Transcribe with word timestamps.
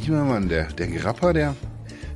lieber 0.00 0.24
Mann, 0.24 0.48
der, 0.48 0.64
der 0.72 0.86
Grapper, 0.88 1.32
der, 1.32 1.54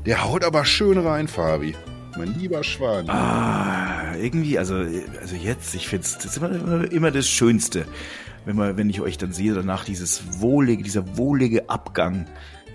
der 0.06 0.25
haut 0.25 0.45
aber 0.45 0.64
schön 0.64 0.98
rein, 0.98 1.29
Fabi. 1.29 1.75
Mein 2.16 2.38
lieber 2.38 2.62
Schwan. 2.62 3.09
Ah, 3.11 4.14
irgendwie, 4.16 4.59
also, 4.59 4.75
also 4.75 5.37
jetzt, 5.37 5.75
ich 5.75 5.89
finde 5.89 6.07
es, 6.07 6.36
immer, 6.36 6.50
immer, 6.50 6.93
immer 6.93 7.11
das 7.11 7.29
Schönste, 7.29 7.86
wenn 8.45 8.57
man, 8.57 8.77
wenn 8.77 8.89
ich 8.89 9.00
euch 9.00 9.18
dann 9.18 9.32
sehe, 9.32 9.55
danach 9.55 9.84
dieses 9.84 10.41
wohlige, 10.41 10.82
dieser 10.82 11.16
wohlige 11.16 11.68
Abgang 11.68 12.27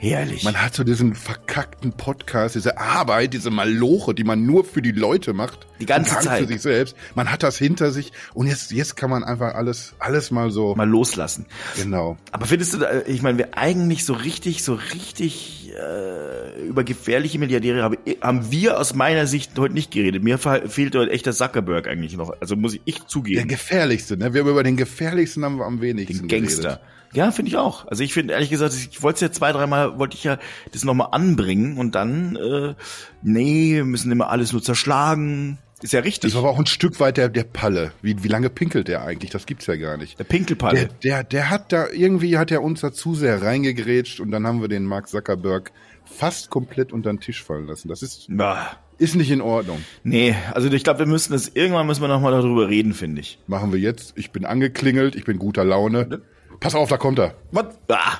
Herrlich. 0.01 0.45
Man 0.45 0.55
hat 0.55 0.75
so 0.75 0.85
diesen 0.85 1.13
verkackten 1.13 1.91
Podcast, 1.91 2.55
diese 2.55 2.77
Arbeit, 2.77 3.33
diese 3.33 3.51
Maloche, 3.51 4.13
die 4.13 4.23
man 4.23 4.45
nur 4.45 4.63
für 4.63 4.81
die 4.81 4.93
Leute 4.93 5.33
macht. 5.33 5.67
Die 5.81 5.85
ganze 5.85 6.17
Zeit. 6.19 6.39
Für 6.39 6.47
sich 6.47 6.61
selbst. 6.61 6.95
Man 7.15 7.29
hat 7.29 7.43
das 7.43 7.57
hinter 7.57 7.91
sich 7.91 8.13
und 8.33 8.47
jetzt, 8.47 8.71
jetzt 8.71 8.95
kann 8.95 9.09
man 9.09 9.25
einfach 9.25 9.55
alles, 9.55 9.95
alles 9.99 10.31
mal 10.31 10.51
so. 10.51 10.73
Mal 10.75 10.87
loslassen. 10.87 11.47
Genau. 11.75 12.17
Aber 12.31 12.45
findest 12.45 12.75
du, 12.75 12.85
äh, 12.85 13.03
ich 13.07 13.21
meine, 13.21 13.37
wir 13.37 13.57
eigentlich 13.57 14.05
so 14.05 14.13
richtig, 14.13 14.63
so 14.63 14.75
richtig 14.75 15.73
äh, 15.77 16.65
über 16.65 16.85
gefährliche 16.85 17.37
Milliardäre 17.37 17.83
haben, 17.83 17.97
haben 18.21 18.51
wir 18.51 18.79
aus 18.79 18.95
meiner 18.95 19.27
Sicht 19.27 19.59
heute 19.59 19.73
nicht 19.73 19.91
geredet. 19.91 20.23
Mir 20.23 20.37
fehlt 20.37 20.95
heute 20.95 21.11
echt 21.11 21.25
der 21.25 21.33
Zuckerberg 21.33 21.89
eigentlich 21.89 22.15
noch. 22.15 22.33
Also 22.39 22.55
muss 22.55 22.77
ich 22.85 23.05
zugeben. 23.07 23.35
Der 23.35 23.45
gefährlichste, 23.45 24.15
ne? 24.15 24.33
Wir 24.33 24.41
haben 24.41 24.49
über 24.49 24.63
den 24.63 24.77
gefährlichsten 24.77 25.43
haben 25.43 25.57
wir 25.57 25.65
am 25.65 25.81
wenigsten 25.81 26.29
Den 26.29 26.41
Gangster. 26.41 26.61
Geredet. 26.61 26.81
Ja, 27.13 27.31
finde 27.31 27.49
ich 27.49 27.57
auch. 27.57 27.87
Also 27.87 28.03
ich 28.03 28.13
finde 28.13 28.33
ehrlich 28.33 28.49
gesagt, 28.49 28.73
ich 28.73 29.01
wollte 29.01 29.15
es 29.15 29.21
ja 29.21 29.31
zwei, 29.31 29.51
dreimal, 29.51 29.97
wollte 29.97 30.15
ich 30.15 30.23
ja 30.23 30.37
das 30.71 30.83
nochmal 30.83 31.09
anbringen 31.11 31.77
und 31.77 31.95
dann, 31.95 32.35
äh, 32.35 32.75
nee, 33.21 33.75
wir 33.75 33.85
müssen 33.85 34.11
immer 34.11 34.29
alles 34.29 34.51
nur 34.53 34.61
zerschlagen. 34.61 35.57
Ist 35.81 35.93
ja 35.93 36.01
richtig. 36.01 36.33
Das 36.33 36.33
war 36.33 36.49
aber 36.49 36.55
auch 36.55 36.59
ein 36.59 36.65
Stück 36.65 36.99
weit 36.99 37.17
der, 37.17 37.29
der 37.29 37.45
Palle. 37.45 37.93
Wie, 38.01 38.21
wie 38.23 38.27
lange 38.27 38.49
pinkelt 38.49 38.89
der 38.89 39.03
eigentlich? 39.03 39.31
Das 39.31 39.45
gibt's 39.45 39.65
ja 39.65 39.77
gar 39.77 39.97
nicht. 39.97 40.19
Der 40.19 40.25
Pinkelpalle. 40.25 40.89
Der, 41.03 41.23
der, 41.23 41.23
der 41.23 41.49
hat 41.49 41.71
da, 41.71 41.87
irgendwie 41.89 42.37
hat 42.37 42.51
er 42.51 42.61
uns 42.63 42.81
da 42.81 42.91
zu 42.91 43.15
sehr 43.15 43.41
reingegrätscht 43.41 44.19
und 44.19 44.31
dann 44.31 44.45
haben 44.45 44.61
wir 44.61 44.67
den 44.67 44.83
Mark 44.83 45.07
Zuckerberg 45.07 45.71
fast 46.03 46.49
komplett 46.49 46.91
unter 46.91 47.11
den 47.11 47.21
Tisch 47.21 47.43
fallen 47.43 47.67
lassen. 47.67 47.87
Das 47.87 48.01
ist, 48.01 48.27
bah. 48.29 48.77
ist 48.97 49.15
nicht 49.15 49.31
in 49.31 49.41
Ordnung. 49.41 49.81
Nee, 50.03 50.35
also 50.53 50.69
ich 50.69 50.83
glaube, 50.83 50.99
wir 50.99 51.05
müssen 51.05 51.31
das, 51.31 51.47
irgendwann 51.47 51.87
müssen 51.87 52.01
wir 52.01 52.07
nochmal 52.09 52.33
darüber 52.33 52.67
reden, 52.67 52.93
finde 52.93 53.21
ich. 53.21 53.39
Machen 53.47 53.71
wir 53.71 53.79
jetzt. 53.79 54.13
Ich 54.17 54.31
bin 54.31 54.45
angeklingelt, 54.45 55.15
ich 55.15 55.23
bin 55.23 55.39
guter 55.39 55.63
Laune. 55.63 56.21
Pass 56.59 56.75
auf, 56.75 56.89
da 56.89 56.97
kommt 56.97 57.19
er. 57.19 57.35
Was? 57.51 57.65
Ah. 57.87 58.19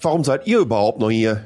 Warum 0.00 0.24
seid 0.24 0.46
ihr 0.46 0.60
überhaupt 0.60 1.00
noch 1.00 1.10
hier? 1.10 1.44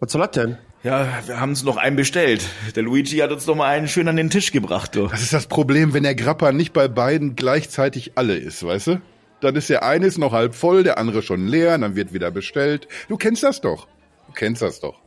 Was 0.00 0.12
soll 0.12 0.22
das 0.22 0.30
denn? 0.32 0.56
Ja, 0.82 1.06
wir 1.26 1.38
haben 1.38 1.50
uns 1.50 1.62
noch 1.62 1.76
einen 1.76 1.96
bestellt. 1.96 2.46
Der 2.74 2.82
Luigi 2.82 3.18
hat 3.18 3.30
uns 3.30 3.46
noch 3.46 3.54
mal 3.54 3.66
einen 3.66 3.86
schön 3.86 4.08
an 4.08 4.16
den 4.16 4.30
Tisch 4.30 4.50
gebracht. 4.50 4.96
Du. 4.96 5.08
Das 5.08 5.20
ist 5.20 5.34
das 5.34 5.46
Problem, 5.46 5.92
wenn 5.92 6.04
der 6.04 6.14
Grappa 6.14 6.52
nicht 6.52 6.72
bei 6.72 6.88
beiden 6.88 7.36
gleichzeitig 7.36 8.12
alle 8.14 8.36
ist, 8.36 8.64
weißt 8.64 8.86
du? 8.86 9.00
Dann 9.40 9.56
ist 9.56 9.68
der 9.68 9.82
eine 9.84 10.06
ist 10.06 10.18
noch 10.18 10.32
halb 10.32 10.54
voll, 10.54 10.82
der 10.82 10.98
andere 10.98 11.22
schon 11.22 11.46
leer, 11.46 11.76
dann 11.76 11.96
wird 11.96 12.14
wieder 12.14 12.30
bestellt. 12.30 12.88
Du 13.08 13.16
kennst 13.16 13.42
das 13.42 13.60
doch. 13.60 13.88
Du 14.26 14.32
kennst 14.32 14.62
das 14.62 14.80
doch. 14.80 15.00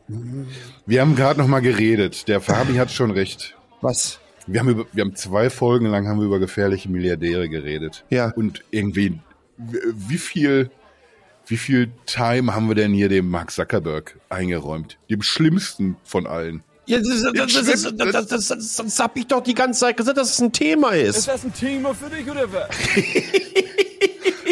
Wir 0.86 1.00
haben 1.00 1.16
gerade 1.16 1.40
noch 1.40 1.48
mal 1.48 1.60
geredet. 1.60 2.28
Der 2.28 2.40
Fabi 2.40 2.74
hat 2.74 2.92
schon 2.92 3.10
recht. 3.10 3.56
Was? 3.80 4.20
Wir 4.46 4.60
haben 4.60 4.68
über, 4.68 4.84
wir 4.92 5.04
haben 5.04 5.16
zwei 5.16 5.50
Folgen 5.50 5.86
lang 5.86 6.06
haben 6.06 6.18
wir 6.18 6.26
über 6.26 6.38
gefährliche 6.38 6.88
Milliardäre 6.88 7.48
geredet. 7.48 8.04
Ja. 8.10 8.32
Und 8.36 8.62
irgendwie 8.70 9.18
wie 9.56 10.18
viel, 10.18 10.70
wie 11.46 11.56
viel 11.56 11.90
Time 12.06 12.54
haben 12.54 12.68
wir 12.68 12.74
denn 12.74 12.92
hier 12.92 13.08
dem 13.08 13.28
Mark 13.28 13.50
Zuckerberg 13.50 14.18
eingeräumt? 14.28 14.98
Dem 15.10 15.22
schlimmsten 15.22 15.96
von 16.04 16.26
allen. 16.26 16.62
Ja, 16.86 16.98
das, 16.98 17.22
das, 17.32 17.64
das, 17.96 18.26
das, 18.28 18.48
das, 18.48 18.76
das 18.76 18.98
hab 18.98 19.16
ich 19.16 19.26
doch 19.26 19.42
die 19.42 19.54
ganze 19.54 19.80
Zeit 19.80 19.96
gesagt, 19.96 20.18
dass 20.18 20.32
es 20.32 20.40
ein 20.40 20.52
Thema 20.52 20.90
ist. 20.90 21.16
Ist 21.16 21.28
das 21.28 21.44
ein 21.44 21.54
Thema 21.54 21.94
für 21.94 22.10
dich 22.10 22.30
oder 22.30 22.52
was? 22.52 22.68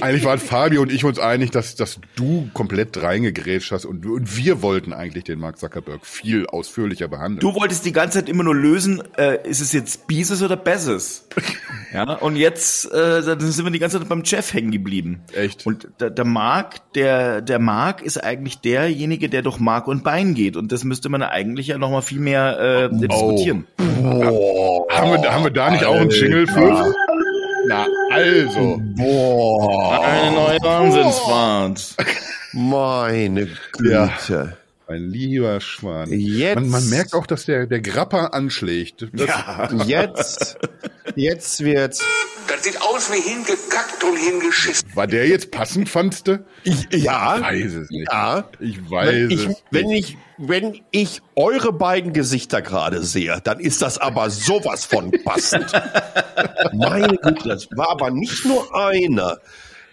eigentlich 0.03 0.25
waren 0.25 0.39
Fabio 0.39 0.83
und 0.83 0.93
ich 0.93 1.05
uns 1.05 1.19
einig, 1.19 1.53
dass, 1.53 1.77
dass 1.77 2.01
du 2.17 2.51
komplett 2.55 3.01
reingegrätscht 3.01 3.71
hast 3.71 3.85
und, 3.85 4.05
und 4.05 4.37
wir 4.37 4.61
wollten 4.61 4.93
eigentlich 4.93 5.25
den 5.25 5.39
Mark 5.39 5.59
Zuckerberg 5.59 6.05
viel 6.05 6.47
ausführlicher 6.47 7.07
behandeln. 7.09 7.41
Du 7.41 7.55
wolltest 7.55 7.85
die 7.85 7.93
ganze 7.93 8.19
Zeit 8.19 8.29
immer 8.29 8.43
nur 8.43 8.55
lösen, 8.55 9.03
äh, 9.17 9.49
ist 9.49 9.61
es 9.61 9.73
jetzt 9.73 10.09
Beezus 10.09 10.43
oder 10.43 10.57
Bezos? 10.57 11.29
ja, 11.95 12.15
und 12.15 12.37
jetzt 12.37 12.93
äh, 12.93 13.23
dann 13.23 13.41
sind 13.41 13.65
wir 13.65 13.71
die 13.71 13.79
ganze 13.79 14.01
Zeit 14.01 14.09
beim 14.09 14.23
Jeff 14.25 14.53
hängen 14.53 14.73
geblieben. 14.73 15.23
Echt? 15.33 15.65
Und 15.67 15.89
der, 16.01 16.11
der 16.11 16.25
Mark, 16.25 16.93
der, 16.95 17.41
der 17.41 17.61
Mark 17.61 18.03
ist 18.03 18.19
eigentlich 18.19 18.59
derjenige, 18.59 19.29
der 19.29 19.43
durch 19.43 19.61
Mark 19.61 19.87
und 19.87 20.03
Bein 20.03 20.35
geht 20.35 20.57
und 20.57 20.73
das 20.73 20.83
müsste 20.83 21.09
man 21.11 21.23
eigentlich 21.23 21.69
ja 21.69 21.79
nochmal 21.79 22.03
viel 22.03 22.21
mehr 22.21 22.59
äh, 22.59 22.89
oh. 22.93 22.99
diskutieren. 22.99 23.67
Oh. 24.03 24.87
Haben, 24.91 25.23
wir, 25.23 25.33
haben 25.33 25.45
wir 25.45 25.51
da 25.51 25.71
nicht 25.71 25.85
auch 25.85 25.95
einen 25.95 26.11
Jingle 26.11 26.47
für? 26.49 26.93
Na, 27.69 27.87
also. 28.13 28.81
Boah. 28.97 30.01
Eine 30.05 30.33
neue 30.37 30.59
Wahnsinnsfahrt. 30.63 31.97
Meine 32.53 33.47
Güte. 33.73 34.11
Ja. 34.29 34.53
Mein 34.93 35.09
lieber 35.09 35.59
Schwan. 35.63 36.13
Jetzt. 36.13 36.57
Man, 36.57 36.69
man, 36.69 36.91
merkt 36.91 37.15
auch, 37.15 37.27
dass 37.27 37.47
der, 37.47 37.67
der 37.67 37.81
Grapper 37.81 38.35
anschlägt. 38.35 39.09
Das 39.15 39.27
ja. 39.27 39.71
Jetzt, 39.87 40.59
jetzt 41.15 41.65
wird's. 41.65 42.05
Das 42.47 42.63
sieht 42.63 42.79
aus 42.83 43.11
wie 43.11 43.19
hingekackt 43.19 44.05
und 44.05 44.19
hingeschissen. 44.19 44.87
War 44.95 45.07
der 45.07 45.27
jetzt 45.27 45.51
passend, 45.51 45.89
fandst 45.89 46.29
du? 46.29 46.45
Ich, 46.65 46.89
ja. 46.93 47.39
Ich 47.39 47.43
weiß 47.43 47.73
es 47.73 47.89
nicht. 47.89 48.13
Ja. 48.13 48.51
Ich 48.61 48.91
weiß 48.91 49.09
wenn 49.09 49.31
ich, 49.31 49.41
es 49.41 49.47
nicht. 49.47 49.65
Wenn 49.71 49.91
ich, 49.91 50.19
wenn 50.37 50.81
ich 50.91 51.23
eure 51.37 51.73
beiden 51.73 52.13
Gesichter 52.13 52.61
gerade 52.61 53.03
sehe, 53.03 53.41
dann 53.43 53.61
ist 53.61 53.81
das 53.81 53.97
aber 53.97 54.29
sowas 54.29 54.85
von 54.85 55.11
passend. 55.25 55.73
Meine 56.75 57.17
Güte, 57.17 57.49
das 57.49 57.67
war 57.71 57.89
aber 57.89 58.11
nicht 58.11 58.45
nur 58.45 58.77
einer. 58.77 59.39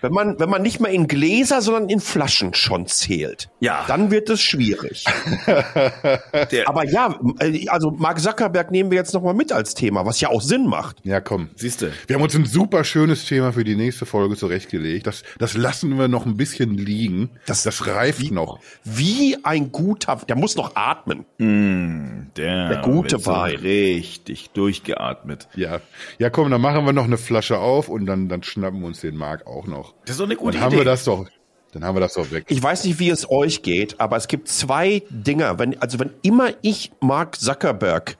Wenn 0.01 0.13
man, 0.13 0.39
wenn 0.39 0.49
man 0.49 0.61
nicht 0.61 0.79
mehr 0.79 0.91
in 0.91 1.07
Gläser, 1.07 1.61
sondern 1.61 1.89
in 1.89 1.99
Flaschen 1.99 2.53
schon 2.53 2.87
zählt, 2.87 3.49
ja. 3.59 3.83
dann 3.87 4.11
wird 4.11 4.29
es 4.29 4.41
schwierig. 4.41 5.05
Aber 6.65 6.85
ja, 6.85 7.19
also 7.67 7.91
Mark 7.91 8.19
Zuckerberg 8.19 8.71
nehmen 8.71 8.91
wir 8.91 8.97
jetzt 8.97 9.13
nochmal 9.13 9.33
mit 9.33 9.51
als 9.51 9.73
Thema, 9.73 10.05
was 10.05 10.21
ja 10.21 10.29
auch 10.29 10.41
Sinn 10.41 10.67
macht. 10.67 10.97
Ja, 11.03 11.19
komm. 11.19 11.49
Siehste. 11.55 11.91
Wir 12.07 12.15
haben 12.15 12.23
uns 12.23 12.35
ein 12.35 12.45
super 12.45 12.83
schönes 12.83 13.25
Thema 13.25 13.53
für 13.53 13.63
die 13.63 13.75
nächste 13.75 14.05
Folge 14.05 14.35
zurechtgelegt. 14.35 15.07
Das, 15.07 15.23
das 15.37 15.55
lassen 15.55 15.97
wir 15.97 16.07
noch 16.07 16.25
ein 16.25 16.37
bisschen 16.37 16.77
liegen. 16.77 17.29
Das, 17.45 17.63
das 17.63 17.87
reift 17.87 18.21
wie, 18.21 18.31
noch. 18.31 18.59
Wie 18.83 19.37
ein 19.43 19.71
guter, 19.71 20.21
der 20.27 20.35
muss 20.35 20.55
noch 20.55 20.75
atmen. 20.75 21.25
Mm, 21.37 22.31
der, 22.37 22.69
der 22.69 22.81
gute 22.81 23.25
war 23.25 23.47
richtig 23.47 24.51
durchgeatmet. 24.51 25.47
Ja. 25.55 25.81
Ja, 26.17 26.29
komm, 26.29 26.51
dann 26.51 26.61
machen 26.61 26.85
wir 26.85 26.93
noch 26.93 27.05
eine 27.05 27.17
Flasche 27.17 27.59
auf 27.59 27.89
und 27.89 28.05
dann, 28.05 28.29
dann 28.29 28.43
schnappen 28.43 28.79
wir 28.79 28.87
uns 28.87 29.01
den 29.01 29.15
Mark 29.15 29.45
auch 29.47 29.67
noch. 29.67 29.88
Das 30.01 30.11
ist 30.11 30.19
doch 30.19 30.25
eine 30.25 30.35
gute 30.35 30.57
dann 30.57 30.67
Idee. 30.67 30.77
Haben 30.77 30.85
wir 30.85 30.91
das 30.91 31.03
doch. 31.03 31.25
Dann 31.71 31.83
haben 31.83 31.95
wir 31.95 32.01
das 32.01 32.13
doch 32.13 32.31
weg. 32.31 32.45
Ich 32.47 32.61
weiß 32.61 32.83
nicht, 32.85 32.99
wie 32.99 33.09
es 33.09 33.29
euch 33.29 33.61
geht, 33.61 33.99
aber 33.99 34.17
es 34.17 34.27
gibt 34.27 34.47
zwei 34.47 35.03
Dinger. 35.09 35.59
Wenn, 35.59 35.79
also 35.81 35.99
wenn 35.99 36.11
immer 36.23 36.49
ich 36.61 36.91
Mark 36.99 37.39
Zuckerberg, 37.39 38.17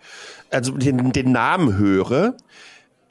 also 0.52 0.74
den, 0.74 1.12
den 1.12 1.32
Namen 1.32 1.78
höre, 1.78 2.36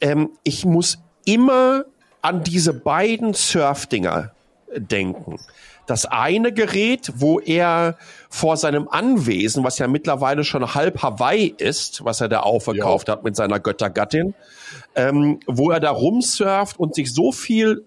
ähm, 0.00 0.30
ich 0.44 0.64
muss 0.64 0.98
immer 1.24 1.84
an 2.22 2.44
diese 2.44 2.72
beiden 2.72 3.34
Surfdinger 3.34 4.32
denken. 4.76 5.38
Das 5.86 6.04
eine 6.04 6.52
Gerät, 6.52 7.12
wo 7.16 7.40
er 7.40 7.96
vor 8.28 8.58
seinem 8.58 8.88
Anwesen, 8.88 9.64
was 9.64 9.78
ja 9.78 9.88
mittlerweile 9.88 10.44
schon 10.44 10.74
halb 10.74 11.02
Hawaii 11.02 11.54
ist, 11.56 12.04
was 12.04 12.20
er 12.20 12.28
da 12.28 12.40
aufgekauft 12.40 13.08
ja. 13.08 13.14
hat 13.14 13.24
mit 13.24 13.34
seiner 13.34 13.58
Göttergattin, 13.58 14.34
ähm, 14.94 15.40
wo 15.46 15.70
er 15.70 15.80
da 15.80 15.90
rumsurft 15.90 16.78
und 16.78 16.94
sich 16.94 17.14
so 17.14 17.32
viel 17.32 17.86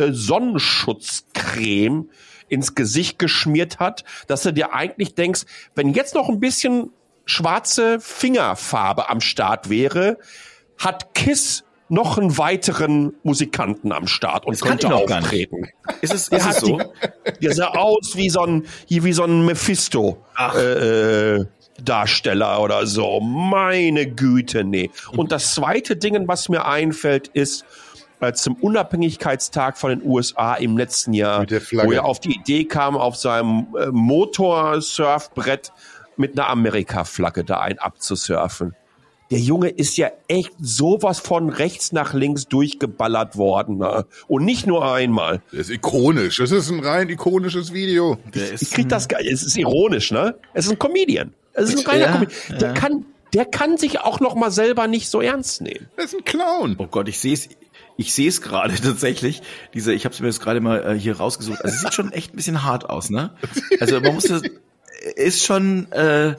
äh, 0.00 0.12
Sonnenschutzcreme 0.12 2.10
ins 2.48 2.74
Gesicht 2.74 3.18
geschmiert 3.18 3.78
hat, 3.78 4.04
dass 4.26 4.42
du 4.42 4.52
dir 4.52 4.74
eigentlich 4.74 5.14
denkst, 5.14 5.42
wenn 5.74 5.92
jetzt 5.92 6.14
noch 6.14 6.28
ein 6.28 6.40
bisschen 6.40 6.90
schwarze 7.24 8.00
Fingerfarbe 8.00 9.08
am 9.08 9.20
Start 9.20 9.70
wäre, 9.70 10.18
hat 10.78 11.14
Kiss 11.14 11.64
noch 11.88 12.18
einen 12.18 12.38
weiteren 12.38 13.14
Musikanten 13.24 13.92
am 13.92 14.06
Start 14.06 14.46
und 14.46 14.52
das 14.52 14.60
könnte 14.60 14.94
auftreten. 14.94 15.68
Ist 16.00 16.14
es, 16.14 16.28
ist 16.28 16.46
es 16.46 16.60
so? 16.60 16.78
Die, 17.40 17.46
der 17.46 17.54
sah 17.54 17.68
aus 17.68 18.14
wie 18.14 18.30
so 18.30 18.42
ein, 18.42 18.66
wie 18.88 19.12
so 19.12 19.24
ein 19.24 19.44
Mephisto. 19.44 20.24
Äh, 20.38 21.44
Darsteller 21.84 22.60
oder 22.62 22.86
so. 22.86 23.20
Meine 23.20 24.06
Güte, 24.06 24.64
nee. 24.64 24.90
Und 25.16 25.32
das 25.32 25.54
zweite 25.54 25.96
Ding, 25.96 26.28
was 26.28 26.48
mir 26.48 26.66
einfällt, 26.66 27.28
ist, 27.28 27.64
äh, 28.20 28.32
zum 28.32 28.54
Unabhängigkeitstag 28.54 29.78
von 29.78 29.90
den 29.90 30.02
USA 30.04 30.54
im 30.54 30.76
letzten 30.76 31.12
Jahr, 31.12 31.46
wo 31.48 31.92
er 31.92 32.04
auf 32.04 32.20
die 32.20 32.34
Idee 32.34 32.64
kam, 32.64 32.96
auf 32.96 33.16
seinem 33.16 33.68
äh, 33.78 33.86
Motorsurfbrett 33.86 35.72
mit 36.16 36.38
einer 36.38 36.48
Amerika-Flagge 36.48 37.44
da 37.44 37.60
ein 37.60 37.78
abzusurfen. 37.78 38.74
Der 39.30 39.38
Junge 39.38 39.68
ist 39.68 39.96
ja 39.96 40.10
echt 40.26 40.52
sowas 40.60 41.20
von 41.20 41.50
rechts 41.50 41.92
nach 41.92 42.14
links 42.14 42.48
durchgeballert 42.48 43.36
worden. 43.36 43.78
Ne? 43.78 44.04
Und 44.26 44.44
nicht 44.44 44.66
nur 44.66 44.92
einmal. 44.92 45.40
Das 45.52 45.60
ist 45.60 45.70
ikonisch. 45.70 46.38
Das 46.38 46.50
ist 46.50 46.68
ein 46.68 46.80
rein 46.80 47.08
ikonisches 47.08 47.72
Video. 47.72 48.18
Ich, 48.34 48.62
ich 48.62 48.70
krieg 48.72 48.88
das 48.88 49.06
geil. 49.06 49.24
Es 49.30 49.44
ist 49.44 49.56
ironisch, 49.56 50.10
ne? 50.10 50.34
Es 50.52 50.66
ist 50.66 50.72
ein 50.72 50.78
Comedian. 50.80 51.32
Es 51.52 51.72
ist 51.72 51.78
ein 51.78 51.86
reiner 51.86 52.06
ja, 52.06 52.12
Comedian. 52.12 52.58
Der 52.58 52.68
ja. 52.68 52.74
kann, 52.74 53.04
der 53.32 53.44
kann 53.44 53.78
sich 53.78 54.00
auch 54.00 54.18
noch 54.18 54.34
mal 54.34 54.50
selber 54.50 54.88
nicht 54.88 55.08
so 55.08 55.20
ernst 55.20 55.60
nehmen. 55.60 55.88
Das 55.96 56.06
ist 56.06 56.14
ein 56.14 56.24
Clown. 56.24 56.74
Oh 56.78 56.88
Gott, 56.88 57.08
ich 57.08 57.20
sehe 57.20 57.34
es 57.34 57.48
Ich 58.00 58.14
sehe 58.14 58.28
es 58.28 58.40
gerade 58.40 58.74
tatsächlich. 58.82 59.42
Diese, 59.74 59.92
ich 59.92 60.06
habe 60.06 60.14
es 60.14 60.20
mir 60.20 60.26
jetzt 60.28 60.40
gerade 60.40 60.60
mal 60.62 60.96
äh, 60.96 60.98
hier 60.98 61.18
rausgesucht. 61.18 61.62
Also 61.62 61.74
es 61.74 61.82
sieht 61.82 61.92
schon 61.92 62.12
echt 62.12 62.32
ein 62.32 62.36
bisschen 62.36 62.62
hart 62.64 62.88
aus, 62.88 63.10
ne? 63.10 63.34
Also 63.78 64.00
man 64.00 64.14
muss 64.14 64.24
das, 64.24 64.42
ist 65.16 65.44
schon. 65.44 65.92
Äh, 65.92 66.36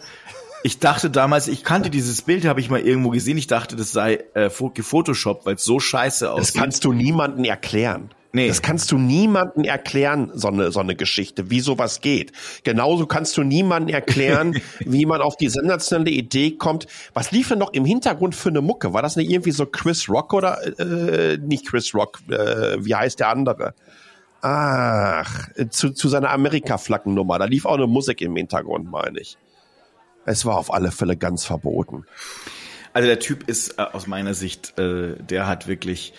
ich 0.63 0.79
dachte 0.79 1.09
damals, 1.09 1.47
ich 1.47 1.63
kannte 1.63 1.89
dieses 1.91 2.21
Bild, 2.23 2.45
habe 2.45 2.59
ich 2.61 2.69
mal 2.69 2.81
irgendwo 2.81 3.09
gesehen. 3.09 3.37
Ich 3.37 3.47
dachte, 3.47 3.75
das 3.75 3.91
sei 3.91 4.23
äh, 4.33 4.49
gefotoshoppt, 4.73 5.45
weil 5.45 5.55
es 5.55 5.63
so 5.63 5.79
scheiße 5.79 6.25
Das 6.25 6.33
aussieht. 6.33 6.55
kannst 6.61 6.83
du 6.83 6.93
niemanden 6.93 7.45
erklären. 7.45 8.09
Nee. 8.33 8.47
Das 8.47 8.61
kannst 8.61 8.91
du 8.91 8.97
niemanden 8.97 9.65
erklären, 9.65 10.31
so 10.33 10.47
eine, 10.47 10.71
so 10.71 10.79
eine 10.79 10.95
Geschichte, 10.95 11.49
wie 11.49 11.59
sowas 11.59 11.99
geht. 11.99 12.31
Genauso 12.63 13.05
kannst 13.05 13.35
du 13.35 13.43
niemanden 13.43 13.89
erklären, 13.89 14.61
wie 14.79 15.05
man 15.05 15.21
auf 15.21 15.35
die 15.35 15.49
sensationelle 15.49 16.11
Idee 16.11 16.51
kommt. 16.51 16.87
Was 17.13 17.31
lief 17.31 17.49
denn 17.49 17.59
noch 17.59 17.73
im 17.73 17.83
Hintergrund 17.83 18.33
für 18.33 18.49
eine 18.49 18.61
Mucke? 18.61 18.93
War 18.93 19.01
das 19.01 19.17
nicht 19.17 19.29
irgendwie 19.29 19.51
so 19.51 19.65
Chris 19.65 20.07
Rock 20.07 20.33
oder 20.33 20.59
äh, 20.79 21.37
nicht 21.37 21.67
Chris 21.67 21.93
Rock? 21.93 22.19
Äh, 22.29 22.83
wie 22.85 22.95
heißt 22.95 23.19
der 23.19 23.29
andere? 23.29 23.73
Ach, 24.41 25.49
zu, 25.69 25.91
zu 25.91 26.07
seiner 26.07 26.31
Amerika-Flaggennummer. 26.31 27.37
Da 27.37 27.45
lief 27.45 27.65
auch 27.65 27.75
eine 27.75 27.85
Musik 27.85 28.21
im 28.21 28.35
Hintergrund, 28.35 28.89
meine 28.89 29.19
ich. 29.19 29.37
Es 30.25 30.45
war 30.45 30.57
auf 30.57 30.73
alle 30.73 30.91
Fälle 30.91 31.17
ganz 31.17 31.45
verboten. 31.45 32.05
Also 32.93 33.07
der 33.07 33.19
Typ 33.19 33.47
ist 33.47 33.77
äh, 33.77 33.83
aus 33.83 34.07
meiner 34.07 34.33
Sicht, 34.33 34.77
äh, 34.79 35.15
der 35.17 35.47
hat 35.47 35.67
wirklich 35.67 36.13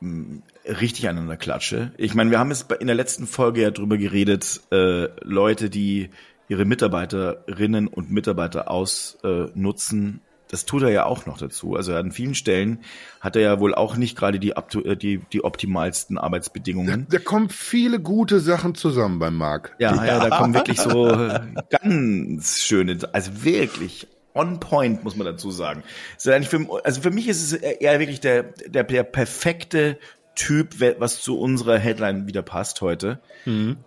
mh, 0.00 0.42
richtig 0.64 1.08
an 1.08 1.26
der 1.26 1.36
Klatsche. 1.36 1.92
Ich 1.96 2.14
meine, 2.14 2.30
wir 2.30 2.38
haben 2.38 2.50
es 2.50 2.64
bei- 2.64 2.76
in 2.76 2.86
der 2.86 2.96
letzten 2.96 3.26
Folge 3.26 3.62
ja 3.62 3.70
drüber 3.70 3.96
geredet, 3.96 4.60
äh, 4.70 5.08
Leute, 5.22 5.70
die 5.70 6.10
ihre 6.48 6.64
Mitarbeiterinnen 6.64 7.86
und 7.86 8.10
Mitarbeiter 8.10 8.70
ausnutzen. 8.70 10.20
Das 10.48 10.66
tut 10.66 10.82
er 10.82 10.90
ja 10.90 11.04
auch 11.06 11.26
noch 11.26 11.38
dazu. 11.38 11.76
Also 11.76 11.94
an 11.94 12.10
vielen 12.10 12.34
Stellen 12.34 12.80
hat 13.20 13.36
er 13.36 13.42
ja 13.42 13.60
wohl 13.60 13.72
auch 13.72 13.96
nicht 13.96 14.16
gerade 14.18 14.40
die, 14.40 14.50
äh, 14.50 14.96
die, 14.96 15.20
die 15.32 15.44
optimalsten 15.44 16.18
Arbeitsbedingungen. 16.18 17.06
Da 17.08 17.20
kommen 17.20 17.50
viele 17.50 18.00
gute 18.00 18.40
Sachen 18.40 18.74
zusammen 18.74 19.20
beim 19.20 19.36
Marc. 19.36 19.76
Ja, 19.78 20.04
ja, 20.04 20.18
da 20.28 20.36
kommen 20.36 20.52
wirklich 20.54 20.80
so 20.80 21.08
äh, 21.08 21.40
ganz 21.70 22.58
schöne, 22.62 22.98
also 23.12 23.44
wirklich 23.44 24.08
on 24.34 24.58
point, 24.58 25.04
muss 25.04 25.14
man 25.14 25.24
dazu 25.24 25.52
sagen. 25.52 25.84
Für, 26.18 26.66
also 26.84 27.00
für 27.00 27.10
mich 27.12 27.28
ist 27.28 27.42
es 27.42 27.52
eher 27.52 28.00
wirklich 28.00 28.20
der, 28.20 28.42
der, 28.42 28.82
der 28.84 29.04
perfekte 29.04 29.98
Typ, 30.34 30.80
was 30.98 31.22
zu 31.22 31.38
unserer 31.38 31.78
Headline 31.78 32.26
wieder 32.26 32.42
passt 32.42 32.80
heute. 32.80 33.20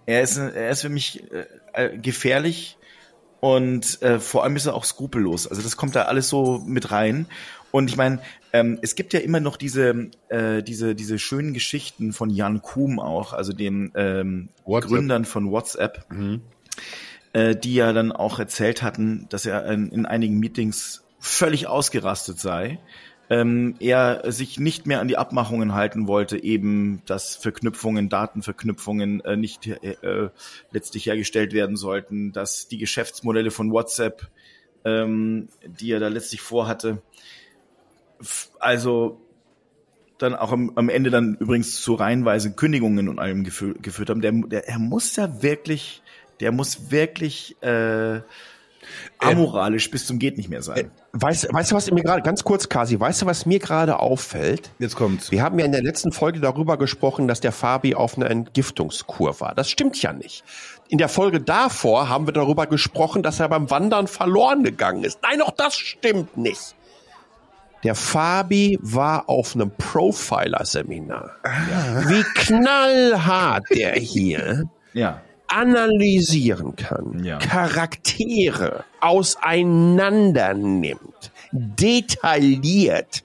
Er 0.06 0.22
ist, 0.22 0.38
er 0.38 0.69
ist 0.69 0.81
für 0.81 0.90
mich 0.90 1.24
äh, 1.31 1.45
äh, 1.74 1.98
gefährlich 1.98 2.78
und 3.40 4.01
äh, 4.01 4.19
vor 4.19 4.44
allem 4.44 4.56
ist 4.56 4.68
er 4.68 4.75
auch 4.75 4.86
skrupellos. 4.86 5.48
Also 5.48 5.62
das 5.62 5.78
kommt 5.78 5.95
da 5.95 6.04
alles 6.04 6.30
so 6.30 6.63
mit 6.66 6.92
rein. 6.92 7.28
Und 7.72 7.90
ich 7.90 7.98
meine, 7.98 8.19
ähm, 8.54 8.78
es 8.84 8.95
gibt 8.95 9.13
ja 9.13 9.19
immer 9.19 9.40
noch 9.40 9.57
diese, 9.57 10.12
äh, 10.30 10.62
diese, 10.62 10.94
diese 10.94 11.18
schönen 11.18 11.54
Geschichten 11.54 12.13
von 12.13 12.30
Jan 12.30 12.62
Kuhm 12.62 13.00
auch, 13.00 13.34
also 13.34 13.51
dem 13.51 13.92
ähm. 13.96 14.50
Gründern 14.88 15.25
von 15.25 15.50
WhatsApp, 15.51 16.06
äh, 17.34 17.56
die 17.56 17.74
ja 17.74 17.92
dann 17.94 18.12
auch 18.12 18.38
erzählt 18.38 18.84
hatten, 18.84 19.25
dass 19.30 19.46
er 19.48 19.66
in, 19.66 19.89
in 19.89 20.06
einigen 20.06 20.39
Meetings 20.39 21.04
völlig 21.19 21.68
ausgerastet 21.68 22.39
sei. 22.39 22.80
Ähm, 23.34 23.74
er 23.80 24.32
sich 24.32 24.60
nicht 24.60 24.86
mehr 24.86 25.00
an 25.00 25.08
die 25.08 25.18
Abmachungen 25.18 25.74
halten 25.74 26.08
wollte, 26.08 26.44
eben, 26.44 27.02
dass 27.08 27.36
Verknüpfungen, 27.36 28.08
Datenverknüpfungen 28.08 29.22
äh, 29.22 29.36
nicht 29.36 29.66
äh, 29.66 30.30
letztlich 30.70 31.08
hergestellt 31.08 31.52
werden 31.52 31.76
sollten, 31.76 32.32
dass 32.32 32.68
die 32.68 32.78
Geschäftsmodelle 32.78 33.50
von 33.50 33.72
WhatsApp, 33.72 34.28
ähm, 34.86 35.48
die 35.66 35.92
er 35.92 36.00
da 36.00 36.10
letztlich 36.10 36.42
vorhatte, 36.42 37.02
also 38.60 39.20
dann 40.20 40.36
auch 40.36 40.52
am, 40.52 40.72
am 40.76 40.90
Ende 40.90 41.10
dann 41.10 41.36
übrigens 41.40 41.82
zu 41.82 41.96
reihenweise 41.96 42.54
Kündigungen 42.54 43.10
und 43.10 43.18
allem 43.18 43.44
gefü 43.44 43.74
geführt 43.82 44.12
haben. 44.12 44.22
Der, 44.22 44.32
der, 44.32 44.68
er 44.68 44.78
muss 44.78 45.16
ja 45.16 45.42
wirklich, 45.42 46.04
der 46.40 46.52
muss 46.52 46.92
wirklich 46.92 47.60
äh, 47.64 48.22
amoralisch 49.20 49.90
bis 49.92 50.06
zum 50.06 50.20
geht 50.20 50.38
nicht 50.38 50.50
mehr 50.50 50.62
sein. 50.62 50.92
Weißt, 51.14 51.54
weißt 51.54 51.72
du, 51.72 51.76
was 51.76 51.92
mir 51.92 52.04
gerade, 52.04 52.22
ganz 52.22 52.44
kurz, 52.44 52.70
Kasi, 52.70 53.00
weißt 53.00 53.22
du, 53.22 53.26
was 53.26 53.46
mir 53.46 53.60
gerade 53.60 54.00
auffällt? 54.00 54.72
Jetzt 54.80 54.96
kommt's. 54.96 55.32
Wir 55.32 55.44
haben 55.44 55.60
ja 55.60 55.66
in 55.66 55.72
der 55.72 55.84
letzten 55.84 56.12
Folge 56.12 56.40
darüber 56.40 56.78
gesprochen, 56.78 57.28
dass 57.28 57.40
der 57.40 57.52
Fabi 57.52 57.96
auf 57.96 58.18
einer 58.18 58.30
Entgiftungskur 58.30 59.40
war. 59.40 59.54
Das 59.56 59.70
stimmt 59.70 60.02
ja 60.02 60.14
nicht. 60.14 60.44
In 60.90 60.98
der 60.98 61.10
Folge 61.10 61.40
davor 61.40 62.10
haben 62.10 62.28
wir 62.28 62.34
darüber 62.34 62.68
gesprochen, 62.68 63.24
dass 63.24 63.40
er 63.40 63.50
beim 63.50 63.70
Wandern 63.70 64.08
verloren 64.08 64.64
gegangen 64.64 65.04
ist. 65.04 65.20
Nein, 65.24 65.42
auch 65.42 65.52
das 65.52 65.76
stimmt 65.76 66.38
nicht. 66.38 66.76
Der 67.84 67.96
Fabi 67.96 68.80
war 68.82 69.28
auf 69.28 69.56
einem 69.56 69.72
Profiler-Seminar. 69.72 71.32
Wie 72.08 72.24
knallhart 72.36 73.66
der 73.76 73.94
hier 73.96 74.70
Ja. 74.94 75.22
Analysieren 75.48 76.75
kann, 76.75 77.24
Ja. 77.24 77.38
Charaktere 77.40 78.84
auseinander 79.01 80.54
nimmt, 80.54 81.31
detailliert 81.51 83.24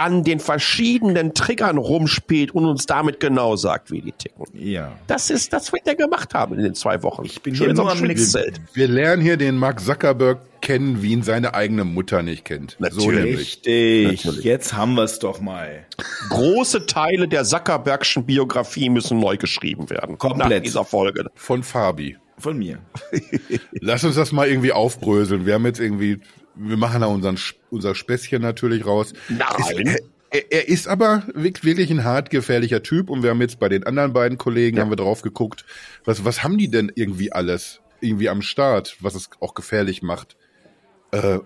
an 0.00 0.24
den 0.24 0.40
verschiedenen 0.40 1.34
Triggern 1.34 1.76
rumspielt 1.76 2.52
und 2.52 2.64
uns 2.64 2.86
damit 2.86 3.20
genau 3.20 3.56
sagt, 3.56 3.90
wie 3.90 4.00
die 4.00 4.12
ticken. 4.12 4.46
Ja. 4.54 4.92
Das 5.06 5.28
ist, 5.28 5.52
das 5.52 5.74
wird 5.74 5.86
er 5.86 5.94
gemacht 5.94 6.32
haben 6.32 6.54
in 6.54 6.62
den 6.62 6.74
zwei 6.74 7.02
Wochen. 7.02 7.26
Ich 7.26 7.42
bin 7.42 7.54
hier 7.54 7.74
nur 7.74 7.90
am 7.90 7.98
Schwitzelt. 7.98 8.62
Wir 8.72 8.88
lernen 8.88 9.20
hier 9.20 9.36
den 9.36 9.58
Mark 9.58 9.80
Zuckerberg 9.80 10.38
kennen, 10.62 11.02
wie 11.02 11.12
ihn 11.12 11.22
seine 11.22 11.52
eigene 11.52 11.84
Mutter 11.84 12.22
nicht 12.22 12.46
kennt. 12.46 12.78
So 12.78 12.84
Natürlich. 12.84 13.24
nämlich. 13.24 13.38
Richtig. 13.38 14.24
Natürlich. 14.24 14.44
Jetzt 14.44 14.72
haben 14.72 14.94
wir 14.94 15.04
es 15.04 15.18
doch 15.18 15.40
mal. 15.40 15.84
Große 16.30 16.86
Teile 16.86 17.28
der 17.28 17.44
Zuckerbergschen 17.44 18.24
Biografie 18.24 18.88
müssen 18.88 19.20
neu 19.20 19.36
geschrieben 19.36 19.90
werden. 19.90 20.16
Komplett. 20.16 20.48
Nach 20.48 20.62
dieser 20.62 20.84
Folge. 20.86 21.30
Von 21.34 21.62
Fabi. 21.62 22.16
Von 22.38 22.58
mir. 22.58 22.78
Lass 23.80 24.02
uns 24.02 24.16
das 24.16 24.32
mal 24.32 24.48
irgendwie 24.48 24.72
aufbröseln. 24.72 25.44
Wir 25.44 25.54
haben 25.54 25.66
jetzt 25.66 25.78
irgendwie, 25.78 26.20
wir 26.62 26.76
machen 26.76 27.00
da 27.00 27.06
unseren, 27.06 27.38
unser 27.70 27.94
Späßchen 27.94 28.42
natürlich 28.42 28.84
raus. 28.86 29.12
Nein. 29.28 29.86
Ist, 29.86 30.02
er, 30.30 30.52
er 30.52 30.68
ist 30.68 30.86
aber 30.88 31.24
wirk- 31.34 31.64
wirklich 31.64 31.90
ein 31.90 32.04
hart 32.04 32.30
gefährlicher 32.30 32.82
Typ 32.82 33.10
und 33.10 33.22
wir 33.22 33.30
haben 33.30 33.40
jetzt 33.40 33.58
bei 33.58 33.68
den 33.68 33.84
anderen 33.84 34.12
beiden 34.12 34.38
Kollegen 34.38 34.78
haben 34.78 34.90
wir 34.90 34.96
drauf 34.96 35.22
geguckt, 35.22 35.64
was, 36.04 36.24
was 36.24 36.44
haben 36.44 36.58
die 36.58 36.70
denn 36.70 36.92
irgendwie 36.94 37.32
alles 37.32 37.80
irgendwie 38.00 38.28
am 38.28 38.42
Start, 38.42 38.96
was 39.00 39.14
es 39.14 39.30
auch 39.40 39.54
gefährlich 39.54 40.02
macht. 40.02 40.36
Äh, 41.12 41.40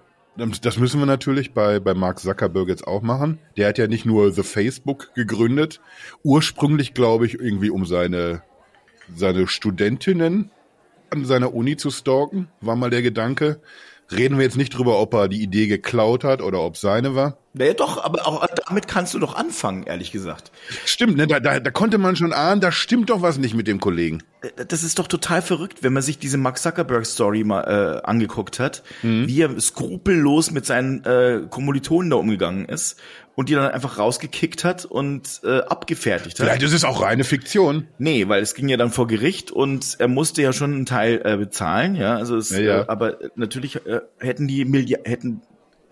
das 0.62 0.78
müssen 0.78 0.98
wir 0.98 1.06
natürlich 1.06 1.52
bei, 1.52 1.78
bei 1.78 1.94
Mark 1.94 2.18
Zuckerberg 2.18 2.68
jetzt 2.68 2.86
auch 2.86 3.02
machen. 3.02 3.38
Der 3.56 3.68
hat 3.68 3.78
ja 3.78 3.86
nicht 3.86 4.04
nur 4.04 4.32
The 4.32 4.42
Facebook 4.42 5.14
gegründet, 5.14 5.80
ursprünglich 6.24 6.92
glaube 6.92 7.26
ich 7.26 7.34
irgendwie 7.34 7.70
um 7.70 7.86
seine, 7.86 8.42
seine 9.14 9.46
Studentinnen 9.46 10.50
an 11.10 11.24
seiner 11.24 11.54
Uni 11.54 11.76
zu 11.76 11.90
stalken, 11.90 12.48
war 12.60 12.74
mal 12.74 12.90
der 12.90 13.02
Gedanke. 13.02 13.60
Reden 14.10 14.38
wir 14.38 14.44
jetzt 14.44 14.56
nicht 14.56 14.70
drüber, 14.70 15.00
ob 15.00 15.14
er 15.14 15.28
die 15.28 15.42
Idee 15.42 15.66
geklaut 15.66 16.24
hat 16.24 16.42
oder 16.42 16.60
ob 16.60 16.76
seine 16.76 17.14
war. 17.14 17.38
Naja, 17.56 17.72
doch, 17.72 18.02
aber 18.02 18.26
auch 18.26 18.44
damit 18.66 18.88
kannst 18.88 19.14
du 19.14 19.20
doch 19.20 19.36
anfangen, 19.36 19.84
ehrlich 19.84 20.10
gesagt. 20.10 20.50
Stimmt, 20.84 21.16
ne? 21.16 21.28
da, 21.28 21.38
da, 21.38 21.60
da 21.60 21.70
konnte 21.70 21.98
man 21.98 22.16
schon 22.16 22.32
ahnen, 22.32 22.60
da 22.60 22.72
stimmt 22.72 23.10
doch 23.10 23.22
was 23.22 23.38
nicht 23.38 23.54
mit 23.54 23.68
dem 23.68 23.78
Kollegen. 23.78 24.24
Das 24.68 24.82
ist 24.82 24.98
doch 24.98 25.06
total 25.06 25.40
verrückt, 25.40 25.82
wenn 25.82 25.92
man 25.92 26.02
sich 26.02 26.18
diese 26.18 26.36
Mark 26.36 26.58
Zuckerberg 26.58 27.06
Story 27.06 27.44
mal 27.44 27.62
äh, 27.62 28.06
angeguckt 28.06 28.58
hat, 28.58 28.82
wie 29.02 29.40
er 29.40 29.58
skrupellos 29.60 30.50
mit 30.50 30.66
seinen 30.66 31.04
äh, 31.04 31.42
Kommilitonen 31.48 32.10
da 32.10 32.16
umgegangen 32.16 32.66
ist 32.66 33.00
und 33.36 33.48
die 33.48 33.54
dann 33.54 33.70
einfach 33.70 33.98
rausgekickt 33.98 34.64
hat 34.64 34.84
und 34.84 35.40
äh, 35.44 35.60
abgefertigt 35.60 36.38
hat. 36.38 36.46
Vielleicht 36.46 36.62
ist 36.62 36.72
es 36.72 36.84
auch 36.84 37.02
reine 37.02 37.24
Fiktion. 37.24 37.86
Nee, 37.98 38.28
weil 38.28 38.42
es 38.42 38.54
ging 38.54 38.68
ja 38.68 38.76
dann 38.76 38.90
vor 38.90 39.06
Gericht 39.06 39.50
und 39.50 39.96
er 39.98 40.08
musste 40.08 40.42
ja 40.42 40.52
schon 40.52 40.74
einen 40.74 40.86
Teil 40.86 41.20
äh, 41.24 41.36
bezahlen, 41.36 41.94
ja. 41.94 42.16
Also 42.16 42.36
es, 42.36 42.50
Ja, 42.50 42.60
ja. 42.60 42.80
Äh, 42.82 42.84
aber 42.88 43.18
natürlich 43.34 43.76
äh, 43.86 44.00
hätten 44.18 44.46
die 44.46 44.64
Milli 44.64 44.96
hätten 45.04 45.42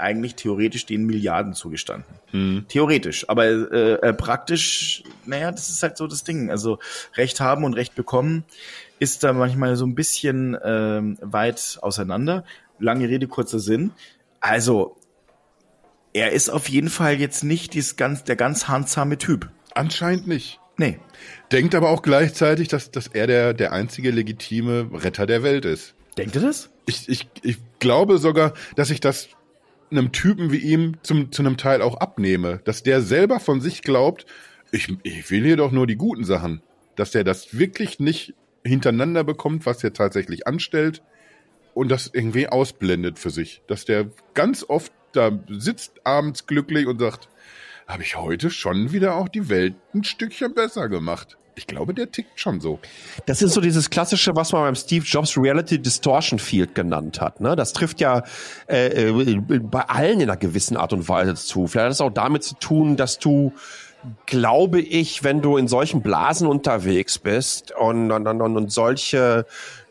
eigentlich 0.03 0.35
theoretisch 0.35 0.85
den 0.85 1.07
Milliarden 1.07 1.55
zugestanden. 1.55 2.67
Theoretisch, 2.69 3.29
aber 3.29 3.45
äh, 3.47 3.93
äh, 3.95 4.13
praktisch, 4.13 5.05
naja, 5.25 5.51
das 5.51 5.71
ist 5.71 5.83
halt 5.83 5.97
so 5.97 6.07
das 6.07 6.25
Ding. 6.25 6.51
Also 6.51 6.79
Recht 7.15 7.41
haben 7.41 7.65
und 7.65 7.75
Recht 7.75 7.95
bekommen 7.95 8.45
ist 8.99 9.25
da 9.25 9.33
manchmal 9.33 9.75
so 9.75 9.85
ein 9.85 9.97
bisschen 9.97 10.57
ähm, 10.65 11.19
weit 11.21 11.79
auseinander. 11.83 12.45
Lange 12.79 13.09
Rede, 13.09 13.27
kurzer 13.27 13.59
Sinn. 13.59 13.91
Also 14.41 14.97
er 16.13 16.33
ist 16.33 16.51
auf 16.51 16.69
jeden 16.69 16.89
Fall 16.89 17.19
jetzt 17.19 17.43
nicht 17.43 17.75
dieses 17.75 17.97
ganz, 17.97 18.23
der 18.23 18.37
ganz 18.37 18.69
handsame 18.69 19.19
Typ. 19.19 19.49
Anscheinend 19.75 20.29
nicht. 20.29 20.61
Nee. 20.77 21.01
Denkt 21.51 21.75
aber 21.75 21.91
auch 21.91 22.03
gleichzeitig, 22.03 22.69
dass, 22.69 22.91
dass 22.91 23.09
er 23.09 23.27
der, 23.27 23.55
der 23.55 23.73
einzige 23.73 24.11
legitime 24.11 24.89
Retter 24.93 25.27
der 25.27 25.43
Welt 25.43 25.65
ist. 25.65 25.95
Denkt 26.17 26.37
ihr 26.37 26.43
das? 26.43 26.71
Ich, 26.87 27.09
ich, 27.09 27.29
ich 27.43 27.59
glaube 27.79 28.19
sogar, 28.19 28.53
dass 28.77 28.91
ich 28.91 29.01
das 29.01 29.29
einem 29.93 30.13
Typen 30.13 30.51
wie 30.53 30.59
ihm 30.59 30.97
zum, 31.03 31.31
zu 31.33 31.43
einem 31.43 31.57
Teil 31.57 31.83
auch 31.83 31.97
abnehme. 31.97 32.61
Dass 32.65 32.83
der 32.83 33.01
selber 33.01 33.41
von 33.41 33.61
sich 33.61 33.83
glaubt, 33.83 34.27
ich, 34.71 34.95
ich 35.03 35.31
will 35.31 35.45
hier 35.45 35.57
doch 35.57 35.71
nur 35.71 35.87
die 35.87 35.97
guten 35.97 36.25
Sachen. 36.25 36.63
Dass 36.97 37.11
der 37.11 37.25
das 37.25 37.59
wirklich 37.59 38.01
nicht 38.01 38.35
hintereinander 38.65 39.25
bekommt, 39.25 39.67
was 39.67 39.83
er 39.85 39.93
tatsächlich 39.93 40.47
anstellt 40.47 41.03
und 41.75 41.91
das 41.91 42.11
irgendwie 42.13 42.49
ausblendet 42.49 43.19
für 43.19 43.31
sich. 43.31 43.63
Dass 43.67 43.85
der 43.85 44.11
ganz 44.35 44.65
oft 44.69 44.93
da 45.13 45.31
sitzt 45.49 46.07
abends 46.07 46.47
glücklich 46.47 46.87
und 46.87 46.99
sagt, 46.99 47.29
habe 47.87 48.03
ich 48.03 48.17
heute 48.17 48.51
schon 48.51 48.93
wieder 48.93 49.17
auch 49.17 49.29
die 49.29 49.49
Welt 49.49 49.75
ein 49.95 50.05
Stückchen 50.05 50.55
besser 50.55 50.89
gemacht. 50.89 51.37
Ich 51.55 51.67
glaube, 51.67 51.93
der 51.93 52.11
tickt 52.11 52.41
schon 52.41 52.61
so. 52.61 52.79
Das 53.27 53.43
ist 53.43 53.53
so 53.53 53.61
dieses 53.61 53.91
klassische, 53.91 54.35
was 54.35 54.53
man 54.53 54.63
beim 54.63 54.75
Steve 54.75 55.05
Jobs 55.05 55.37
Reality 55.37 55.79
Distortion 55.79 56.39
Field 56.39 56.75
genannt 56.75 57.21
hat. 57.21 57.41
Ne? 57.41 57.57
Das 57.57 57.73
trifft 57.73 58.01
ja 58.01 58.23
äh, 58.69 59.11
äh, 59.11 59.41
bei 59.41 59.83
allen 59.83 60.21
in 60.21 60.31
einer 60.31 60.39
gewissen 60.39 60.77
Art 60.77 60.93
und 60.93 61.09
Weise 61.09 61.35
zu. 61.35 61.67
Vielleicht 61.67 61.85
hat 61.85 61.93
es 61.93 62.01
auch 62.01 62.11
damit 62.11 62.43
zu 62.43 62.55
tun, 62.55 62.97
dass 62.97 63.19
du, 63.19 63.53
glaube 64.27 64.81
ich, 64.81 65.25
wenn 65.25 65.43
du 65.43 65.59
in 65.59 65.69
solchen 65.69 66.01
Blasen 66.01 66.47
unterwegs 66.47 67.19
bist 67.19 67.73
und, 67.73 68.11
und, 68.11 68.27
und, 68.27 68.41
und 68.41 68.73
solche 68.73 69.47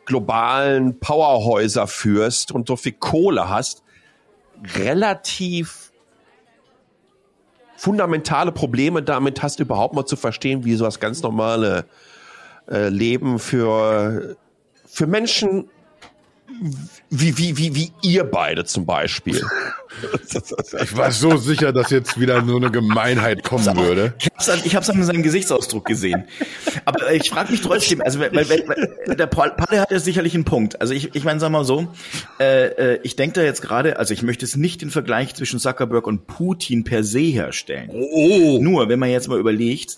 globalen 0.06 1.00
Powerhäuser 1.00 1.86
führst 1.86 2.51
und 2.51 2.68
so 2.68 2.75
viel 2.75 2.94
Kohle 2.94 3.50
hast, 3.50 3.84
relativ 4.75 5.90
fundamentale 7.82 8.52
Probleme 8.52 9.02
damit 9.02 9.42
hast, 9.42 9.60
überhaupt 9.60 9.96
mal 9.96 10.06
zu 10.06 10.16
verstehen, 10.16 10.66
wie 10.66 10.76
so 10.76 10.86
das 10.86 11.00
ganz 11.00 11.24
normale 11.24 11.86
äh, 12.70 12.90
Leben 12.90 13.40
für, 13.40 14.36
für 14.86 15.08
Menschen 15.08 15.68
wie, 17.10 17.38
wie, 17.38 17.58
wie, 17.58 17.75
wie 17.75 17.91
ihr 18.03 18.24
beide 18.24 18.65
zum 18.65 18.86
Beispiel. 18.86 19.41
Ich 20.82 20.96
war 20.96 21.12
so 21.12 21.36
sicher, 21.36 21.74
dass 21.74 21.89
jetzt 21.89 22.18
wieder 22.18 22.41
nur 22.41 22.56
eine 22.62 22.72
Gemeinheit 22.72 23.44
kommen 23.44 23.65
würde. 23.77 24.13
Ich 24.20 24.27
hab's, 24.27 24.50
an- 24.50 24.62
ich 24.63 24.75
hab's 24.75 24.89
an 24.89 25.03
seinem 25.03 25.22
Gesichtsausdruck 25.22 25.84
gesehen. 25.86 26.24
Aber 26.86 27.12
ich 27.12 27.30
frage 27.30 27.51
mich 27.51 27.60
trotzdem, 27.62 28.01
also 28.01 28.20
weil, 28.22 28.34
weil, 28.34 28.48
weil, 29.06 29.15
der 29.18 29.27
Paul, 29.27 29.51
Palle 29.51 29.82
hat 29.82 29.91
ja 29.91 30.00
sicherlich 30.00 30.34
einen 30.34 30.46
Punkt. 30.46 30.80
Also 30.80 30.94
ich, 30.94 31.13
ich 31.13 31.25
meine, 31.25 31.41
sag 31.41 31.51
mal 31.51 31.65
so, 31.65 31.89
äh, 32.39 32.68
äh, 32.94 33.00
ich 33.03 33.18
denke 33.18 33.41
da 33.41 33.46
jetzt 33.46 33.62
gerade, 33.62 34.00
also 34.00 34.13
ich 34.13 34.24
möchte 34.24 34.46
es 34.46 34.56
nicht 34.56 34.82
den 34.82 34.91
Vergleich 34.91 35.36
zwischen 35.36 35.60
Zuckerberg 35.60 36.08
und 36.08 36.25
Putin 36.25 36.86
per 36.86 37.03
se 37.03 37.20
herstellen. 37.20 37.89
Oh, 37.91 38.60
Nur, 38.62 38.88
wenn 38.88 38.98
man 39.00 39.10
jetzt 39.10 39.27
mal 39.27 39.39
überlegt, 39.39 39.98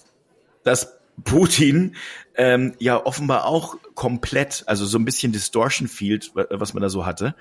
dass 0.63 0.93
Putin 1.23 1.95
ähm, 2.35 2.73
ja 2.79 3.05
offenbar 3.05 3.45
auch 3.45 3.77
komplett, 3.95 4.63
also 4.65 4.85
so 4.85 4.97
ein 4.97 5.05
bisschen 5.05 5.31
Distortion 5.31 5.87
Field, 5.87 6.31
wa- 6.35 6.45
was 6.49 6.73
man 6.73 6.81
da 6.81 6.89
so 6.89 7.05
hatte, 7.05 7.35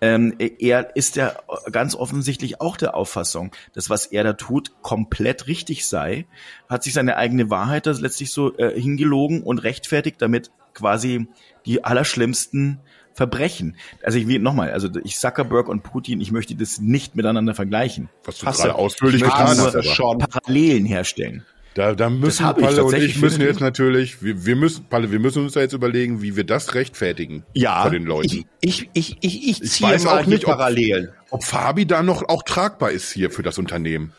ähm, 0.00 0.34
er 0.38 0.94
ist 0.96 1.16
ja 1.16 1.34
ganz 1.72 1.94
offensichtlich 1.94 2.60
auch 2.60 2.76
der 2.76 2.94
Auffassung, 2.94 3.52
dass 3.72 3.88
was 3.88 4.06
er 4.06 4.24
da 4.24 4.34
tut, 4.34 4.72
komplett 4.82 5.46
richtig 5.46 5.86
sei, 5.86 6.26
hat 6.68 6.82
sich 6.82 6.92
seine 6.92 7.16
eigene 7.16 7.48
Wahrheit 7.48 7.86
das 7.86 8.00
letztlich 8.00 8.30
so 8.30 8.56
äh, 8.58 8.78
hingelogen 8.78 9.42
und 9.42 9.60
rechtfertigt 9.60 10.20
damit 10.20 10.50
quasi 10.74 11.28
die 11.64 11.84
allerschlimmsten 11.84 12.80
Verbrechen. 13.14 13.76
Also 14.02 14.18
ich 14.18 14.26
will 14.26 14.40
nochmal, 14.40 14.72
also 14.72 14.88
ich 15.04 15.16
Zuckerberg 15.18 15.68
und 15.68 15.84
Putin, 15.84 16.20
ich 16.20 16.32
möchte 16.32 16.56
das 16.56 16.80
nicht 16.80 17.14
miteinander 17.14 17.54
vergleichen. 17.54 18.10
was 18.24 18.38
du 18.38 18.46
Hast 18.46 18.58
gerade 18.62 18.74
ausführlich 18.74 19.22
Ich 19.22 19.26
getan 19.28 19.56
hast. 19.56 19.84
Schon. 19.86 20.18
Parallelen 20.18 20.84
herstellen. 20.84 21.46
Da, 21.74 21.94
da 21.94 22.08
müssen 22.08 22.44
Palle 22.54 22.84
und 22.84 22.94
ich 22.96 23.20
müssen 23.20 23.40
jetzt 23.40 23.60
natürlich, 23.60 24.22
wir, 24.22 24.46
wir 24.46 24.54
müssen, 24.54 24.84
Palle, 24.84 25.10
wir 25.10 25.18
müssen 25.18 25.42
uns 25.42 25.54
da 25.54 25.60
jetzt 25.60 25.72
überlegen, 25.72 26.22
wie 26.22 26.36
wir 26.36 26.44
das 26.44 26.74
rechtfertigen 26.74 27.44
Ja, 27.52 27.82
vor 27.82 27.90
den 27.90 28.04
Leuten. 28.04 28.44
ich, 28.60 28.88
ich, 28.90 28.90
ich, 28.92 29.16
ich, 29.22 29.48
ich 29.48 29.62
Ich 29.62 29.70
ziehe 29.72 29.90
weiß 29.90 30.04
mal 30.04 30.22
auch 30.22 30.26
nicht, 30.26 30.44
ob- 30.44 30.52
Parallelen. 30.52 31.08
Ob 31.30 31.42
Fabi 31.42 31.84
da 31.84 32.02
noch 32.04 32.28
auch 32.28 32.44
tragbar 32.44 32.92
ist 32.92 33.10
hier 33.10 33.30
für 33.30 33.42
das 33.42 33.58
Unternehmen. 33.58 34.12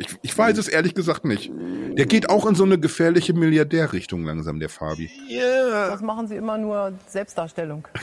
Ich, 0.00 0.08
ich 0.22 0.36
weiß 0.38 0.58
es 0.58 0.66
ehrlich 0.68 0.94
gesagt 0.94 1.24
nicht. 1.24 1.50
Der 1.96 2.06
geht 2.06 2.30
auch 2.30 2.46
in 2.46 2.54
so 2.56 2.64
eine 2.64 2.78
gefährliche 2.78 3.32
Milliardärrichtung 3.32 4.24
langsam, 4.24 4.58
der 4.60 4.68
Fabi. 4.68 5.08
Das 5.60 6.00
machen 6.00 6.26
sie 6.28 6.34
immer 6.36 6.58
nur 6.58 6.92
Selbstdarstellung. 7.06 7.86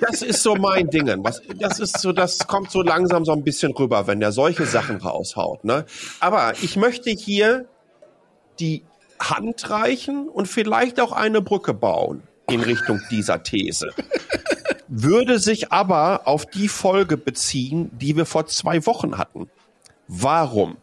Das 0.00 0.20
ist 0.20 0.42
so 0.42 0.56
mein 0.56 0.90
Ding. 0.90 1.06
Was, 1.24 1.40
das 1.58 1.78
ist 1.80 2.00
so, 2.00 2.12
das 2.12 2.46
kommt 2.46 2.70
so 2.70 2.82
langsam 2.82 3.24
so 3.24 3.32
ein 3.32 3.42
bisschen 3.44 3.72
rüber, 3.72 4.06
wenn 4.06 4.20
der 4.20 4.30
solche 4.30 4.66
Sachen 4.66 4.96
raushaut. 4.96 5.64
Ne? 5.64 5.86
Aber 6.20 6.52
ich 6.60 6.76
möchte 6.76 7.08
hier 7.10 7.64
die 8.60 8.82
Hand 9.18 9.70
reichen 9.70 10.28
und 10.28 10.46
vielleicht 10.46 11.00
auch 11.00 11.12
eine 11.12 11.40
Brücke 11.40 11.74
bauen 11.74 12.22
in 12.50 12.60
Richtung 12.60 13.00
dieser 13.10 13.42
These. 13.42 13.90
Würde 14.88 15.38
sich 15.38 15.72
aber 15.72 16.22
auf 16.26 16.46
die 16.46 16.68
Folge 16.68 17.16
beziehen, 17.16 17.90
die 17.92 18.16
wir 18.16 18.26
vor 18.26 18.46
zwei 18.46 18.86
Wochen 18.86 19.18
hatten. 19.18 19.50
Warum? 20.06 20.76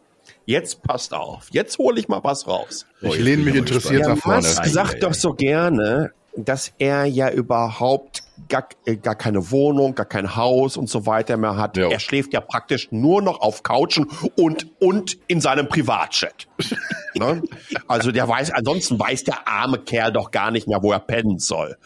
Jetzt 0.46 0.82
passt 0.82 1.14
auf. 1.14 1.48
Jetzt 1.50 1.78
hole 1.78 1.98
ich 1.98 2.08
mal 2.08 2.22
was 2.22 2.46
raus. 2.46 2.86
Ich 3.00 3.18
lehne 3.18 3.44
mich 3.44 3.54
interessiert 3.54 4.06
nach 4.06 4.18
vorne. 4.18 4.42
Musk 4.42 4.66
sagt 4.66 5.02
doch 5.02 5.14
so 5.14 5.32
gerne, 5.32 6.12
dass 6.36 6.72
er 6.78 7.04
ja 7.04 7.30
überhaupt 7.30 8.22
gar, 8.48 8.68
äh, 8.86 8.96
gar 8.96 9.14
keine 9.14 9.50
Wohnung, 9.50 9.94
gar 9.94 10.06
kein 10.06 10.36
Haus 10.36 10.76
und 10.76 10.88
so 10.88 11.06
weiter 11.06 11.36
mehr 11.36 11.56
hat. 11.56 11.76
Ja. 11.76 11.88
Er 11.88 12.00
schläft 12.00 12.32
ja 12.32 12.40
praktisch 12.40 12.88
nur 12.90 13.22
noch 13.22 13.40
auf 13.40 13.62
Couchen 13.62 14.08
und, 14.36 14.66
und 14.80 15.18
in 15.28 15.40
seinem 15.40 15.68
Privatjet. 15.68 16.48
ne? 17.14 17.42
Also 17.86 18.10
der 18.10 18.28
weiß, 18.28 18.50
ansonsten 18.50 18.98
weiß 18.98 19.24
der 19.24 19.46
arme 19.46 19.78
Kerl 19.78 20.12
doch 20.12 20.30
gar 20.30 20.50
nicht 20.50 20.66
mehr, 20.66 20.82
wo 20.82 20.92
er 20.92 20.98
pennen 21.00 21.38
soll. 21.38 21.76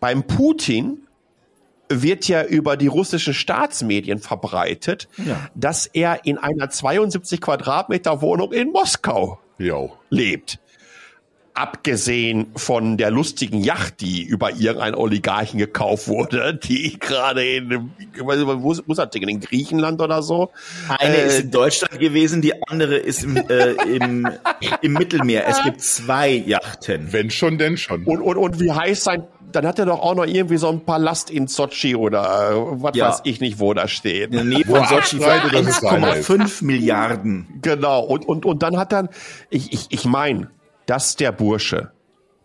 Beim 0.00 0.22
Putin 0.26 1.00
wird 1.90 2.26
ja 2.28 2.42
über 2.42 2.76
die 2.78 2.86
russischen 2.86 3.34
Staatsmedien 3.34 4.18
verbreitet, 4.18 5.08
Ja. 5.18 5.48
dass 5.54 5.86
er 5.86 6.24
in 6.24 6.38
einer 6.38 6.70
72 6.70 7.40
Quadratmeter 7.40 8.22
Wohnung 8.22 8.52
in 8.52 8.70
Moskau 8.70 9.38
Jo. 9.58 9.92
lebt. 10.08 10.58
Abgesehen 11.56 12.46
von 12.56 12.96
der 12.96 13.12
lustigen 13.12 13.62
Yacht, 13.62 14.00
die 14.00 14.22
über 14.24 14.50
irgendeinen 14.50 14.96
Oligarchen 14.96 15.58
gekauft 15.58 16.08
wurde, 16.08 16.54
die 16.62 16.98
gerade 16.98 17.44
in, 17.46 17.92
wo 18.18 18.32
ist 18.32 18.84
wo 18.86 18.92
ist 18.92 18.98
das 18.98 19.10
Ding, 19.10 19.28
in 19.28 19.38
Griechenland 19.40 20.00
oder 20.00 20.22
so? 20.24 20.50
Eine 20.88 21.16
Äh, 21.16 21.26
ist 21.28 21.40
in 21.40 21.50
Deutschland 21.52 22.00
gewesen, 22.00 22.42
die 22.42 22.60
andere 22.68 22.96
ist 22.96 23.22
im, 23.22 23.36
äh, 23.36 23.70
im, 23.96 24.28
im 24.82 24.92
Mittelmeer. 24.94 25.46
Es 25.46 25.62
gibt 25.62 25.80
zwei 25.80 26.30
Yachten. 26.30 27.12
Wenn 27.12 27.30
schon, 27.30 27.56
denn 27.56 27.76
schon. 27.76 28.02
Und, 28.04 28.20
und, 28.20 28.36
und 28.36 28.58
wie 28.58 28.72
heißt 28.72 29.04
sein, 29.04 29.22
dann 29.52 29.64
hat 29.64 29.78
er 29.78 29.86
doch 29.86 30.00
auch 30.00 30.16
noch 30.16 30.26
irgendwie 30.26 30.56
so 30.56 30.68
ein 30.68 30.84
Palast 30.84 31.30
in 31.30 31.46
Sochi 31.46 31.94
oder 31.94 32.50
äh, 32.50 32.82
was 32.82 32.96
Ja. 32.96 33.10
weiß 33.10 33.20
ich 33.22 33.40
nicht, 33.40 33.60
wo 33.60 33.72
das 33.74 33.92
steht. 33.92 34.32
In 34.32 34.32
der 34.32 34.44
Nähe 34.44 34.64
von 34.64 34.74
er 34.74 34.86
Sochi 34.88 35.18
für 35.20 35.32
abstreitet, 35.32 35.54
dass 35.54 35.66
es 35.68 35.76
seiner 35.76 36.16
ist. 36.16 36.28
1,5 36.28 36.64
Milliarden. 36.64 37.46
Genau. 37.62 38.00
Und, 38.02 38.26
und, 38.26 38.44
und 38.44 38.62
dann 38.64 38.76
hat 38.76 38.90
dann, 38.92 39.08
ich, 39.50 39.72
ich, 39.72 39.86
ich 39.90 40.04
meine, 40.04 40.50
dass 40.86 41.16
der 41.16 41.32
Bursche, 41.32 41.90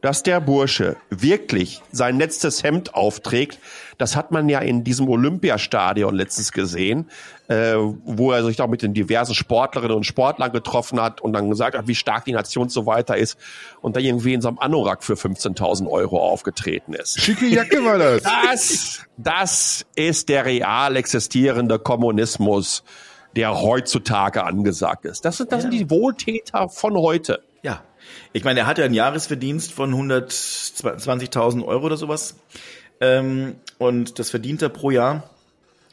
dass 0.01 0.23
der 0.23 0.39
Bursche 0.39 0.95
wirklich 1.09 1.81
sein 1.91 2.17
letztes 2.19 2.63
Hemd 2.63 2.95
aufträgt, 2.95 3.59
das 3.97 4.15
hat 4.15 4.31
man 4.31 4.47
ja 4.47 4.59
in 4.59 4.85
diesem 4.85 5.09
Olympiastadion 5.09 6.15
letztens 6.15 6.53
gesehen, 6.53 7.09
äh, 7.49 7.75
wo 7.75 8.31
er 8.31 8.43
sich 8.45 8.55
doch 8.55 8.67
mit 8.67 8.81
den 8.81 8.93
diversen 8.93 9.35
Sportlerinnen 9.35 9.97
und 9.97 10.05
Sportlern 10.05 10.53
getroffen 10.53 11.01
hat 11.01 11.19
und 11.19 11.33
dann 11.33 11.49
gesagt 11.49 11.77
hat, 11.77 11.87
wie 11.87 11.95
stark 11.95 12.23
die 12.23 12.31
Nation 12.31 12.69
so 12.69 12.85
weiter 12.85 13.17
ist 13.17 13.37
und 13.81 13.97
da 13.97 13.99
irgendwie 13.99 14.33
in 14.33 14.41
so 14.41 14.47
einem 14.47 14.59
Anorak 14.59 15.03
für 15.03 15.15
15.000 15.15 15.87
Euro 15.89 16.19
aufgetreten 16.19 16.93
ist. 16.93 17.19
Schicke 17.19 17.47
Jacke 17.47 17.83
war 17.83 17.97
das. 17.97 18.23
Das, 18.23 18.99
das 19.17 19.85
ist 19.95 20.29
der 20.29 20.45
real 20.45 20.95
existierende 20.95 21.77
Kommunismus, 21.77 22.83
der 23.35 23.61
heutzutage 23.61 24.45
angesagt 24.45 25.05
ist. 25.05 25.25
Das 25.25 25.37
sind, 25.37 25.51
das 25.51 25.63
sind 25.63 25.71
die 25.71 25.89
Wohltäter 25.89 26.69
von 26.69 26.95
heute. 26.95 27.41
Ich 28.33 28.43
meine, 28.43 28.61
er 28.61 28.67
hat 28.67 28.77
ja 28.77 28.85
einen 28.85 28.93
Jahresverdienst 28.93 29.71
von 29.73 29.93
120.000 29.93 31.65
Euro 31.65 31.85
oder 31.85 31.97
sowas. 31.97 32.35
Ähm, 33.01 33.55
und 33.77 34.19
das 34.19 34.29
verdient 34.29 34.61
er 34.61 34.69
pro 34.69 34.91
Jahr. 34.91 35.29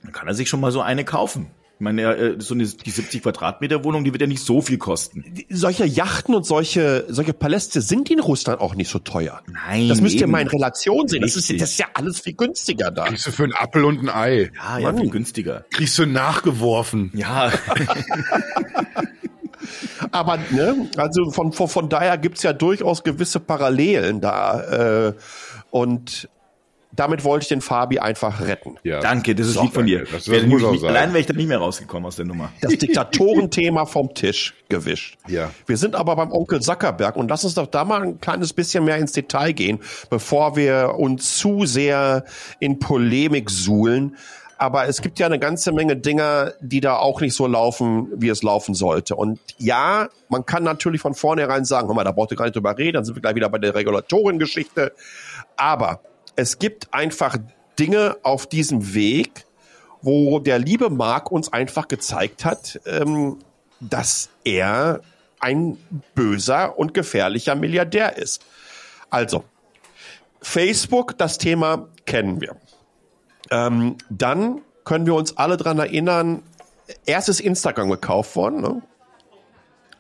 Dann 0.03 0.13
kann 0.13 0.29
er 0.29 0.35
sich 0.35 0.49
schon 0.49 0.61
mal 0.61 0.73
so 0.73 0.81
eine 0.81 1.05
kaufen. 1.05 1.49
Ich 1.79 1.81
meine, 1.81 2.03
er, 2.03 2.19
äh, 2.19 2.35
so 2.39 2.55
eine, 2.55 2.65
die 2.65 2.91
70 2.91 3.23
Quadratmeter 3.23 3.85
Wohnung, 3.85 4.03
die 4.03 4.11
wird 4.13 4.23
ja 4.23 4.27
nicht 4.27 4.43
so 4.43 4.63
viel 4.63 4.79
kosten. 4.79 5.25
Solche 5.51 5.85
Yachten 5.85 6.35
und 6.35 6.47
solche, 6.47 7.05
solche 7.09 7.35
Paläste 7.35 7.83
sind 7.83 8.11
in 8.11 8.19
Russland 8.19 8.63
auch 8.63 8.75
nicht 8.75 8.89
so 8.89 8.99
teuer. 8.99 9.43
Nein, 9.47 9.89
Das 9.89 10.01
müsst 10.01 10.15
ihr 10.15 10.23
eben. 10.23 10.31
mal 10.33 10.41
in 10.41 10.49
Relation 10.49 11.07
sehen. 11.07 11.21
Das 11.21 11.37
ist, 11.37 11.51
das 11.61 11.73
ist 11.73 11.79
ja 11.79 11.87
alles 11.93 12.21
viel 12.21 12.33
günstiger 12.33 12.91
da. 12.91 13.05
Kriegst 13.05 13.27
du 13.27 13.31
für 13.31 13.45
einen 13.45 13.53
Apfel 13.53 13.85
und 13.85 13.99
ein 14.01 14.09
Ei. 14.09 14.51
Ja, 14.57 14.79
ja, 14.79 14.95
viel 14.95 15.11
günstiger. 15.11 15.67
Kriegst 15.71 15.99
du 15.99 16.07
nachgeworfen. 16.07 17.11
Ja, 17.15 17.53
Aber 20.11 20.39
ne, 20.51 20.89
also 20.97 21.31
von, 21.31 21.53
von, 21.53 21.69
von 21.69 21.89
daher 21.89 22.19
gibt's 22.19 22.43
ja 22.43 22.53
durchaus 22.53 23.03
gewisse 23.03 23.41
Parallelen 23.41 24.21
da. 24.21 25.09
Äh, 25.09 25.13
und 25.71 26.29
damit 26.97 27.25
wollte 27.25 27.45
ich 27.45 27.49
den 27.49 27.61
Fabi 27.61 27.99
einfach 27.99 28.41
retten. 28.41 28.77
Ja. 28.83 29.01
danke, 29.01 29.35
das 29.35 29.49
ist 29.49 29.55
So, 29.55 29.63
lieb 29.63 29.75
von 29.75 29.87
dir. 29.87 30.01
Das, 30.01 30.11
das 30.11 30.29
Wäre 30.29 30.47
muss 30.47 30.63
nicht, 30.63 30.85
allein 30.85 31.11
wäre 31.11 31.21
ich 31.21 31.27
da 31.27 31.35
nicht 31.35 31.49
mehr 31.49 31.59
rausgekommen 31.59 32.07
aus 32.07 32.17
der 32.17 32.25
Nummer. 32.25 32.51
Das 32.61 32.77
Diktatorenthema 32.77 33.87
vom 33.87 34.15
Tisch 34.15 34.55
gewischt. 34.69 35.19
Ja. 35.29 35.51
Wir 35.67 35.77
sind 35.77 35.95
aber 35.95 36.17
beim 36.17 36.33
Onkel 36.33 36.61
Zuckerberg 36.61 37.17
und 37.17 37.29
lass 37.29 37.45
uns 37.45 37.55
doch 37.55 37.67
da 37.67 37.85
mal 37.85 38.03
ein 38.03 38.21
kleines 38.21 38.53
bisschen 38.53 38.85
mehr 38.85 38.97
ins 38.97 39.13
Detail 39.13 39.53
gehen, 39.53 39.81
bevor 40.11 40.57
wir 40.57 40.95
uns 40.97 41.37
zu 41.37 41.67
sehr 41.67 42.25
in 42.59 42.79
Polemik 42.79 43.51
suhlen. 43.51 44.17
Aber 44.59 44.89
es 44.89 45.03
gibt 45.03 45.19
ja 45.19 45.27
eine 45.27 45.39
ganze 45.39 45.71
Menge 45.73 45.97
Dinge, 45.97 46.55
die 46.61 46.81
da 46.81 46.97
auch 46.97 47.21
nicht 47.21 47.35
so 47.35 47.47
laufen, 47.47 48.09
wie 48.17 48.31
es 48.31 48.43
laufen 48.43 48.75
sollte. 48.75 49.15
Und 49.15 49.39
ja, 49.59 50.09
man 50.29 50.47
kann 50.47 50.63
natürlich 50.63 51.03
von 51.03 51.15
vornherein 51.15 51.65
sagen, 51.65 51.89
hör 51.89 51.95
mal, 51.95 52.05
da 52.05 52.13
braucht 52.13 52.31
ihr 52.31 52.37
gar 52.37 52.47
nicht 52.47 52.57
drüber 52.57 52.77
reden, 52.77 52.95
dann 52.95 53.05
sind 53.05 53.15
wir 53.17 53.21
gleich 53.21 53.35
wieder 53.35 53.51
bei 53.51 53.59
der 53.59 53.75
Regulatorengeschichte. 53.75 54.93
Aber 55.57 56.01
es 56.37 56.59
gibt 56.59 56.93
einfach 56.95 57.37
Dinge 57.79 58.17
auf 58.23 58.47
diesem 58.47 58.95
Weg, 58.95 59.45
wo 60.01 60.39
der 60.39 60.59
liebe 60.59 60.89
Mark 60.89 61.31
uns 61.31 61.53
einfach 61.53 61.89
gezeigt 61.89 62.45
hat, 62.45 62.81
ähm, 62.87 63.39
dass 63.81 64.31
er 64.45 65.01
ein 65.41 65.77
böser 66.15 66.79
und 66.79 66.95
gefährlicher 66.95 67.55
Milliardär 67.55 68.17
ist. 68.17 68.43
Also, 69.11 69.45
Facebook, 70.41 71.19
das 71.19 71.39
Thema 71.39 71.89
kennen 72.07 72.41
wir. 72.41 72.57
Ähm, 73.51 73.97
dann 74.11 74.61
können 74.85 75.07
wir 75.07 75.15
uns 75.15 75.37
alle 75.37 75.57
dran 75.57 75.79
erinnern, 75.79 76.43
erst 77.05 77.29
ist 77.29 77.41
Instagram 77.41 77.91
gekauft 77.91 78.37
worden, 78.37 78.61
ne? 78.61 78.83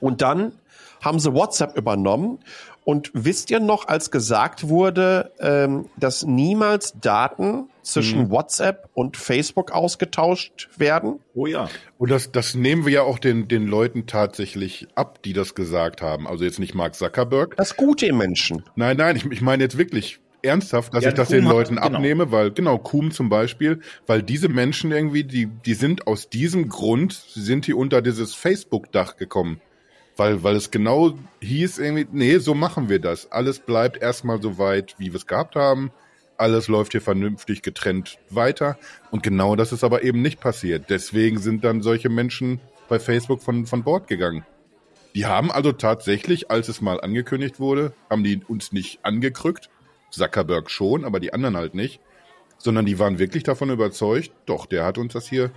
Und 0.00 0.22
dann 0.22 0.52
haben 1.00 1.18
sie 1.18 1.32
WhatsApp 1.32 1.76
übernommen. 1.76 2.38
Und 2.84 3.10
wisst 3.14 3.50
ihr 3.50 3.58
noch, 3.58 3.88
als 3.88 4.12
gesagt 4.12 4.68
wurde, 4.68 5.32
ähm, 5.40 5.86
dass 5.96 6.24
niemals 6.24 6.94
Daten 7.00 7.68
zwischen 7.82 8.30
WhatsApp 8.30 8.88
und 8.94 9.16
Facebook 9.16 9.72
ausgetauscht 9.72 10.68
werden? 10.76 11.18
Oh 11.34 11.46
ja. 11.46 11.68
Und 11.98 12.12
das, 12.12 12.30
das 12.30 12.54
nehmen 12.54 12.86
wir 12.86 12.92
ja 12.92 13.02
auch 13.02 13.18
den, 13.18 13.48
den 13.48 13.66
Leuten 13.66 14.06
tatsächlich 14.06 14.86
ab, 14.94 15.20
die 15.24 15.32
das 15.32 15.56
gesagt 15.56 16.00
haben. 16.00 16.28
Also 16.28 16.44
jetzt 16.44 16.60
nicht 16.60 16.76
Mark 16.76 16.94
Zuckerberg. 16.94 17.56
Das 17.56 17.76
Gute 17.76 18.06
im 18.06 18.18
Menschen. 18.18 18.62
Nein, 18.76 18.96
nein, 18.96 19.16
ich, 19.16 19.24
ich 19.26 19.40
meine 19.40 19.64
jetzt 19.64 19.78
wirklich 19.78 20.20
ernsthaft, 20.46 20.94
dass 20.94 21.04
Ja, 21.04 21.10
ich 21.10 21.14
das 21.16 21.28
Kuhn 21.28 21.36
den 21.36 21.46
hat- 21.46 21.52
Leuten 21.52 21.76
genau. 21.76 21.86
abnehme, 21.88 22.32
weil, 22.32 22.50
genau, 22.52 22.78
Kuhn 22.78 23.10
zum 23.10 23.28
Beispiel, 23.28 23.80
weil 24.06 24.22
diese 24.22 24.48
Menschen 24.48 24.92
irgendwie, 24.92 25.24
die, 25.24 25.46
die 25.46 25.74
sind 25.74 26.06
aus 26.06 26.30
diesem 26.30 26.68
Grund, 26.68 27.12
sind 27.12 27.66
die 27.66 27.74
unter 27.74 28.00
dieses 28.02 28.34
Facebook-Dach 28.34 29.16
gekommen. 29.16 29.60
Weil, 30.18 30.42
weil 30.42 30.56
es 30.56 30.70
genau 30.70 31.18
hieß 31.42 31.78
irgendwie, 31.78 32.06
nee, 32.10 32.38
so 32.38 32.54
machen 32.54 32.88
wir 32.88 33.00
das. 33.00 33.30
Alles 33.30 33.58
bleibt 33.58 34.00
erstmal 34.00 34.40
so 34.40 34.56
weit, 34.56 34.94
wie 34.96 35.12
wir 35.12 35.16
es 35.16 35.26
gehabt 35.26 35.56
haben. 35.56 35.90
Alles 36.38 36.68
läuft 36.68 36.92
hier 36.92 37.02
vernünftig 37.02 37.60
getrennt 37.60 38.18
weiter. 38.30 38.78
Und 39.10 39.22
genau 39.22 39.56
das 39.56 39.72
ist 39.72 39.84
aber 39.84 40.04
eben 40.04 40.22
nicht 40.22 40.40
passiert. 40.40 40.86
Deswegen 40.88 41.38
sind 41.38 41.64
dann 41.64 41.82
solche 41.82 42.08
Menschen 42.08 42.60
bei 42.88 42.98
Facebook 42.98 43.42
von, 43.42 43.66
von 43.66 43.82
Bord 43.82 44.06
gegangen. 44.08 44.46
Die 45.14 45.26
haben 45.26 45.50
also 45.50 45.72
tatsächlich, 45.72 46.50
als 46.50 46.68
es 46.68 46.80
mal 46.82 47.00
angekündigt 47.00 47.58
wurde, 47.58 47.92
haben 48.10 48.22
die 48.22 48.42
uns 48.46 48.72
nicht 48.72 49.00
angekrückt. 49.02 49.70
Zuckerberg 50.16 50.70
schon, 50.70 51.04
aber 51.04 51.20
die 51.20 51.32
anderen 51.32 51.56
halt 51.56 51.74
nicht. 51.74 52.00
Sondern 52.58 52.86
die 52.86 52.98
waren 52.98 53.18
wirklich 53.18 53.42
davon 53.42 53.70
überzeugt, 53.70 54.32
doch, 54.46 54.66
der 54.66 54.84
hat 54.84 54.98
uns 54.98 55.12
das 55.12 55.28
hier 55.28 55.50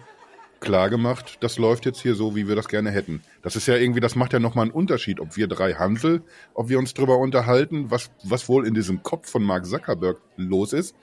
klar 0.60 0.90
gemacht, 0.90 1.38
das 1.40 1.58
läuft 1.58 1.86
jetzt 1.86 2.02
hier 2.02 2.16
so, 2.16 2.36
wie 2.36 2.48
wir 2.48 2.56
das 2.56 2.68
gerne 2.68 2.92
hätten. 2.92 3.22
Das 3.42 3.56
ist 3.56 3.68
ja 3.68 3.76
irgendwie, 3.76 4.00
das 4.00 4.16
macht 4.16 4.34
ja 4.34 4.40
nochmal 4.40 4.64
einen 4.64 4.74
Unterschied, 4.74 5.20
ob 5.20 5.38
wir 5.38 5.48
drei 5.48 5.74
Hansel, 5.74 6.22
ob 6.54 6.70
wir 6.70 6.80
uns 6.80 6.94
drüber 6.94 7.18
unterhalten, 7.18 7.90
was, 7.92 8.12
was 8.24 8.50
wohl 8.50 8.68
in 8.68 8.74
diesem 8.74 9.04
Kopf 9.04 9.30
von 9.30 9.44
Mark 9.44 9.66
Zuckerberg 9.66 10.18
los 10.36 10.74
ist, 10.74 10.96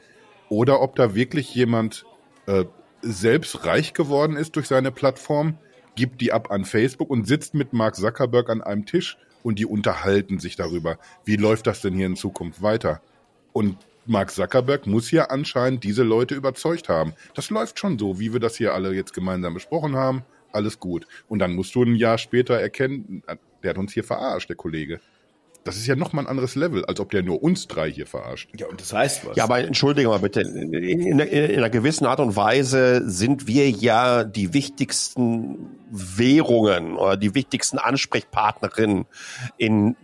oder 0.49 0.81
ob 0.81 0.97
da 0.97 1.15
wirklich 1.15 1.55
jemand 1.55 2.05
äh, 2.47 2.65
selbst 3.03 3.65
reich 3.65 3.95
geworden 3.95 4.37
ist 4.37 4.57
durch 4.57 4.69
seine 4.69 4.93
Plattform, 4.93 5.59
gibt 5.95 6.21
die 6.21 6.33
ab 6.33 6.51
an 6.51 6.65
Facebook 6.65 7.11
und 7.11 7.27
sitzt 7.27 7.55
mit 7.55 7.73
Mark 7.73 7.97
Zuckerberg 7.97 8.51
an 8.51 8.63
einem 8.63 8.87
Tisch 8.87 9.17
und 9.43 9.59
die 9.59 9.67
unterhalten 9.67 10.39
sich 10.39 10.57
darüber, 10.57 10.99
wie 11.25 11.37
läuft 11.37 11.67
das 11.67 11.81
denn 11.81 11.95
hier 11.95 12.07
in 12.07 12.17
Zukunft 12.17 12.63
weiter. 12.63 13.01
Und 13.57 13.79
Mark 14.05 14.33
Zuckerberg 14.33 14.87
muss 14.87 15.09
hier 15.09 15.31
anscheinend 15.31 15.83
diese 15.83 16.03
Leute 16.03 16.35
überzeugt 16.35 16.91
haben. 16.91 17.15
Das 17.33 17.49
läuft 17.49 17.79
schon 17.79 17.99
so, 17.99 18.21
wie 18.21 18.35
wir 18.35 18.39
das 18.39 18.55
hier 18.55 18.75
alle 18.75 18.93
jetzt 18.93 19.15
gemeinsam 19.15 19.55
besprochen 19.55 19.97
haben. 19.97 20.27
Alles 20.53 20.79
gut. 20.79 21.07
Und 21.27 21.39
dann 21.39 21.55
musst 21.55 21.75
du 21.75 21.83
ein 21.83 21.95
Jahr 21.95 22.19
später 22.19 22.61
erkennen, 22.61 23.23
der 23.63 23.71
hat 23.71 23.79
uns 23.79 23.95
hier 23.95 24.05
verarscht, 24.05 24.51
der 24.51 24.57
Kollege. 24.57 25.01
Das 25.65 25.79
ist 25.79 25.87
ja 25.87 25.97
nochmal 25.97 26.25
ein 26.25 26.29
anderes 26.29 26.55
Level, 26.55 26.85
als 26.85 27.01
ob 27.01 27.11
der 27.13 27.23
nur 27.23 27.43
uns 27.43 27.67
drei 27.67 27.91
hier 27.91 28.07
verarscht. 28.07 28.51
Ja, 28.61 28.67
und 28.67 28.79
das 28.79 28.93
heißt 28.93 29.27
was. 29.27 29.37
Ja, 29.39 29.45
aber 29.45 29.61
entschuldige 29.61 30.11
mal 30.11 30.19
bitte. 30.19 30.43
In, 30.43 30.75
in, 30.75 31.19
in 31.19 31.57
einer 31.57 31.71
gewissen 31.71 32.05
Art 32.05 32.21
und 32.21 32.37
Weise 32.37 33.09
sind 33.09 33.47
wir 33.47 33.71
ja 33.71 34.25
die 34.25 34.53
wichtigsten 34.53 35.71
Währungen 35.91 36.95
oder 36.97 37.17
die 37.17 37.35
wichtigsten 37.35 37.79
Ansprechpartnerinnen 37.79 39.07
in, 39.57 39.97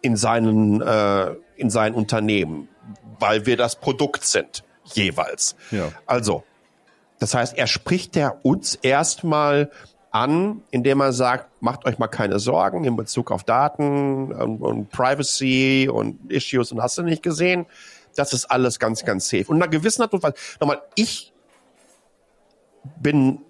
in 0.00 0.16
seinen, 0.16 0.80
äh, 0.80 1.34
in 1.60 1.70
seinen 1.70 1.94
Unternehmen, 1.94 2.68
weil 3.18 3.46
wir 3.46 3.56
das 3.56 3.76
Produkt 3.76 4.24
sind, 4.24 4.64
jeweils. 4.84 5.56
Ja. 5.70 5.92
Also, 6.06 6.44
das 7.18 7.34
heißt, 7.34 7.56
er 7.56 7.66
spricht 7.66 8.16
er 8.16 8.44
uns 8.44 8.74
erstmal 8.76 9.70
an, 10.10 10.62
indem 10.70 11.00
er 11.00 11.12
sagt, 11.12 11.62
macht 11.62 11.84
euch 11.84 11.98
mal 11.98 12.08
keine 12.08 12.38
Sorgen 12.38 12.84
in 12.84 12.96
Bezug 12.96 13.30
auf 13.30 13.44
Daten 13.44 14.32
und, 14.32 14.60
und 14.60 14.90
Privacy 14.90 15.88
und 15.92 16.30
Issues 16.30 16.72
und 16.72 16.82
hast 16.82 16.98
du 16.98 17.02
nicht 17.02 17.22
gesehen. 17.22 17.66
Das 18.16 18.32
ist 18.32 18.46
alles 18.46 18.78
ganz, 18.78 19.04
ganz 19.04 19.28
safe. 19.28 19.44
Und 19.46 19.56
in 19.56 19.62
einer 19.62 19.70
gewissen 19.70 20.02
Art 20.02 20.12
und 20.12 20.22
Weise, 20.22 20.34
nochmal, 20.58 20.82
ich 20.96 21.32
bin 23.00 23.40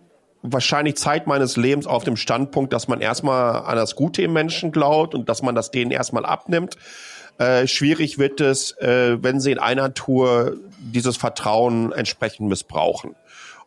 wahrscheinlich 0.43 0.97
Zeit 0.97 1.27
meines 1.27 1.57
Lebens 1.57 1.87
auf 1.87 2.05
dem 2.05 2.17
Standpunkt, 2.17 2.73
dass 2.73 2.89
man 2.89 3.01
erstmal 3.01 3.63
an 3.63 3.77
das 3.77 3.95
Gute 3.95 4.23
im 4.23 4.33
Menschen 4.33 4.73
glaubt 4.73 5.15
und 5.15 5.29
dass 5.29 5.43
man 5.43 5.55
das 5.55 5.71
denen 5.71 5.91
erstmal 5.91 6.25
abnimmt. 6.25 6.77
Äh, 7.41 7.67
schwierig 7.67 8.19
wird 8.19 8.41
es, 8.43 8.73
äh, 8.81 9.17
wenn 9.23 9.41
sie 9.41 9.51
in 9.51 9.59
einer 9.59 9.95
Tour 9.95 10.59
dieses 10.79 11.17
Vertrauen 11.17 11.91
entsprechend 11.91 12.51
missbrauchen. 12.51 13.17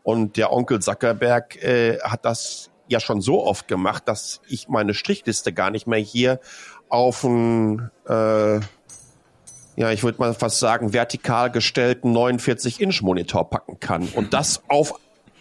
Und 0.04 0.38
der 0.38 0.54
Onkel 0.54 0.80
Zuckerberg 0.80 1.56
äh, 1.64 1.98
hat 2.02 2.24
das 2.24 2.70
ja 2.88 3.00
schon 3.00 3.20
so 3.20 3.44
oft 3.44 3.68
gemacht, 3.68 4.04
dass 4.06 4.42
ich 4.48 4.68
meine 4.68 4.94
Strichliste 4.94 5.54
gar 5.54 5.72
nicht 5.72 5.88
mehr 5.88 5.98
hier 5.98 6.40
auf 6.88 7.24
ein, 7.24 7.90
äh, 8.08 8.60
ja, 8.60 9.92
ich 9.92 10.04
würde 10.04 10.20
mal 10.20 10.36
fast 10.36 10.60
sagen, 10.60 10.94
vertikal 10.94 11.50
gestellten 11.50 12.16
49-Inch-Monitor 12.16 13.50
packen 13.50 13.80
kann. 13.80 14.08
Und 14.10 14.36
das 14.36 14.62
auf 14.68 14.94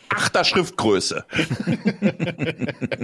achter 0.08 0.44
Schriftgröße. 0.44 1.26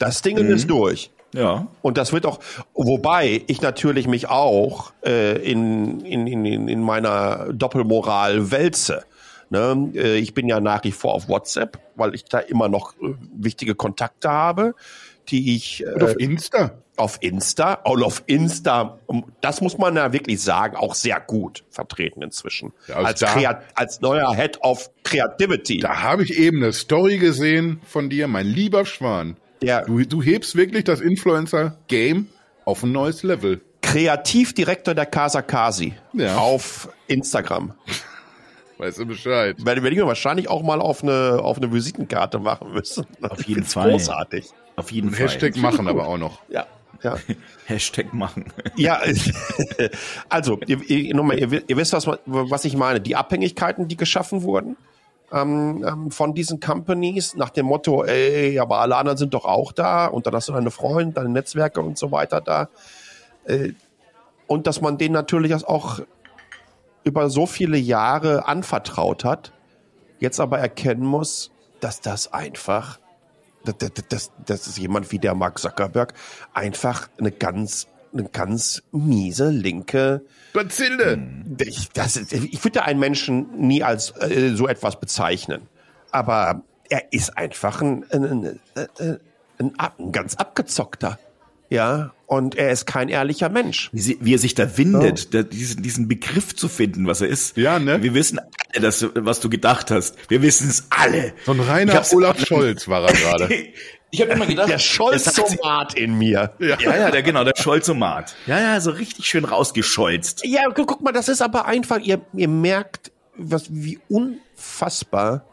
das 0.00 0.22
Ding 0.22 0.38
ist 0.38 0.68
durch. 0.68 1.12
Ja. 1.34 1.66
Und 1.82 1.98
das 1.98 2.12
wird 2.12 2.26
auch, 2.26 2.40
wobei 2.74 3.42
ich 3.46 3.60
natürlich 3.60 4.06
mich 4.06 4.28
auch 4.28 4.92
äh, 5.04 5.36
in, 5.38 6.00
in, 6.00 6.26
in, 6.26 6.68
in 6.68 6.80
meiner 6.80 7.52
Doppelmoral 7.52 8.50
wälze. 8.50 9.04
Ne? 9.50 9.90
Äh, 9.94 10.16
ich 10.18 10.34
bin 10.34 10.48
ja 10.48 10.60
nach 10.60 10.84
wie 10.84 10.92
vor 10.92 11.14
auf 11.14 11.28
WhatsApp, 11.28 11.78
weil 11.96 12.14
ich 12.14 12.24
da 12.24 12.38
immer 12.38 12.68
noch 12.68 12.94
äh, 12.94 13.14
wichtige 13.36 13.74
Kontakte 13.74 14.30
habe, 14.30 14.74
die 15.28 15.54
ich 15.56 15.84
Und 15.86 16.02
äh, 16.02 16.04
auf 16.04 16.18
Insta? 16.18 16.70
auf 16.96 17.18
Insta, 17.22 17.74
und 17.84 18.04
auf 18.04 18.22
Insta, 18.26 18.98
das 19.40 19.60
muss 19.60 19.76
man 19.78 19.96
ja 19.96 20.12
wirklich 20.12 20.40
sagen, 20.40 20.76
auch 20.76 20.94
sehr 20.94 21.18
gut 21.20 21.64
vertreten 21.68 22.22
inzwischen. 22.22 22.72
Ja, 22.86 22.94
also 22.96 23.06
als, 23.08 23.20
da- 23.20 23.26
Kreat 23.32 23.62
als 23.74 24.00
neuer 24.00 24.32
Head 24.34 24.58
of 24.62 24.90
Creativity. 25.02 25.78
Da 25.78 26.02
habe 26.02 26.22
ich 26.22 26.38
eben 26.38 26.62
eine 26.62 26.72
Story 26.72 27.18
gesehen 27.18 27.80
von 27.84 28.10
dir, 28.10 28.28
mein 28.28 28.46
lieber 28.46 28.86
Schwan. 28.86 29.36
Der 29.64 29.82
Du, 29.82 30.04
du 30.04 30.22
hebst 30.22 30.56
wirklich 30.56 30.84
das 30.84 31.00
Influencer-Game 31.00 32.28
auf 32.64 32.82
ein 32.82 32.92
neues 32.92 33.22
Level. 33.22 33.60
Kreativdirektor 33.82 34.94
der 34.94 35.06
Casa 35.06 35.42
Kasi 35.42 35.94
Ja. 36.12 36.36
auf 36.36 36.88
Instagram. 37.06 37.74
Weißt 38.78 38.98
du 38.98 39.06
Bescheid? 39.06 39.56
Werde 39.64 39.82
werde 39.82 39.94
ich 39.94 40.02
mir 40.02 40.06
wahrscheinlich 40.08 40.48
auch 40.48 40.62
mal 40.62 40.80
auf 40.80 41.02
eine, 41.02 41.38
auf 41.40 41.58
eine 41.58 41.72
Visitenkarte 41.72 42.38
machen 42.38 42.72
müssen. 42.72 43.06
Auf 43.22 43.44
jeden 43.46 43.64
Fall. 43.64 43.90
Großartig. 43.90 44.46
Auf 44.76 44.90
jeden 44.90 45.10
Fall. 45.10 45.28
Hashtag 45.28 45.56
machen 45.56 45.86
aber 45.86 46.08
auch 46.08 46.18
noch. 46.18 46.40
Ja. 46.48 46.66
Ja. 47.02 47.16
Hashtag 47.66 48.12
machen. 48.14 48.46
Ja, 48.76 49.00
also, 50.28 50.58
ihr, 50.66 50.80
ihr, 50.90 51.14
nochmal, 51.14 51.38
ihr, 51.38 51.62
ihr 51.68 51.76
wisst, 51.76 51.92
was, 51.92 52.06
was 52.26 52.64
ich 52.64 52.76
meine. 52.76 53.00
Die 53.00 53.14
Abhängigkeiten, 53.14 53.88
die 53.88 53.96
geschaffen 53.96 54.42
wurden 54.42 54.76
ähm, 55.34 55.84
ähm, 55.86 56.10
von 56.10 56.34
diesen 56.34 56.60
Companies, 56.60 57.34
nach 57.34 57.50
dem 57.50 57.66
Motto, 57.66 58.04
ey, 58.04 58.58
aber 58.58 58.78
alle 58.80 58.96
anderen 58.96 59.18
sind 59.18 59.34
doch 59.34 59.44
auch 59.44 59.72
da 59.72 60.06
und 60.06 60.26
dann 60.26 60.34
hast 60.34 60.48
du 60.48 60.52
deine 60.52 60.70
Freunde, 60.70 61.14
deine 61.14 61.30
Netzwerke 61.30 61.80
und 61.80 61.98
so 61.98 62.12
weiter 62.12 62.40
da. 62.40 62.68
Äh, 63.44 63.72
und 64.46 64.66
dass 64.66 64.80
man 64.80 64.98
denen 64.98 65.14
natürlich 65.14 65.52
auch 65.66 66.00
über 67.02 67.28
so 67.28 67.46
viele 67.46 67.76
Jahre 67.76 68.46
anvertraut 68.46 69.24
hat, 69.24 69.52
jetzt 70.20 70.40
aber 70.40 70.58
erkennen 70.58 71.04
muss, 71.04 71.50
dass 71.80 72.00
das 72.00 72.32
einfach 72.32 72.98
dass, 73.64 73.92
dass, 74.08 74.32
dass 74.44 74.76
jemand 74.76 75.10
wie 75.10 75.18
der 75.18 75.34
Mark 75.34 75.58
Zuckerberg 75.58 76.12
einfach 76.52 77.08
eine 77.18 77.32
ganz, 77.32 77.88
eine 78.14 78.28
ganz 78.28 78.82
miese 78.92 79.50
linke. 79.50 80.24
Bazille! 80.52 81.18
Ich, 81.60 81.90
das 81.90 82.16
ist, 82.16 82.32
ich 82.32 82.62
würde 82.64 82.84
einen 82.84 83.00
Menschen 83.00 83.48
nie 83.58 83.82
als 83.82 84.10
äh, 84.10 84.52
so 84.54 84.68
etwas 84.68 84.98
bezeichnen, 85.00 85.62
aber 86.10 86.62
er 86.88 87.12
ist 87.12 87.36
einfach 87.36 87.82
ein, 87.82 88.04
ein, 88.10 88.24
ein, 88.24 88.60
ein, 88.98 89.20
ein, 89.58 89.72
ein 89.78 90.12
ganz 90.12 90.36
abgezockter, 90.36 91.18
ja, 91.70 92.12
und 92.26 92.54
er 92.54 92.70
ist 92.70 92.86
kein 92.86 93.08
ehrlicher 93.08 93.48
Mensch. 93.48 93.90
Wie, 93.92 94.00
sie, 94.00 94.18
wie 94.20 94.34
er 94.34 94.38
sich 94.38 94.54
da 94.54 94.76
windet, 94.76 95.34
da, 95.34 95.42
diesen, 95.42 95.82
diesen 95.82 96.08
Begriff 96.08 96.54
zu 96.54 96.68
finden, 96.68 97.06
was 97.06 97.20
er 97.20 97.28
ist. 97.28 97.56
Ja, 97.56 97.78
ne? 97.78 98.02
Wir 98.02 98.14
wissen 98.14 98.38
alle, 98.38 98.82
dass, 98.82 99.06
was 99.14 99.40
du 99.40 99.50
gedacht 99.50 99.90
hast. 99.90 100.16
Wir 100.30 100.42
wissen 100.42 100.68
es 100.68 100.86
alle. 100.90 101.32
So 101.44 101.52
ein 101.52 101.60
Ich 101.60 101.68
reiner 101.68 102.04
Olaf 102.12 102.44
Scholz 102.46 102.88
war 102.88 103.08
er 103.08 103.12
gerade. 103.38 103.54
Ich 104.14 104.20
habe 104.20 104.32
immer 104.32 104.46
gedacht, 104.46 104.68
Der 104.68 104.78
Scholzomat 104.78 105.94
in 105.94 106.16
mir. 106.16 106.52
Ja, 106.58 106.78
ja, 106.80 107.10
der, 107.10 107.22
genau, 107.22 107.44
der 107.44 107.54
Scholzomat. 107.56 108.34
Ja, 108.46 108.60
ja, 108.60 108.80
so 108.80 108.90
richtig 108.92 109.26
schön 109.26 109.44
rausgescholzt. 109.44 110.44
Ja, 110.44 110.68
gu- 110.68 110.86
guck 110.86 111.00
mal, 111.02 111.12
das 111.12 111.28
ist 111.28 111.42
aber 111.42 111.66
einfach, 111.66 111.98
ihr, 112.00 112.20
ihr 112.32 112.48
merkt, 112.48 113.10
was, 113.36 113.66
wie 113.70 113.98
unfassbar 114.08 115.44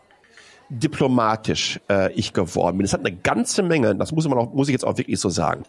diplomatisch 0.69 1.79
äh, 1.89 2.11
ich 2.13 2.33
geworden 2.33 2.77
bin. 2.77 2.85
Es 2.85 2.93
hat 2.93 3.01
eine 3.05 3.15
ganze 3.15 3.61
Menge, 3.63 3.95
das 3.95 4.11
muss 4.11 4.27
man 4.27 4.37
auch, 4.37 4.53
muss 4.53 4.67
ich 4.69 4.73
jetzt 4.73 4.85
auch 4.85 4.97
wirklich 4.97 5.19
so 5.19 5.29
sagen. 5.29 5.63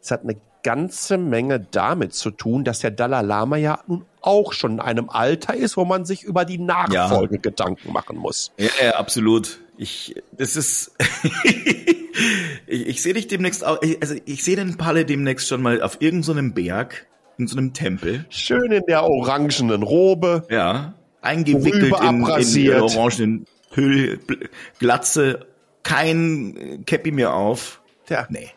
Es 0.00 0.10
hat 0.10 0.22
eine 0.22 0.36
ganze 0.64 1.16
Menge 1.18 1.60
damit 1.60 2.14
zu 2.14 2.30
tun, 2.30 2.64
dass 2.64 2.80
der 2.80 2.90
Dalai 2.90 3.22
Lama 3.22 3.56
ja 3.56 3.80
nun 3.86 4.04
auch 4.20 4.52
schon 4.52 4.72
in 4.72 4.80
einem 4.80 5.10
Alter 5.10 5.54
ist, 5.54 5.76
wo 5.76 5.84
man 5.84 6.04
sich 6.04 6.24
über 6.24 6.44
die 6.44 6.58
Nachfolge 6.58 7.34
ja. 7.36 7.40
Gedanken 7.40 7.92
machen 7.92 8.16
muss. 8.16 8.52
Ja, 8.56 8.68
ja, 8.82 8.90
absolut. 8.96 9.60
Ich, 9.76 10.14
das 10.32 10.56
ist, 10.56 10.92
ich, 12.72 12.86
ich 12.88 13.02
sehe 13.02 13.14
dich 13.14 13.28
demnächst 13.28 13.64
auch, 13.64 13.80
also 14.00 14.14
ich 14.24 14.42
sehe 14.42 14.56
den 14.56 14.76
Palle 14.76 15.04
demnächst 15.04 15.48
schon 15.48 15.62
mal 15.62 15.82
auf 15.82 15.98
irgendeinem 16.00 16.48
so 16.48 16.54
Berg, 16.54 17.06
in 17.38 17.46
so 17.46 17.58
einem 17.58 17.72
Tempel. 17.72 18.24
Schön 18.30 18.72
in 18.72 18.82
der 18.88 19.04
orangenen 19.04 19.82
Robe. 19.82 20.46
Ja. 20.50 20.94
Eingewickelt 21.20 21.94
in, 22.00 22.24
in 22.24 22.80
orangenen 22.80 23.46
Hüll, 23.72 24.20
Glatze, 24.78 25.46
kein 25.82 26.82
Käppi 26.86 27.12
mehr 27.12 27.34
auf. 27.34 27.80
Tja. 28.06 28.26
Nee. 28.30 28.50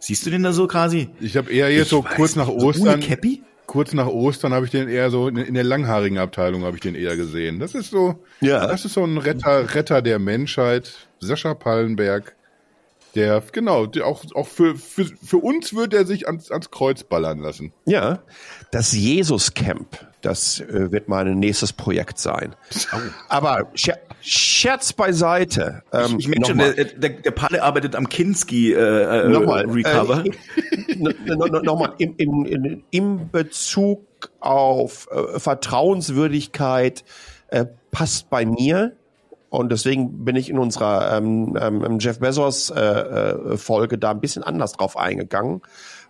Siehst 0.00 0.26
du 0.26 0.30
den 0.30 0.42
da 0.42 0.52
so 0.52 0.66
quasi? 0.66 1.08
Ich 1.20 1.36
habe 1.36 1.52
eher 1.52 1.70
jetzt 1.70 1.84
ich 1.84 1.88
so 1.88 2.02
kurz 2.02 2.34
nach 2.34 2.48
Ostern. 2.48 3.00
Käppi? 3.00 3.42
Kurz 3.66 3.94
nach 3.94 4.08
Ostern 4.08 4.52
habe 4.52 4.66
ich 4.66 4.72
den 4.72 4.88
eher 4.88 5.10
so 5.10 5.28
in, 5.28 5.36
in 5.36 5.54
der 5.54 5.64
langhaarigen 5.64 6.18
Abteilung 6.18 6.64
habe 6.64 6.76
ich 6.76 6.82
den 6.82 6.94
eher 6.94 7.16
gesehen. 7.16 7.60
Das 7.60 7.74
ist 7.74 7.90
so, 7.90 8.16
ja. 8.40 8.66
das 8.66 8.84
ist 8.84 8.94
so 8.94 9.04
ein 9.04 9.16
Retter, 9.16 9.74
Retter 9.74 10.02
der 10.02 10.18
Menschheit, 10.18 11.08
Sascha 11.20 11.54
Pallenberg. 11.54 12.34
Der, 13.14 13.42
genau, 13.52 13.86
der 13.86 14.06
auch, 14.06 14.24
auch 14.34 14.46
für, 14.46 14.74
für, 14.76 15.04
für 15.04 15.36
uns 15.36 15.74
wird 15.74 15.92
er 15.92 16.06
sich 16.06 16.26
ans, 16.26 16.50
ans 16.50 16.70
Kreuz 16.70 17.04
ballern 17.04 17.40
lassen. 17.40 17.72
Ja, 17.84 18.20
das 18.70 18.92
Jesus-Camp, 18.92 20.06
das 20.22 20.60
äh, 20.60 20.90
wird 20.90 21.08
mein 21.08 21.38
nächstes 21.38 21.74
Projekt 21.74 22.18
sein. 22.18 22.54
Oh. 22.92 22.96
Aber 23.28 23.68
Scher 23.74 23.98
Scherz 24.24 24.92
beiseite. 24.92 25.82
Ähm, 25.92 26.16
ich, 26.16 26.20
ich 26.20 26.28
merke 26.28 26.46
schon, 26.46 26.58
der, 26.58 26.72
der, 26.72 27.10
der 27.10 27.30
Palle 27.32 27.62
arbeitet 27.62 27.96
am 27.96 28.08
Kinski 28.08 28.72
äh, 28.72 28.76
äh 28.76 29.28
nochmal, 29.28 29.66
Recover. 29.68 30.24
Äh, 30.24 30.32
Nochmal, 31.64 31.94
im, 31.98 32.14
im, 32.18 32.44
im, 32.46 32.84
im 32.90 33.30
Bezug 33.30 34.30
auf 34.38 35.08
äh, 35.10 35.40
Vertrauenswürdigkeit 35.40 37.04
äh, 37.48 37.66
passt 37.90 38.30
bei 38.30 38.46
mir 38.46 38.96
und 39.52 39.70
deswegen 39.70 40.24
bin 40.24 40.34
ich 40.34 40.48
in 40.48 40.58
unserer 40.58 41.14
ähm, 41.14 41.58
ähm, 41.60 41.98
Jeff 41.98 42.20
Bezos 42.20 42.70
äh, 42.70 42.80
äh, 42.80 43.56
Folge 43.58 43.98
da 43.98 44.12
ein 44.12 44.20
bisschen 44.20 44.42
anders 44.42 44.72
drauf 44.72 44.96
eingegangen, 44.96 45.60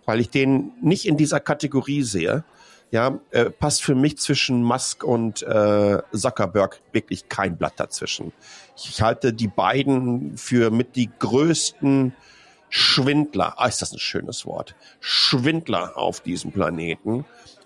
weil 0.05 0.21
ich 0.21 0.29
den 0.29 0.71
nicht 0.81 1.05
in 1.05 1.17
dieser 1.17 1.41
Kategorie 1.41 2.03
sehe. 2.03 2.45
Ja, 2.89 3.19
äh, 3.31 3.49
passt 3.49 3.83
für 3.83 3.95
mich 3.95 4.17
zwischen 4.17 4.63
Musk 4.63 5.03
und 5.03 5.43
äh, 5.43 6.01
Zuckerberg 6.13 6.79
wirklich 6.93 7.27
kein 7.27 7.57
Blatt 7.57 7.73
dazwischen. 7.75 8.31
Ich 8.77 9.01
halte 9.01 9.33
die 9.33 9.49
beiden 9.49 10.37
für 10.37 10.71
mit 10.71 10.95
die 10.95 11.09
größten 11.19 12.13
Schwindler, 12.69 13.55
ah, 13.57 13.67
ist 13.67 13.81
das 13.81 13.91
ein 13.91 13.99
schönes 13.99 14.45
Wort, 14.45 14.73
Schwindler 15.01 15.97
auf 15.97 16.21
diesem 16.21 16.53
Planeten, 16.53 17.25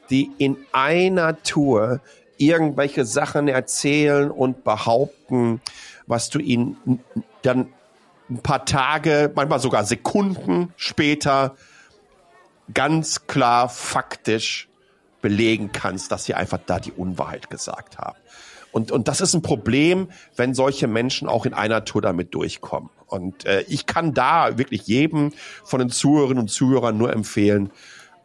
die 0.10 0.32
in 0.40 0.58
einer 0.72 1.44
Tour 1.44 2.02
irgendwelche 2.38 3.06
Sachen 3.06 3.48
erzählen 3.48 4.32
und 4.32 4.64
behaupten, 4.64 5.62
was 6.06 6.30
du 6.30 6.40
ihnen 6.40 6.78
dann 7.42 7.68
ein 8.30 8.40
paar 8.40 8.66
Tage, 8.66 9.32
manchmal 9.36 9.60
sogar 9.60 9.84
Sekunden 9.84 10.74
später 10.76 11.56
ganz 12.74 13.28
klar 13.28 13.70
faktisch 13.70 14.68
belegen 15.22 15.72
kannst, 15.72 16.12
dass 16.12 16.26
sie 16.26 16.34
einfach 16.34 16.60
da 16.66 16.80
die 16.80 16.92
Unwahrheit 16.92 17.50
gesagt 17.50 17.98
haben. 17.98 18.18
Und, 18.72 18.92
und 18.92 19.08
das 19.08 19.22
ist 19.22 19.34
ein 19.34 19.42
Problem, 19.42 20.10
wenn 20.36 20.54
solche 20.54 20.88
Menschen 20.88 21.28
auch 21.28 21.46
in 21.46 21.54
einer 21.54 21.86
Tour 21.86 22.02
damit 22.02 22.36
durchkommen. 22.36 22.90
Und 23.08 23.46
äh, 23.46 23.62
ich 23.68 23.86
kann 23.86 24.14
da 24.14 24.58
wirklich 24.58 24.86
jedem 24.88 25.32
von 25.64 25.80
den 25.80 25.90
Zuhörerinnen 25.90 26.42
und 26.42 26.50
Zuhörern 26.50 26.98
nur 26.98 27.12
empfehlen, 27.14 27.72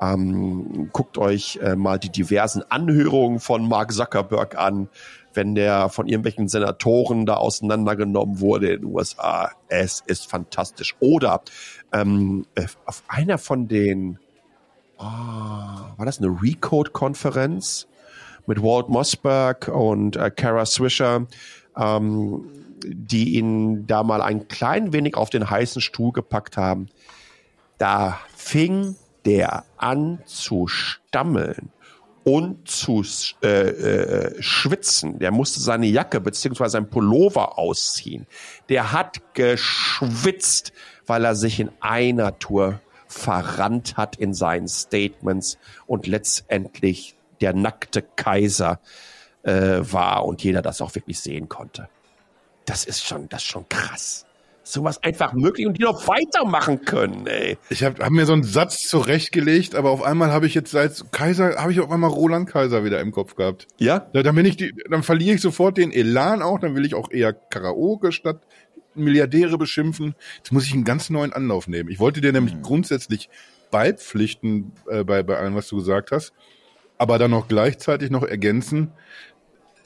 ähm, 0.02 0.90
guckt 0.92 1.16
euch 1.16 1.60
äh, 1.62 1.76
mal 1.76 1.98
die 1.98 2.10
diversen 2.10 2.62
Anhörungen 2.68 3.38
von 3.38 3.68
Mark 3.68 3.92
Zuckerberg 3.92 4.58
an, 4.58 4.88
wenn 5.32 5.54
der 5.54 5.88
von 5.90 6.08
irgendwelchen 6.08 6.48
Senatoren 6.48 7.24
da 7.24 7.34
auseinandergenommen 7.34 8.40
wurde 8.40 8.72
in 8.72 8.80
den 8.80 8.92
USA. 8.92 9.52
Es 9.68 10.02
ist 10.04 10.28
fantastisch. 10.28 10.96
Oder 10.98 11.42
ähm, 11.92 12.46
äh, 12.56 12.66
auf 12.84 13.04
einer 13.06 13.38
von 13.38 13.68
den, 13.68 14.18
oh, 14.98 15.04
war 15.04 16.04
das 16.04 16.18
eine 16.18 16.28
Recode-Konferenz 16.28 17.86
mit 18.46 18.60
Walt 18.60 18.88
Mossberg 18.88 19.68
und 19.68 20.16
äh, 20.16 20.32
Kara 20.32 20.66
Swisher, 20.66 21.26
ähm, 21.76 22.50
die 22.84 23.36
ihn 23.36 23.86
da 23.86 24.02
mal 24.02 24.20
ein 24.20 24.48
klein 24.48 24.92
wenig 24.92 25.16
auf 25.16 25.30
den 25.30 25.48
heißen 25.48 25.80
Stuhl 25.80 26.12
gepackt 26.12 26.56
haben. 26.56 26.88
Da 27.78 28.18
fing 28.34 28.96
der 29.24 29.64
an 29.76 30.20
zu 30.26 30.66
stammeln 30.68 31.70
und 32.24 32.68
zu 32.68 33.04
äh, 33.42 33.48
äh, 33.48 34.42
schwitzen. 34.42 35.18
Der 35.18 35.30
musste 35.30 35.60
seine 35.60 35.86
Jacke 35.86 36.20
beziehungsweise 36.20 36.72
sein 36.72 36.88
Pullover 36.88 37.58
ausziehen. 37.58 38.26
Der 38.68 38.92
hat 38.92 39.34
geschwitzt, 39.34 40.72
weil 41.06 41.24
er 41.24 41.34
sich 41.34 41.58
in 41.58 41.70
einer 41.80 42.38
Tour 42.38 42.80
verrannt 43.08 43.96
hat 43.96 44.16
in 44.16 44.34
seinen 44.34 44.68
Statements 44.68 45.58
und 45.86 46.06
letztendlich 46.06 47.16
der 47.40 47.52
nackte 47.52 48.02
Kaiser 48.02 48.80
äh, 49.42 49.80
war 49.80 50.24
und 50.24 50.42
jeder 50.44 50.62
das 50.62 50.80
auch 50.80 50.94
wirklich 50.94 51.18
sehen 51.20 51.48
konnte. 51.48 51.88
Das 52.64 52.84
ist 52.84 53.04
schon, 53.04 53.28
das 53.28 53.42
ist 53.42 53.48
schon 53.48 53.68
krass 53.68 54.26
sowas 54.72 55.02
einfach 55.02 55.32
möglich 55.32 55.66
und 55.66 55.78
die 55.78 55.82
noch 55.82 56.08
weitermachen 56.08 56.84
können, 56.84 57.26
ey. 57.26 57.58
Ich 57.70 57.84
habe 57.84 58.02
hab 58.02 58.10
mir 58.10 58.26
so 58.26 58.32
einen 58.32 58.42
Satz 58.42 58.88
zurechtgelegt, 58.88 59.74
aber 59.74 59.90
auf 59.90 60.02
einmal 60.02 60.32
habe 60.32 60.46
ich 60.46 60.54
jetzt 60.54 60.70
seit 60.70 61.12
Kaiser, 61.12 61.56
habe 61.56 61.72
ich 61.72 61.80
auf 61.80 61.90
einmal 61.90 62.10
Roland 62.10 62.48
Kaiser 62.48 62.84
wieder 62.84 63.00
im 63.00 63.12
Kopf 63.12 63.34
gehabt. 63.34 63.66
Ja? 63.78 64.00
Da, 64.12 64.22
dann 64.22 64.34
bin 64.34 64.46
ich 64.46 64.56
die, 64.56 64.74
dann 64.90 65.02
verliere 65.02 65.36
ich 65.36 65.40
sofort 65.40 65.78
den 65.78 65.92
Elan 65.92 66.42
auch, 66.42 66.58
dann 66.58 66.74
will 66.74 66.84
ich 66.84 66.94
auch 66.94 67.10
eher 67.10 67.32
Karaoke 67.32 68.12
statt 68.12 68.40
Milliardäre 68.94 69.58
beschimpfen. 69.58 70.14
Jetzt 70.38 70.52
muss 70.52 70.66
ich 70.66 70.74
einen 70.74 70.84
ganz 70.84 71.10
neuen 71.10 71.32
Anlauf 71.32 71.68
nehmen. 71.68 71.90
Ich 71.90 71.98
wollte 71.98 72.20
dir 72.20 72.32
nämlich 72.32 72.54
mhm. 72.54 72.62
grundsätzlich 72.62 73.28
beipflichten 73.70 74.72
äh, 74.88 75.02
bei, 75.04 75.22
bei 75.22 75.36
allem, 75.36 75.54
was 75.54 75.68
du 75.68 75.76
gesagt 75.76 76.10
hast, 76.12 76.32
aber 76.98 77.18
dann 77.18 77.30
noch 77.30 77.48
gleichzeitig 77.48 78.10
noch 78.10 78.22
ergänzen, 78.22 78.92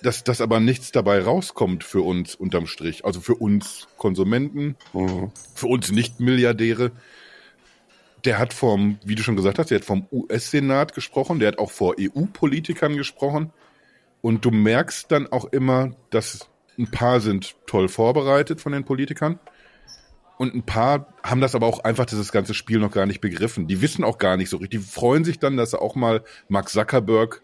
dass 0.03 0.25
das 0.25 0.41
aber 0.41 0.61
nichts 0.61 0.93
dabei 0.93 1.23
rauskommt 1.23 1.85
für 1.85 2.03
uns 2.03 2.35
unterm 2.35 2.67
Strich. 2.67 3.05
Also 3.05 3.21
für 3.21 3.35
uns 3.35 3.89
Konsumenten, 3.97 4.77
mhm. 4.93 5.31
für 5.55 5.67
uns 5.67 5.91
Nicht-Milliardäre. 5.91 6.93
Der 8.25 8.39
hat 8.39 8.53
vom, 8.53 8.99
wie 9.05 9.15
du 9.15 9.23
schon 9.23 9.37
gesagt 9.37 9.59
hast, 9.59 9.71
der 9.71 9.79
hat 9.79 9.85
vom 9.85 10.07
US-Senat 10.11 10.95
gesprochen, 10.95 11.39
der 11.39 11.49
hat 11.49 11.59
auch 11.59 11.71
vor 11.71 11.95
EU-Politikern 11.99 12.97
gesprochen. 12.97 13.53
Und 14.21 14.45
du 14.45 14.51
merkst 14.51 15.11
dann 15.13 15.31
auch 15.31 15.45
immer, 15.47 15.95
dass 16.11 16.49
ein 16.79 16.91
paar 16.91 17.21
sind 17.21 17.57
toll 17.67 17.89
vorbereitet 17.89 18.61
von 18.61 18.73
den 18.73 18.85
Politikern. 18.85 19.39
Und 20.39 20.55
ein 20.55 20.65
paar 20.65 21.15
haben 21.23 21.41
das 21.41 21.55
aber 21.55 21.67
auch 21.67 21.81
einfach 21.81 22.05
dieses 22.05 22.31
ganze 22.31 22.53
Spiel 22.53 22.79
noch 22.79 22.91
gar 22.91 23.07
nicht 23.07 23.21
begriffen. 23.21 23.69
Die 23.69 23.81
wissen 23.81 24.05
auch 24.05 24.19
gar 24.19 24.37
nicht 24.37 24.51
so 24.51 24.59
richtig. 24.59 24.81
Die 24.81 24.87
freuen 24.87 25.25
sich 25.25 25.39
dann, 25.39 25.57
dass 25.57 25.71
sie 25.71 25.81
auch 25.81 25.95
mal 25.95 26.23
Mark 26.49 26.69
Zuckerberg 26.69 27.43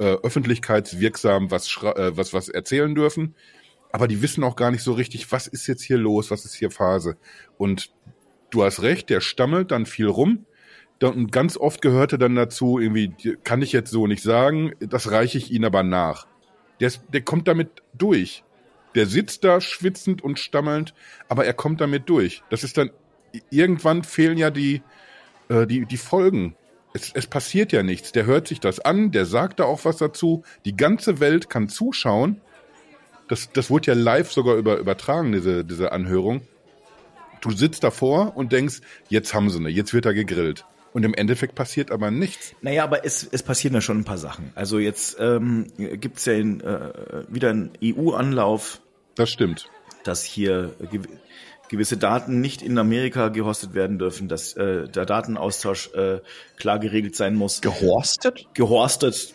äh, 0.00 0.16
öffentlichkeitswirksam 0.22 1.50
was, 1.50 1.68
äh, 1.82 2.16
was, 2.16 2.32
was 2.32 2.48
erzählen 2.48 2.94
dürfen. 2.94 3.34
Aber 3.92 4.08
die 4.08 4.22
wissen 4.22 4.42
auch 4.44 4.56
gar 4.56 4.70
nicht 4.70 4.82
so 4.82 4.92
richtig, 4.92 5.30
was 5.30 5.46
ist 5.46 5.66
jetzt 5.66 5.82
hier 5.82 5.98
los, 5.98 6.30
was 6.30 6.46
ist 6.46 6.54
hier 6.54 6.70
Phase. 6.70 7.18
Und 7.58 7.92
du 8.50 8.64
hast 8.64 8.82
recht, 8.82 9.10
der 9.10 9.20
stammelt 9.20 9.70
dann 9.70 9.84
viel 9.84 10.06
rum. 10.06 10.46
Und 11.02 11.32
ganz 11.32 11.56
oft 11.56 11.82
gehörte 11.82 12.18
dann 12.18 12.34
dazu, 12.34 12.78
irgendwie, 12.78 13.36
kann 13.44 13.62
ich 13.62 13.72
jetzt 13.72 13.90
so 13.90 14.06
nicht 14.06 14.22
sagen, 14.22 14.72
das 14.80 15.10
reiche 15.10 15.38
ich 15.38 15.50
ihnen 15.50 15.64
aber 15.64 15.82
nach. 15.82 16.26
Der, 16.78 16.88
ist, 16.88 17.02
der 17.12 17.22
kommt 17.22 17.46
damit 17.46 17.82
durch. 17.92 18.42
Der 18.94 19.06
sitzt 19.06 19.44
da 19.44 19.60
schwitzend 19.60 20.22
und 20.22 20.38
stammelnd, 20.38 20.94
aber 21.28 21.44
er 21.44 21.54
kommt 21.54 21.80
damit 21.80 22.08
durch. 22.08 22.42
Das 22.48 22.64
ist 22.64 22.78
dann, 22.78 22.90
irgendwann 23.50 24.02
fehlen 24.02 24.38
ja 24.38 24.50
die, 24.50 24.82
äh, 25.48 25.66
die, 25.66 25.84
die 25.84 25.96
Folgen 25.96 26.56
es, 26.92 27.12
es 27.14 27.26
passiert 27.26 27.72
ja 27.72 27.82
nichts. 27.82 28.12
Der 28.12 28.26
hört 28.26 28.48
sich 28.48 28.60
das 28.60 28.80
an, 28.80 29.12
der 29.12 29.26
sagt 29.26 29.60
da 29.60 29.64
auch 29.64 29.84
was 29.84 29.98
dazu. 29.98 30.42
Die 30.64 30.76
ganze 30.76 31.20
Welt 31.20 31.48
kann 31.48 31.68
zuschauen. 31.68 32.40
Das, 33.28 33.52
das 33.52 33.70
wurde 33.70 33.88
ja 33.88 33.94
live 33.94 34.32
sogar 34.32 34.56
über, 34.56 34.78
übertragen, 34.78 35.32
diese, 35.32 35.64
diese 35.64 35.92
Anhörung. 35.92 36.42
Du 37.40 37.52
sitzt 37.52 37.84
davor 37.84 38.36
und 38.36 38.52
denkst, 38.52 38.80
jetzt 39.08 39.32
haben 39.32 39.50
sie 39.50 39.60
ne, 39.60 39.68
jetzt 39.68 39.94
wird 39.94 40.04
er 40.04 40.14
gegrillt. 40.14 40.64
Und 40.92 41.04
im 41.04 41.14
Endeffekt 41.14 41.54
passiert 41.54 41.92
aber 41.92 42.10
nichts. 42.10 42.54
Naja, 42.62 42.82
aber 42.82 43.04
es, 43.04 43.26
es 43.30 43.44
passieren 43.44 43.74
ja 43.74 43.80
schon 43.80 43.98
ein 43.98 44.04
paar 44.04 44.18
Sachen. 44.18 44.50
Also 44.56 44.80
jetzt 44.80 45.16
ähm, 45.20 45.68
gibt 45.76 46.24
ja 46.26 46.32
in, 46.32 46.60
äh, 46.60 47.24
wieder 47.28 47.50
einen 47.50 47.70
EU-Anlauf. 47.82 48.80
Das 49.14 49.30
stimmt. 49.30 49.70
Dass 50.02 50.24
hier 50.24 50.74
gewisse 51.70 51.96
Daten 51.96 52.40
nicht 52.40 52.62
in 52.62 52.76
Amerika 52.78 53.28
gehostet 53.28 53.74
werden 53.74 53.98
dürfen, 53.98 54.26
dass 54.26 54.54
äh, 54.54 54.88
der 54.88 55.06
Datenaustausch 55.06 55.90
äh, 55.94 56.18
klar 56.56 56.80
geregelt 56.80 57.14
sein 57.14 57.36
muss. 57.36 57.60
Gehorstet? 57.60 58.46
Gehorstet. 58.54 59.34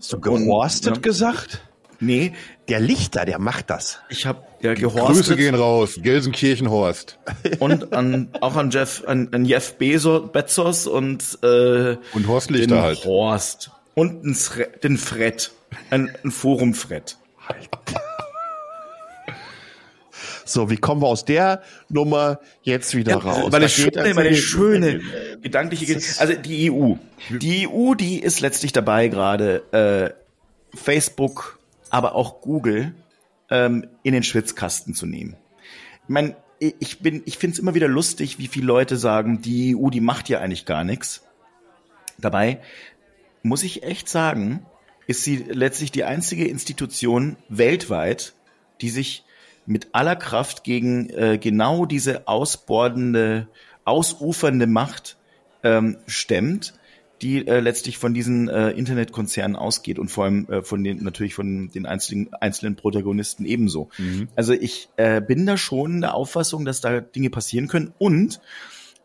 So 0.00 0.18
gehorstet 0.18 0.96
ja. 0.96 1.02
gesagt? 1.02 1.60
Nee, 2.00 2.32
Der 2.68 2.80
Lichter, 2.80 3.24
der 3.24 3.38
macht 3.38 3.70
das. 3.70 4.00
ich 4.08 4.26
habe 4.26 4.42
ja 4.60 4.72
Grüße 4.72 4.94
gehorstet 4.94 5.36
gehen 5.36 5.54
raus. 5.54 5.98
Gelsenkirchenhorst. 6.02 7.18
und 7.60 7.92
an, 7.92 8.30
auch 8.40 8.56
an 8.56 8.70
Jeff, 8.70 9.04
an, 9.06 9.28
an 9.32 9.44
Jeff 9.44 9.74
Bezos, 9.74 10.32
Bezos 10.32 10.86
und 10.86 11.38
äh, 11.42 11.96
Und 12.12 12.26
Horst 12.26 12.50
Lichter 12.50 12.76
den 12.76 12.82
halt. 12.82 13.04
Horst 13.04 13.70
und 13.94 14.22
den, 14.82 14.96
Fred, 14.96 15.52
ein, 15.90 16.10
ein 16.24 16.30
Forum 16.30 16.72
Fred. 16.72 17.18
So, 20.44 20.68
wie 20.70 20.76
kommen 20.76 21.00
wir 21.02 21.06
aus 21.08 21.24
der 21.24 21.62
Nummer 21.88 22.38
jetzt 22.62 22.94
wieder 22.94 23.16
raus? 23.16 23.44
Weil 23.44 23.50
Da 23.50 23.58
das 23.60 23.76
geht 23.76 23.94
schöne, 23.94 24.04
also 24.06 24.20
das 24.20 24.28
die- 24.28 24.36
schöne 24.36 25.00
gedankliche, 25.42 25.86
Ge- 25.86 26.02
also 26.18 26.34
die 26.34 26.70
EU, 26.70 26.94
die 27.30 27.68
EU, 27.68 27.94
die 27.94 28.18
ist 28.20 28.40
letztlich 28.40 28.72
dabei 28.72 29.08
gerade 29.08 30.14
äh, 30.74 30.76
Facebook, 30.76 31.58
aber 31.90 32.14
auch 32.14 32.40
Google 32.40 32.94
ähm, 33.50 33.86
in 34.02 34.12
den 34.12 34.22
Schwitzkasten 34.22 34.94
zu 34.94 35.06
nehmen. 35.06 35.36
Ich 36.02 36.08
meine, 36.08 36.36
ich 36.58 37.00
bin, 37.00 37.22
ich 37.24 37.38
finde 37.38 37.54
es 37.54 37.58
immer 37.58 37.74
wieder 37.74 37.88
lustig, 37.88 38.38
wie 38.38 38.48
viele 38.48 38.66
Leute 38.66 38.96
sagen, 38.96 39.40
die 39.42 39.76
EU, 39.76 39.90
die 39.90 40.00
macht 40.00 40.28
ja 40.28 40.40
eigentlich 40.40 40.66
gar 40.66 40.84
nichts. 40.84 41.22
Dabei 42.18 42.60
muss 43.42 43.62
ich 43.62 43.82
echt 43.82 44.08
sagen, 44.08 44.64
ist 45.06 45.24
sie 45.24 45.36
letztlich 45.48 45.92
die 45.92 46.04
einzige 46.04 46.46
Institution 46.46 47.36
weltweit, 47.48 48.32
die 48.80 48.88
sich 48.90 49.24
mit 49.66 49.88
aller 49.92 50.16
Kraft 50.16 50.64
gegen 50.64 51.10
äh, 51.10 51.38
genau 51.38 51.86
diese 51.86 52.28
ausbordende, 52.28 53.48
ausufernde 53.84 54.66
Macht 54.66 55.16
ähm, 55.62 55.96
stemmt, 56.06 56.74
die 57.22 57.46
äh, 57.46 57.60
letztlich 57.60 57.98
von 57.98 58.12
diesen 58.12 58.48
äh, 58.48 58.70
Internetkonzernen 58.70 59.56
ausgeht 59.56 59.98
und 59.98 60.08
vor 60.10 60.24
allem 60.24 60.46
äh, 60.50 60.62
von 60.62 60.82
den 60.84 61.02
natürlich 61.02 61.34
von 61.34 61.70
den 61.70 61.86
einzelnen 61.86 62.32
einzelnen 62.34 62.76
Protagonisten 62.76 63.46
ebenso. 63.46 63.88
Also 64.36 64.52
ich 64.52 64.88
äh, 64.96 65.20
bin 65.22 65.46
da 65.46 65.56
schon 65.56 66.02
der 66.02 66.14
Auffassung, 66.14 66.64
dass 66.64 66.80
da 66.80 67.00
Dinge 67.00 67.30
passieren 67.30 67.68
können 67.68 67.94
und 67.98 68.40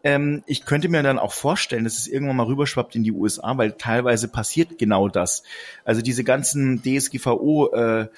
ähm, 0.04 0.44
ich 0.48 0.66
könnte 0.66 0.90
mir 0.90 1.04
dann 1.04 1.20
auch 1.20 1.34
vorstellen, 1.34 1.84
dass 1.84 1.98
es 1.98 2.08
irgendwann 2.08 2.38
mal 2.38 2.48
rüberschwappt 2.48 2.96
in 2.96 3.04
die 3.04 3.12
USA, 3.12 3.58
weil 3.58 3.74
teilweise 3.74 4.30
passiert 4.30 4.78
genau 4.78 5.10
das. 5.10 5.44
Also 5.84 6.02
diese 6.02 6.24
ganzen 6.24 6.82
DSGVO-Dinge 6.82 8.10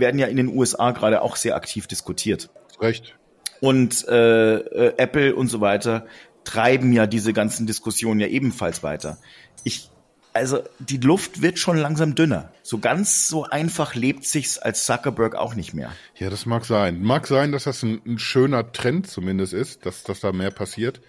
werden 0.00 0.18
ja 0.18 0.26
in 0.26 0.36
den 0.36 0.48
USA 0.48 0.90
gerade 0.92 1.22
auch 1.22 1.36
sehr 1.36 1.56
aktiv 1.56 1.86
diskutiert. 1.86 2.50
Recht. 2.80 3.14
Und 3.60 4.06
äh, 4.08 4.56
äh, 4.56 4.94
Apple 4.98 5.34
und 5.34 5.48
so 5.48 5.60
weiter 5.60 6.06
treiben 6.44 6.92
ja 6.92 7.06
diese 7.06 7.32
ganzen 7.32 7.66
Diskussionen 7.66 8.20
ja 8.20 8.26
ebenfalls 8.28 8.82
weiter. 8.82 9.18
Ich, 9.64 9.90
also 10.32 10.60
die 10.78 10.98
Luft 10.98 11.42
wird 11.42 11.58
schon 11.58 11.76
langsam 11.76 12.14
dünner. 12.14 12.52
So 12.62 12.78
ganz 12.78 13.28
so 13.28 13.44
einfach 13.44 13.94
lebt 13.94 14.24
sich's 14.24 14.58
als 14.58 14.86
Zuckerberg 14.86 15.34
auch 15.34 15.54
nicht 15.54 15.74
mehr. 15.74 15.92
Ja, 16.16 16.30
das 16.30 16.46
mag 16.46 16.64
sein. 16.64 17.02
Mag 17.02 17.26
sein, 17.26 17.52
dass 17.52 17.64
das 17.64 17.82
ein, 17.82 18.00
ein 18.06 18.18
schöner 18.18 18.72
Trend 18.72 19.08
zumindest 19.08 19.52
ist, 19.52 19.84
dass, 19.84 20.04
dass 20.04 20.20
da 20.20 20.32
mehr 20.32 20.50
passiert. 20.50 21.00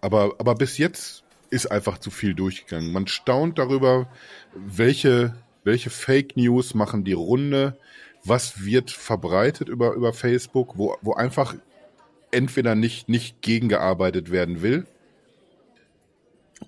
Aber, 0.00 0.34
aber 0.38 0.54
bis 0.54 0.78
jetzt 0.78 1.24
ist 1.50 1.70
einfach 1.70 1.98
zu 1.98 2.10
viel 2.10 2.34
durchgegangen. 2.34 2.92
Man 2.92 3.06
staunt 3.06 3.58
darüber, 3.58 4.08
welche, 4.54 5.34
welche 5.62 5.90
Fake 5.90 6.36
News 6.36 6.74
machen 6.74 7.04
die 7.04 7.12
Runde, 7.12 7.78
was 8.24 8.64
wird 8.64 8.90
verbreitet 8.90 9.68
über, 9.68 9.92
über 9.92 10.12
Facebook, 10.12 10.78
wo, 10.78 10.96
wo 11.02 11.14
einfach 11.14 11.54
entweder 12.30 12.74
nicht, 12.74 13.08
nicht 13.08 13.42
gegengearbeitet 13.42 14.30
werden 14.30 14.62
will 14.62 14.86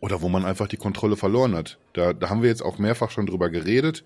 oder 0.00 0.22
wo 0.22 0.28
man 0.28 0.44
einfach 0.44 0.68
die 0.68 0.76
Kontrolle 0.76 1.16
verloren 1.16 1.54
hat. 1.54 1.78
Da, 1.92 2.12
da 2.12 2.28
haben 2.28 2.42
wir 2.42 2.48
jetzt 2.48 2.62
auch 2.62 2.78
mehrfach 2.78 3.10
schon 3.10 3.26
drüber 3.26 3.50
geredet 3.50 4.04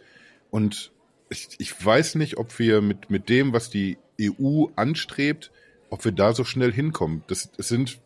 und 0.51 0.93
ich, 1.29 1.49
ich 1.59 1.85
weiß 1.85 2.17
nicht, 2.17 2.39
ob 2.39 2.59
wir 2.59 2.81
mit, 2.81 3.11
mit 3.11 3.29
dem, 3.29 3.53
was 3.53 3.71
die 3.71 3.99
EU 4.21 4.67
anstrebt, 4.77 5.51
ob 5.89 6.05
wir 6.05 6.13
da 6.13 6.35
so 6.35 6.45
schnell 6.45 6.73
hinkommen. 6.73 7.23
Das, 7.29 7.51
es 7.57 7.69
sind, 7.69 8.01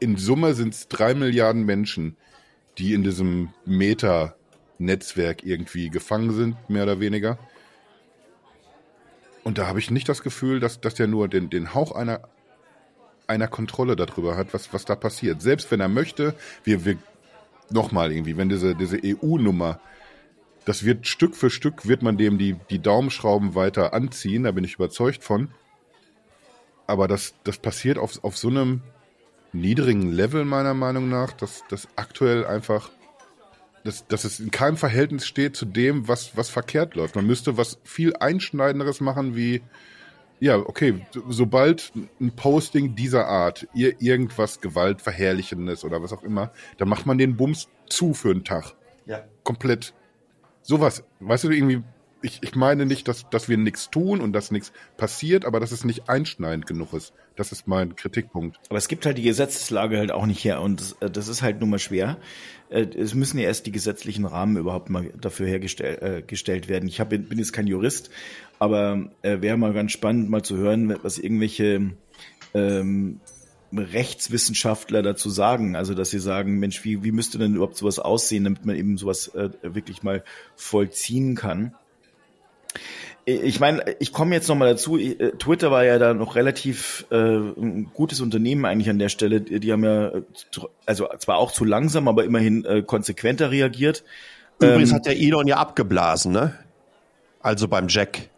in 0.00 0.16
Summe 0.16 0.54
sind 0.54 0.74
es 0.74 0.88
drei 0.88 1.14
Milliarden 1.14 1.64
Menschen, 1.64 2.16
die 2.78 2.94
in 2.94 3.04
diesem 3.04 3.50
Meta-Netzwerk 3.66 5.44
irgendwie 5.44 5.90
gefangen 5.90 6.32
sind, 6.32 6.56
mehr 6.70 6.84
oder 6.84 7.00
weniger. 7.00 7.38
Und 9.44 9.58
da 9.58 9.66
habe 9.66 9.78
ich 9.78 9.90
nicht 9.90 10.08
das 10.08 10.22
Gefühl, 10.22 10.60
dass, 10.60 10.80
dass 10.80 10.94
der 10.94 11.06
nur 11.06 11.28
den, 11.28 11.50
den 11.50 11.74
Hauch 11.74 11.92
einer, 11.92 12.20
einer 13.26 13.48
Kontrolle 13.48 13.96
darüber 13.96 14.36
hat, 14.36 14.54
was, 14.54 14.72
was 14.72 14.84
da 14.84 14.94
passiert. 14.94 15.42
Selbst 15.42 15.70
wenn 15.70 15.80
er 15.80 15.88
möchte, 15.88 16.34
wir, 16.64 16.84
wir 16.84 16.96
nochmal 17.70 18.12
irgendwie, 18.12 18.36
wenn 18.36 18.48
diese, 18.48 18.74
diese 18.74 18.98
EU-Nummer, 19.02 19.80
das 20.64 20.84
wird 20.84 21.06
Stück 21.06 21.34
für 21.34 21.50
Stück, 21.50 21.88
wird 21.88 22.02
man 22.02 22.16
dem 22.16 22.38
die, 22.38 22.56
die 22.70 22.78
Daumenschrauben 22.78 23.54
weiter 23.54 23.94
anziehen, 23.94 24.44
da 24.44 24.52
bin 24.52 24.64
ich 24.64 24.74
überzeugt 24.74 25.24
von. 25.24 25.48
Aber 26.86 27.08
das, 27.08 27.34
das 27.44 27.58
passiert 27.58 27.98
auf, 27.98 28.22
auf 28.22 28.36
so 28.36 28.48
einem 28.48 28.82
niedrigen 29.52 30.10
Level 30.10 30.44
meiner 30.44 30.74
Meinung 30.74 31.08
nach, 31.08 31.32
dass 31.32 31.64
das 31.68 31.88
aktuell 31.96 32.46
einfach, 32.46 32.90
dass, 33.84 34.06
dass 34.06 34.24
es 34.24 34.40
in 34.40 34.50
keinem 34.50 34.76
Verhältnis 34.76 35.26
steht 35.26 35.56
zu 35.56 35.64
dem, 35.66 36.08
was, 36.08 36.36
was 36.36 36.48
verkehrt 36.48 36.94
läuft. 36.94 37.16
Man 37.16 37.26
müsste 37.26 37.56
was 37.56 37.78
viel 37.84 38.14
Einschneidenderes 38.16 39.00
machen 39.00 39.34
wie, 39.36 39.62
ja, 40.40 40.56
okay, 40.56 41.04
so- 41.10 41.22
sobald 41.28 41.92
ein 42.20 42.32
Posting 42.36 42.94
dieser 42.94 43.26
Art, 43.26 43.66
ihr 43.74 44.00
irgendwas 44.00 44.60
Gewaltverherrlichendes 44.60 45.84
oder 45.84 46.02
was 46.02 46.12
auch 46.12 46.22
immer, 46.22 46.52
dann 46.78 46.88
macht 46.88 47.06
man 47.06 47.18
den 47.18 47.36
Bums 47.36 47.68
zu 47.88 48.14
für 48.14 48.30
einen 48.30 48.44
Tag. 48.44 48.74
Ja. 49.06 49.24
Komplett. 49.44 49.94
Sowas, 50.62 51.02
weißt 51.20 51.44
du, 51.44 51.50
irgendwie, 51.50 51.82
ich, 52.22 52.40
ich 52.42 52.54
meine 52.54 52.86
nicht, 52.86 53.08
dass, 53.08 53.28
dass 53.30 53.48
wir 53.48 53.56
nichts 53.58 53.90
tun 53.90 54.20
und 54.20 54.32
dass 54.32 54.50
nichts 54.50 54.72
passiert, 54.96 55.44
aber 55.44 55.60
dass 55.60 55.72
es 55.72 55.84
nicht 55.84 56.08
einschneidend 56.08 56.66
genug 56.66 56.92
ist. 56.92 57.12
Das 57.36 57.52
ist 57.52 57.66
mein 57.66 57.96
Kritikpunkt. 57.96 58.58
Aber 58.68 58.78
es 58.78 58.88
gibt 58.88 59.06
halt 59.06 59.18
die 59.18 59.22
Gesetzeslage 59.22 59.98
halt 59.98 60.12
auch 60.12 60.26
nicht 60.26 60.44
her 60.44 60.60
und 60.60 60.80
das, 60.80 60.92
äh, 61.00 61.10
das 61.10 61.28
ist 61.28 61.42
halt 61.42 61.60
nun 61.60 61.70
mal 61.70 61.78
schwer. 61.78 62.18
Äh, 62.70 62.86
Es 62.96 63.14
müssen 63.14 63.38
ja 63.38 63.44
erst 63.44 63.66
die 63.66 63.72
gesetzlichen 63.72 64.24
Rahmen 64.24 64.56
überhaupt 64.56 64.90
mal 64.90 65.10
dafür 65.20 65.46
hergestellt 65.46 66.02
äh, 66.02 66.22
gestellt 66.22 66.68
werden. 66.68 66.88
Ich 66.88 67.00
hab, 67.00 67.10
bin 67.10 67.26
jetzt 67.38 67.52
kein 67.52 67.66
Jurist, 67.66 68.10
aber 68.58 69.10
äh, 69.22 69.40
wäre 69.40 69.56
mal 69.56 69.72
ganz 69.72 69.92
spannend, 69.92 70.30
mal 70.30 70.42
zu 70.42 70.56
hören, 70.56 70.96
was 71.02 71.18
irgendwelche 71.18 71.92
ähm, 72.54 73.20
Rechtswissenschaftler 73.74 75.02
dazu 75.02 75.30
sagen. 75.30 75.76
Also, 75.76 75.94
dass 75.94 76.10
sie 76.10 76.18
sagen, 76.18 76.58
Mensch, 76.58 76.84
wie, 76.84 77.02
wie 77.02 77.12
müsste 77.12 77.38
denn 77.38 77.54
überhaupt 77.54 77.76
sowas 77.76 77.98
aussehen, 77.98 78.44
damit 78.44 78.64
man 78.66 78.76
eben 78.76 78.98
sowas 78.98 79.28
äh, 79.28 79.50
wirklich 79.62 80.02
mal 80.02 80.22
vollziehen 80.56 81.34
kann? 81.34 81.74
Ich 83.24 83.60
meine, 83.60 83.84
ich 84.00 84.12
komme 84.12 84.34
jetzt 84.34 84.48
noch 84.48 84.56
mal 84.56 84.68
dazu. 84.68 84.98
Äh, 84.98 85.32
Twitter 85.38 85.70
war 85.70 85.84
ja 85.84 85.98
da 85.98 86.12
noch 86.12 86.34
relativ 86.34 87.06
äh, 87.10 87.16
ein 87.16 87.90
gutes 87.94 88.20
Unternehmen 88.20 88.64
eigentlich 88.64 88.90
an 88.90 88.98
der 88.98 89.08
Stelle. 89.08 89.40
Die 89.40 89.72
haben 89.72 89.84
ja, 89.84 90.08
äh, 90.08 90.22
also 90.86 91.08
zwar 91.18 91.36
auch 91.36 91.52
zu 91.52 91.64
langsam, 91.64 92.08
aber 92.08 92.24
immerhin 92.24 92.64
äh, 92.64 92.82
konsequenter 92.82 93.50
reagiert. 93.50 94.02
Übrigens 94.60 94.90
Ähm, 94.90 94.96
hat 94.96 95.06
der 95.06 95.16
Elon 95.16 95.46
ja 95.46 95.56
abgeblasen, 95.56 96.32
ne? 96.32 96.58
Also 97.40 97.68
beim 97.68 97.88
Jack. 97.88 98.28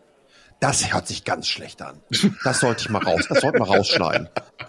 Das 0.60 0.92
hört 0.92 1.06
sich 1.06 1.24
ganz 1.24 1.48
schlecht 1.48 1.82
an. 1.82 2.00
Das 2.44 2.60
sollte 2.60 2.82
ich 2.82 2.90
mal 2.90 3.02
raus, 3.02 3.26
das 3.28 3.40
sollte 3.40 3.58
man 3.58 3.68
rausschneiden. 3.68 4.28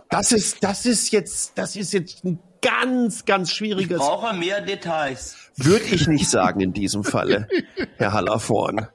Das 0.10 0.32
ist, 0.32 0.62
das 0.62 0.86
ist 0.86 1.12
jetzt, 1.12 1.58
das 1.58 1.76
ist 1.76 1.94
jetzt 1.94 2.26
ein 2.26 2.40
ganz, 2.66 3.26
ganz 3.26 3.52
schwieriges, 3.52 4.00
brauche 4.00 4.34
mehr 4.36 4.62
Details. 4.62 5.36
würde 5.56 5.86
ich 5.86 6.08
nicht 6.08 6.30
sagen 6.30 6.60
in 6.62 6.74
diesem 6.74 7.04
Falle, 7.04 7.48
Herr 7.98 8.14
Hallervorn. 8.14 8.88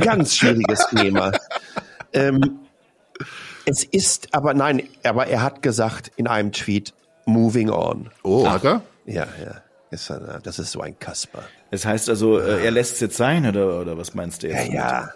Ganz 0.00 0.36
schwieriges 0.36 0.86
Thema. 0.88 1.32
Ähm, 2.12 2.58
es 3.64 3.84
ist, 3.84 4.34
aber 4.34 4.54
nein, 4.54 4.82
aber 5.04 5.26
er 5.28 5.42
hat 5.42 5.62
gesagt 5.62 6.10
in 6.16 6.26
einem 6.26 6.52
Tweet, 6.52 6.92
moving 7.26 7.70
on. 7.70 8.10
Oh, 8.24 8.48
hat 8.48 8.64
er? 8.64 8.82
Ja, 9.06 9.26
ja. 9.42 9.62
Ist, 9.90 10.10
er- 10.10 10.40
das 10.42 10.58
ist 10.58 10.72
so 10.72 10.80
ein 10.80 10.98
Kasper. 10.98 11.42
Das 11.70 11.84
heißt 11.86 12.08
also, 12.08 12.38
äh, 12.38 12.64
er 12.64 12.70
lässt 12.70 12.94
es 12.94 13.00
jetzt 13.00 13.16
sein, 13.16 13.46
oder, 13.46 13.80
oder 13.80 13.96
was 13.98 14.14
meinst 14.14 14.42
du 14.42 14.48
Ja, 14.50 14.60
jetzt? 14.60 14.72
ja. 14.72 15.10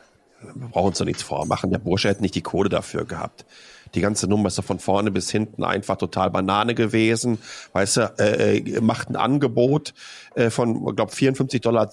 Wir 0.54 0.68
brauchen 0.68 0.88
uns 0.88 0.98
doch 0.98 1.04
nichts 1.06 1.22
vormachen. 1.22 1.70
Der 1.70 1.78
Bursche 1.78 2.08
hätte 2.08 2.20
nicht 2.22 2.34
die 2.34 2.42
Kohle 2.42 2.68
dafür 2.68 3.04
gehabt. 3.06 3.46
Die 3.94 4.00
ganze 4.00 4.28
Nummer 4.28 4.48
ist 4.48 4.60
von 4.62 4.78
vorne 4.78 5.10
bis 5.10 5.30
hinten 5.30 5.64
einfach 5.64 5.96
total 5.96 6.30
Banane 6.30 6.74
gewesen. 6.74 7.38
Weißt 7.72 7.96
du, 7.98 8.14
äh, 8.18 8.58
äh, 8.58 8.80
macht 8.80 9.10
ein 9.10 9.16
Angebot 9.16 9.94
äh, 10.34 10.50
von, 10.50 10.94
glaube 10.96 11.12
54,20 11.12 11.60
Dollar, 11.60 11.90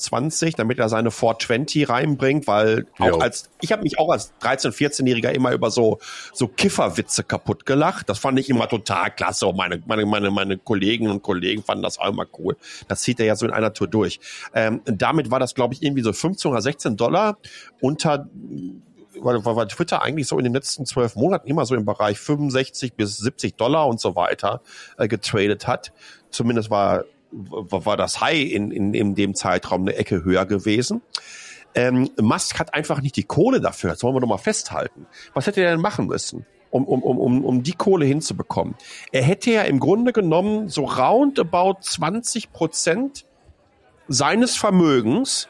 damit 0.57 0.79
er 0.79 0.89
seine 0.89 1.11
420 1.11 1.89
reinbringt, 1.89 2.47
weil 2.47 2.85
auch 2.99 3.07
Jo. 3.07 3.17
als, 3.17 3.49
ich 3.61 3.71
habe 3.71 3.83
mich 3.83 3.99
auch 3.99 4.09
als 4.09 4.33
13-, 4.41 4.71
14-Jähriger 4.71 5.29
immer 5.29 5.51
über 5.53 5.71
so, 5.71 5.99
so 6.33 6.47
Kifferwitze 6.47 7.23
kaputt 7.23 7.65
gelacht. 7.65 8.09
Das 8.09 8.19
fand 8.19 8.39
ich 8.39 8.49
immer 8.49 8.67
total 8.67 9.11
klasse. 9.11 9.47
Und 9.47 9.57
meine, 9.57 9.81
meine, 9.85 10.05
meine, 10.05 10.31
meine 10.31 10.57
Kollegen 10.57 11.09
und 11.09 11.21
Kollegen 11.21 11.63
fanden 11.63 11.83
das 11.83 11.99
auch 11.99 12.09
immer 12.09 12.25
cool. 12.39 12.57
Das 12.87 13.01
zieht 13.01 13.19
er 13.19 13.25
ja 13.25 13.35
so 13.35 13.45
in 13.45 13.51
einer 13.51 13.73
Tour 13.73 13.87
durch. 13.87 14.19
Ähm, 14.53 14.81
damit 14.85 15.31
war 15.31 15.39
das, 15.39 15.55
glaube 15.55 15.73
ich, 15.73 15.83
irgendwie 15.83 16.03
so 16.03 16.13
15 16.13 16.51
oder 16.51 16.61
16 16.61 16.97
Dollar 16.97 17.37
unter 17.81 18.27
weil, 19.23 19.43
weil, 19.43 19.67
Twitter 19.67 20.01
eigentlich 20.01 20.27
so 20.27 20.37
in 20.37 20.43
den 20.43 20.53
letzten 20.53 20.85
zwölf 20.85 21.15
Monaten 21.15 21.47
immer 21.47 21.65
so 21.65 21.75
im 21.75 21.85
Bereich 21.85 22.19
65 22.19 22.93
bis 22.93 23.17
70 23.17 23.55
Dollar 23.55 23.87
und 23.87 23.99
so 23.99 24.15
weiter 24.15 24.61
äh, 24.97 25.07
getradet 25.07 25.67
hat. 25.67 25.93
Zumindest 26.29 26.69
war, 26.69 27.05
war, 27.31 27.97
das 27.97 28.21
High 28.21 28.51
in, 28.51 28.71
in, 28.71 28.93
in 28.93 29.15
dem 29.15 29.35
Zeitraum 29.35 29.81
eine 29.81 29.95
Ecke 29.95 30.23
höher 30.23 30.45
gewesen. 30.45 31.01
Ähm, 31.75 32.09
Musk 32.21 32.59
hat 32.59 32.73
einfach 32.73 33.01
nicht 33.01 33.15
die 33.15 33.23
Kohle 33.23 33.59
dafür. 33.59 33.91
Das 33.91 34.03
wollen 34.03 34.15
wir 34.15 34.21
doch 34.21 34.27
mal 34.27 34.37
festhalten. 34.37 35.07
Was 35.33 35.47
hätte 35.47 35.61
er 35.61 35.71
denn 35.71 35.81
machen 35.81 36.07
müssen? 36.07 36.45
Um, 36.69 36.85
um, 36.85 37.03
um, 37.03 37.19
um, 37.19 37.45
um 37.45 37.63
die 37.63 37.73
Kohle 37.73 38.05
hinzubekommen. 38.05 38.75
Er 39.11 39.21
hätte 39.21 39.51
ja 39.51 39.61
im 39.61 39.79
Grunde 39.79 40.11
genommen 40.11 40.69
so 40.69 40.85
roundabout 40.85 41.77
20 41.81 42.51
Prozent 42.51 43.25
seines 44.07 44.55
Vermögens 44.55 45.49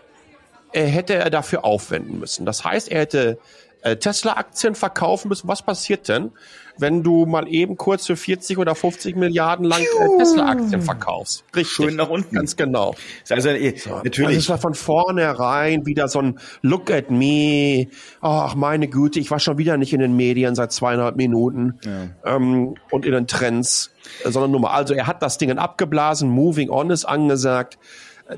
äh, 0.73 0.85
hätte 0.85 1.13
er 1.13 1.29
dafür 1.29 1.63
aufwenden 1.63 2.19
müssen. 2.19 2.45
Das 2.45 2.65
heißt, 2.65 2.89
er 2.89 3.01
hätte 3.01 3.37
Tesla-Aktien 3.83 4.75
verkaufen 4.75 5.29
müssen. 5.29 5.47
Was 5.47 5.61
passiert 5.61 6.07
denn, 6.07 6.31
wenn 6.77 7.03
du 7.03 7.25
mal 7.25 7.47
eben 7.47 7.77
kurz 7.77 8.07
für 8.07 8.15
40 8.15 8.57
oder 8.57 8.75
50 8.75 9.15
Milliarden 9.15 9.65
lang 9.65 9.81
äh, 9.81 10.17
Tesla-Aktien 10.17 10.81
verkaufst? 10.81 11.43
Richtig. 11.55 11.75
Schön 11.75 11.95
nach 11.95 12.09
unten. 12.09 12.35
Ganz 12.35 12.55
genau. 12.55 12.95
Also, 13.29 13.49
äh, 13.49 13.73
Also 13.73 14.01
natürlich. 14.03 14.37
es 14.37 14.49
war 14.49 14.57
von 14.57 14.73
vornherein 14.73 15.85
wieder 15.85 16.07
so 16.07 16.19
ein 16.19 16.39
Look 16.61 16.89
at 16.91 17.11
me. 17.11 17.87
Ach, 18.21 18.55
meine 18.55 18.87
Güte, 18.87 19.19
ich 19.19 19.29
war 19.31 19.39
schon 19.39 19.57
wieder 19.57 19.77
nicht 19.77 19.93
in 19.93 19.99
den 19.99 20.15
Medien 20.15 20.55
seit 20.55 20.71
zweieinhalb 20.71 21.15
Minuten 21.15 21.79
ähm, 22.25 22.75
und 22.89 23.05
in 23.05 23.11
den 23.11 23.27
Trends, 23.27 23.91
äh, 24.23 24.31
sondern 24.31 24.51
nur 24.51 24.61
mal. 24.61 24.71
Also 24.71 24.93
er 24.93 25.07
hat 25.07 25.21
das 25.21 25.37
Ding 25.37 25.51
abgeblasen, 25.57 26.29
Moving 26.29 26.69
On 26.69 26.89
ist 26.89 27.05
angesagt. 27.05 27.77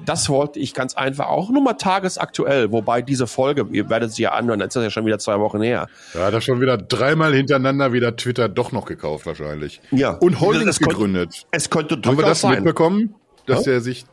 Das 0.06 0.30
wollte 0.30 0.60
ich 0.60 0.74
ganz 0.74 0.96
einfach 0.96 1.28
auch 1.28 1.50
nur 1.50 1.62
mal 1.62 1.74
tagesaktuell, 1.74 2.72
wobei 2.72 3.02
diese 3.02 3.28
Folge, 3.28 3.66
ihr 3.72 3.90
werdet 3.90 4.12
sie 4.14 4.24
ja 4.24 4.32
anhören, 4.32 4.60
dann 4.60 4.68
ist 4.68 4.76
das 4.76 4.84
ja 4.84 4.90
schon 4.90 5.06
wieder 5.06 5.20
zwei 5.20 5.40
Wochen 5.40 5.62
her. 5.62 5.88
Da 6.14 6.26
hat 6.26 6.34
er 6.34 6.42
schon 6.42 6.60
wieder 6.62 6.78
dreimal 6.78 7.34
hintereinander 7.34 7.94
wieder 7.94 8.16
Twitter 8.16 8.50
doch 8.50 8.72
noch 8.72 8.86
gekauft 8.86 9.26
wahrscheinlich. 9.26 9.82
Ja. 9.92 10.12
Und 10.12 10.40
Holdings 10.42 10.80
gegründet. 10.80 11.46
Es 11.52 11.70
könnte 11.70 11.96
Haben 11.96 12.04
wir 12.04 12.12
durchaus 12.14 12.30
das 12.30 12.42
sein. 12.42 12.56
mitbekommen? 12.56 13.16
Dass 13.46 13.66
Ja? 13.66 13.74
er 13.74 13.82
sich, 13.82 14.06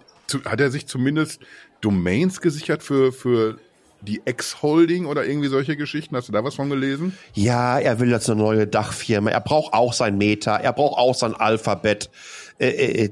hat 0.45 0.61
er 0.61 0.71
sich 0.71 0.87
zumindest 0.87 1.41
Domains 1.81 2.41
gesichert 2.41 2.83
für, 2.83 3.13
für 3.13 3.59
die 4.03 4.21
Ex-Holding 4.25 5.07
oder 5.07 5.25
irgendwie 5.25 5.49
solche 5.49 5.77
Geschichten? 5.77 6.17
Hast 6.17 6.29
du 6.29 6.33
da 6.33 6.43
was 6.45 6.55
von 6.57 6.69
gelesen? 6.69 7.17
Ja, 7.35 7.79
er 7.79 8.01
will 8.01 8.11
jetzt 8.11 8.29
eine 8.29 8.41
neue 8.41 8.67
Dachfirma. 8.67 9.31
Er 9.31 9.41
braucht 9.41 9.73
auch 9.73 9.93
sein 9.93 10.19
Meta. 10.19 10.57
Er 10.57 10.73
braucht 10.73 10.99
auch 10.99 11.15
sein 11.15 11.35
Alphabet. 11.35 12.11
Äh, 12.59 12.69
äh, 12.69 13.05
äh, 13.05 13.11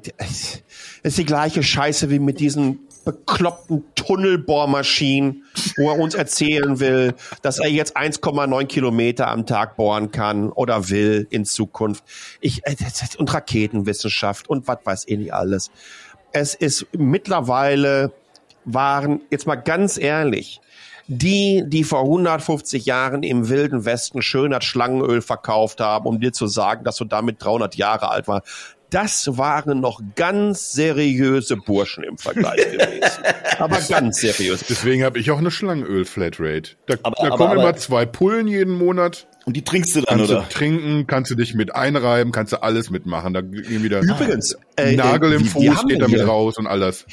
ist 1.03 1.19
die 1.19 1.25
gleiche 1.25 1.63
Scheiße 1.63 2.11
wie 2.11 2.19
mit 2.19 2.41
diesen 2.41 2.81
bekloppten 3.05 3.85
Tunnelbohrmaschinen, 3.95 5.45
wo 5.77 5.91
er 5.91 5.99
uns 5.99 6.15
erzählen 6.15 6.81
will, 6.81 7.15
dass 7.43 7.59
er 7.59 7.69
jetzt 7.69 7.97
1,9 7.97 8.67
Kilometer 8.67 9.29
am 9.29 9.47
Tag 9.47 9.77
bohren 9.77 10.11
kann 10.11 10.51
oder 10.51 10.91
will 10.91 11.27
in 11.31 11.45
Zukunft. 11.45 12.05
Ich, 12.41 12.67
äh, 12.67 12.77
und 13.17 13.33
Raketenwissenschaft 13.33 14.49
und 14.49 14.69
was 14.69 14.79
weiß 14.85 15.05
ich 15.07 15.19
nicht 15.19 15.35
alles. 15.35 15.71
Es 16.33 16.55
ist 16.55 16.87
mittlerweile 16.97 18.13
waren, 18.65 19.21
jetzt 19.31 19.47
mal 19.47 19.57
ganz 19.57 19.97
ehrlich, 19.97 20.61
die, 21.07 21.65
die 21.67 21.83
vor 21.83 22.03
150 22.03 22.87
Jahren 22.87 23.25
im 23.25 23.49
Wilden 23.49 23.85
Westen 23.85 24.23
schön 24.23 24.55
als 24.55 24.65
Schlangenöl 24.65 25.23
verkauft 25.23 25.81
haben, 25.81 26.07
um 26.07 26.21
dir 26.21 26.33
zu 26.33 26.47
sagen, 26.47 26.85
dass 26.85 26.97
du 26.97 27.05
damit 27.05 27.43
300 27.43 27.75
Jahre 27.75 28.11
alt 28.11 28.29
war, 28.29 28.43
das 28.91 29.37
waren 29.39 29.81
noch 29.81 30.01
ganz 30.17 30.73
seriöse 30.73 31.57
Burschen 31.57 32.05
im 32.05 32.19
Vergleich 32.19 32.57
gewesen. 32.71 33.23
Aber 33.59 33.79
ganz 33.81 34.19
seriös. 34.21 34.65
Deswegen 34.69 35.05
habe 35.05 35.19
ich 35.19 35.31
auch 35.31 35.39
eine 35.39 35.51
Schlangenöl-Flatrate. 35.51 36.71
Da, 36.87 36.95
Aber- 37.03 37.17
da 37.17 37.23
aber- 37.29 37.37
kommen 37.37 37.51
aber- 37.53 37.63
immer 37.63 37.77
zwei 37.77 38.07
Pullen 38.07 38.49
jeden 38.49 38.75
Monat. 38.77 39.27
und 39.45 39.57
die 39.57 39.63
trinkst 39.65 39.95
du 39.97 40.01
dann, 40.03 40.19
Kannst 40.19 40.33
oder? 40.33 40.43
du 40.43 40.49
trinken, 40.49 41.07
kannst 41.07 41.31
du 41.31 41.35
dich 41.35 41.55
mit 41.55 41.75
einreiben, 41.75 42.33
kannst 42.33 42.53
du 42.53 42.63
alles 42.63 42.91
mitmachen. 42.91 43.33
Da 43.35 43.41
gehen 43.43 43.83
wieder 43.83 44.01
Übrigens, 44.01 44.57
äh, 44.77 44.97
Nagel 44.97 45.33
äh, 45.33 45.37
im 45.37 45.43
wir- 45.45 45.51
Fuß 45.51 45.83
geht 45.87 45.99
ja 45.99 45.99
damit 45.99 46.17
hier- 46.21 46.27
raus 46.27 46.57
und 46.59 46.67
alles. 46.67 47.07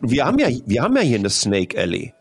wir 0.00 0.24
haben 0.24 0.38
ja, 0.38 0.48
wir 0.66 0.82
haben 0.82 0.96
ja 0.96 1.02
hier 1.02 1.18
eine 1.18 1.30
Snake 1.30 1.78
Alley. 1.78 2.12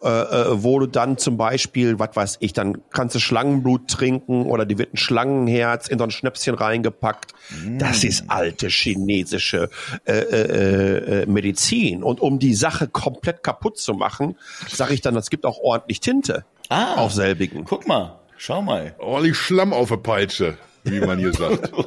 Äh, 0.00 0.08
äh, 0.08 0.62
wo 0.62 0.78
du 0.78 0.86
dann 0.86 1.18
zum 1.18 1.36
Beispiel, 1.36 1.98
was 1.98 2.10
weiß 2.14 2.36
ich, 2.38 2.52
dann 2.52 2.82
kannst 2.90 3.16
du 3.16 3.18
Schlangenblut 3.18 3.88
trinken 3.88 4.46
oder 4.46 4.64
die 4.64 4.78
wird 4.78 4.94
ein 4.94 4.96
Schlangenherz 4.96 5.88
in 5.88 5.98
so 5.98 6.04
ein 6.04 6.12
Schnäpschen 6.12 6.54
reingepackt. 6.54 7.32
Das 7.78 8.04
ist 8.04 8.24
alte 8.28 8.68
chinesische 8.68 9.70
äh, 10.04 10.12
äh, 10.12 11.22
äh, 11.22 11.26
Medizin. 11.26 12.04
Und 12.04 12.20
um 12.20 12.38
die 12.38 12.54
Sache 12.54 12.86
komplett 12.86 13.42
kaputt 13.42 13.76
zu 13.78 13.92
machen, 13.94 14.36
sage 14.68 14.94
ich 14.94 15.00
dann, 15.00 15.16
es 15.16 15.30
gibt 15.30 15.44
auch 15.44 15.58
ordentlich 15.58 15.98
Tinte 15.98 16.44
Ah. 16.68 16.94
auf 16.94 17.12
selbigen. 17.12 17.64
Guck 17.64 17.88
mal, 17.88 18.20
schau 18.36 18.62
mal. 18.62 18.94
Ordentlich 18.98 19.36
Schlamm 19.36 19.72
auf 19.72 19.88
der 19.88 19.96
Peitsche, 19.96 20.58
wie 20.84 21.00
man 21.00 21.18
hier 21.18 21.32
sagt. 21.32 21.72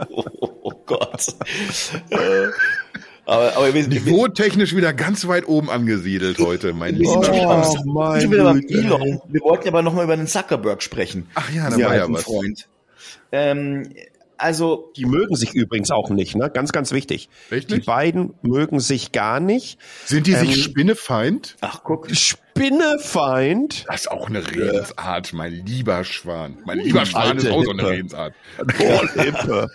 Oh 0.64 0.74
Gott. 0.86 1.26
Aber, 3.32 3.56
aber 3.56 3.74
wir, 3.74 3.88
Niveautechnisch 3.88 4.76
wieder 4.76 4.92
ganz 4.92 5.26
weit 5.26 5.48
oben 5.48 5.70
angesiedelt 5.70 6.38
heute, 6.40 6.74
mein 6.74 6.96
lieber 6.96 7.22
Oh, 7.22 7.78
mein. 7.86 8.22
Elon. 8.68 9.22
Wir 9.30 9.42
wollten 9.42 9.70
aber 9.70 9.82
noch 9.82 9.94
mal 9.94 10.04
über 10.04 10.18
den 10.18 10.28
Zuckerberg 10.28 10.84
sprechen. 10.84 11.28
Ach 11.36 11.50
ja, 11.50 11.70
da 11.70 11.78
war 11.78 11.96
ja 11.96 12.12
was. 12.12 12.24
Freund. 12.24 12.68
Ähm, 13.32 13.90
also, 14.38 14.92
Die 14.98 15.06
mögen 15.06 15.36
sich 15.38 15.54
übrigens 15.54 15.92
auch 15.92 16.10
nicht, 16.10 16.36
ne? 16.36 16.50
Ganz, 16.50 16.74
ganz 16.74 16.92
wichtig. 16.92 17.30
Echt 17.52 17.72
Die 17.72 17.80
beiden 17.80 18.34
mögen 18.42 18.82
sich 18.82 19.14
gar 19.14 19.40
nicht. 19.40 19.80
Sind 20.04 20.28
die 20.28 20.34
sich 20.34 20.56
Ähm, 20.56 20.62
Spinnefeind? 20.64 21.56
ach 21.62 21.84
guck, 21.86 22.10
Spinnefeind. 22.14 23.86
Das 23.88 24.02
ist 24.02 24.12
auch 24.12 24.28
eine 24.30 24.46
Redensart, 24.46 25.32
mein 25.32 25.54
lieber 25.66 26.04
Schwan. 26.04 26.58
Mein 26.66 26.80
lieber 26.80 27.06
Schwan 27.06 27.22
Alte 27.38 27.48
ist 27.48 27.54
auch 27.54 27.64
so 27.64 27.72
eine 27.72 27.82
Hippe. 27.84 27.92
Redensart. 27.94 28.34
Oh, 28.60 29.02
Lippe. 29.16 29.68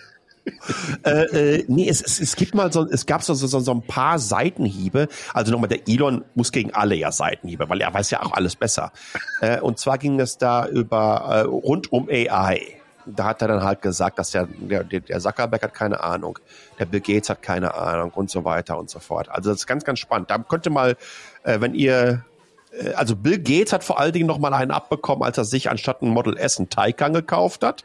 Äh, 1.05 1.11
äh, 1.11 1.65
nee, 1.69 1.89
es, 1.89 2.03
es, 2.03 2.21
es 2.21 2.37
gibt 2.37 2.55
mal 2.55 2.73
so, 2.73 2.87
es 2.87 3.07
gab 3.07 3.23
so, 3.23 3.35
so, 3.35 3.47
so 3.47 3.71
ein 3.71 3.83
paar 3.83 4.19
Seitenhiebe. 4.19 5.09
Also 5.35 5.53
nochmal, 5.53 5.69
der 5.69 5.89
Elon 5.89 6.25
muss 6.35 6.53
gegen 6.53 6.73
alle 6.75 6.95
ja 6.95 7.13
Seitenhiebe, 7.13 7.69
weil 7.69 7.81
er 7.81 7.93
weiß 7.93 8.11
ja 8.11 8.23
auch 8.23 8.33
alles 8.33 8.57
besser. 8.57 8.93
Äh, 9.41 9.61
und 9.61 9.79
zwar 9.79 9.99
ging 9.99 10.21
es 10.21 10.39
da 10.39 10.67
über 10.67 11.25
äh, 11.29 11.41
rund 11.41 11.93
um 11.93 12.09
AI. 12.09 12.61
Da 13.07 13.25
hat 13.25 13.43
er 13.43 13.49
dann 13.49 13.63
halt 13.63 13.83
gesagt, 13.83 14.19
dass 14.19 14.33
der, 14.33 14.47
der, 14.47 14.83
der 14.83 15.21
Zuckerberg 15.21 15.63
hat 15.63 15.75
keine 15.75 16.03
Ahnung, 16.03 16.39
der 16.79 16.87
Bill 16.87 17.01
Gates 17.01 17.31
hat 17.31 17.41
keine 17.41 17.75
Ahnung 17.75 18.11
und 18.11 18.31
so 18.31 18.45
weiter 18.45 18.79
und 18.79 18.91
so 18.91 18.99
fort. 18.99 19.29
Also 19.29 19.51
das 19.51 19.61
ist 19.61 19.67
ganz, 19.67 19.85
ganz 19.85 20.01
spannend. 20.01 20.31
Da 20.31 20.39
könnte 20.39 20.71
mal, 20.71 20.97
äh, 21.45 21.61
wenn 21.61 21.75
ihr 21.75 22.25
äh, 22.73 22.93
also 22.95 23.17
Bill 23.17 23.39
Gates 23.39 23.73
hat 23.73 23.85
vor 23.85 23.99
allen 23.99 24.13
Dingen 24.13 24.27
noch 24.27 24.39
mal 24.39 24.53
einen 24.55 24.71
abbekommen, 24.71 25.23
als 25.23 25.39
er 25.39 25.45
sich 25.45 25.71
anstatt 25.71 26.03
ein 26.03 26.09
Model 26.09 26.37
S 26.37 26.59
einen 26.59 26.69
Taycan 26.69 27.13
gekauft 27.13 27.65
hat. 27.65 27.85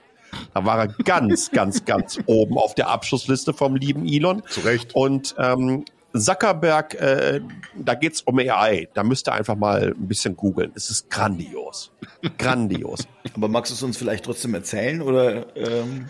Da 0.53 0.65
war 0.65 0.79
er 0.79 0.87
ganz, 0.87 1.51
ganz, 1.53 1.85
ganz 1.85 2.19
oben 2.25 2.57
auf 2.57 2.75
der 2.75 2.89
Abschlussliste 2.89 3.53
vom 3.53 3.75
lieben 3.75 4.05
Elon. 4.07 4.43
Zu 4.47 4.61
Recht. 4.61 4.95
Und 4.95 5.35
ähm, 5.37 5.85
Zuckerberg, 6.13 6.95
äh, 6.95 7.41
da 7.75 7.93
geht's 7.95 8.21
um 8.21 8.37
AI. 8.39 8.87
Da 8.93 9.03
müsst 9.03 9.27
ihr 9.27 9.33
einfach 9.33 9.55
mal 9.55 9.93
ein 9.97 10.07
bisschen 10.07 10.35
googeln. 10.35 10.71
Es 10.75 10.89
ist 10.89 11.09
grandios. 11.09 11.91
Grandios. 12.37 13.07
aber 13.35 13.47
magst 13.47 13.71
du 13.71 13.75
es 13.75 13.83
uns 13.83 13.97
vielleicht 13.97 14.25
trotzdem 14.25 14.53
erzählen 14.53 15.01
oder? 15.01 15.55
Ähm, 15.55 16.07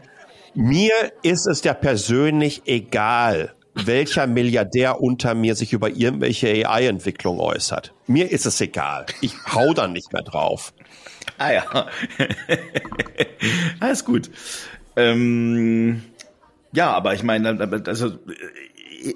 Mir 0.54 0.94
ist 1.22 1.46
es 1.46 1.64
ja 1.64 1.74
persönlich 1.74 2.64
egal, 2.66 3.54
welcher 3.74 4.28
Milliardär 4.28 5.02
unter 5.02 5.34
mir 5.34 5.56
sich 5.56 5.74
über 5.74 5.90
irgendwelche 5.90 6.68
AI-Entwicklung 6.68 7.40
äußert. 7.40 7.94
Mir 8.08 8.32
ist 8.32 8.46
es 8.46 8.60
egal. 8.60 9.06
Ich 9.22 9.34
hau 9.54 9.74
da 9.74 9.88
nicht 9.88 10.12
mehr 10.12 10.24
drauf. 10.24 10.74
Ah 11.38 11.52
ja, 11.52 11.88
alles 13.80 14.06
gut. 14.06 14.30
Ähm, 14.96 16.02
ja, 16.74 16.92
aber 16.92 17.14
ich 17.14 17.24
meine, 17.24 17.60
also 17.88 18.08
äh, 18.08 19.14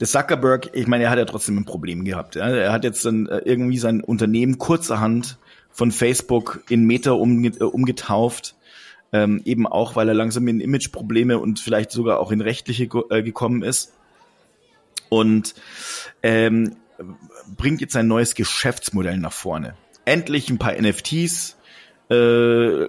der 0.00 0.08
Zuckerberg, 0.08 0.70
ich 0.72 0.86
meine, 0.86 1.04
er 1.04 1.10
hat 1.10 1.18
ja 1.18 1.24
trotzdem 1.24 1.58
ein 1.58 1.64
Problem 1.64 2.04
gehabt. 2.04 2.34
Ja? 2.34 2.48
Er 2.48 2.72
hat 2.72 2.84
jetzt 2.84 3.04
dann 3.04 3.26
äh, 3.26 3.38
irgendwie 3.44 3.78
sein 3.78 4.00
Unternehmen 4.00 4.58
kurzerhand 4.58 5.38
von 5.70 5.90
Facebook 5.90 6.62
in 6.68 6.84
Meta 6.84 7.12
umge 7.12 7.48
äh, 7.48 7.64
umgetauft. 7.64 8.56
Ähm, 9.14 9.42
eben 9.44 9.66
auch, 9.66 9.94
weil 9.94 10.08
er 10.08 10.14
langsam 10.14 10.48
in 10.48 10.60
Imageprobleme 10.60 11.38
und 11.38 11.60
vielleicht 11.60 11.90
sogar 11.90 12.18
auch 12.18 12.32
in 12.32 12.40
rechtliche 12.40 12.88
äh, 13.10 13.22
gekommen 13.22 13.62
ist. 13.62 13.92
Und 15.10 15.54
ähm, 16.22 16.76
bringt 17.56 17.82
jetzt 17.82 17.94
ein 17.96 18.08
neues 18.08 18.34
Geschäftsmodell 18.34 19.18
nach 19.18 19.32
vorne. 19.32 19.74
Endlich 20.04 20.50
ein 20.50 20.58
paar 20.58 20.74
NFTs, 20.80 21.56
äh, 22.10 22.88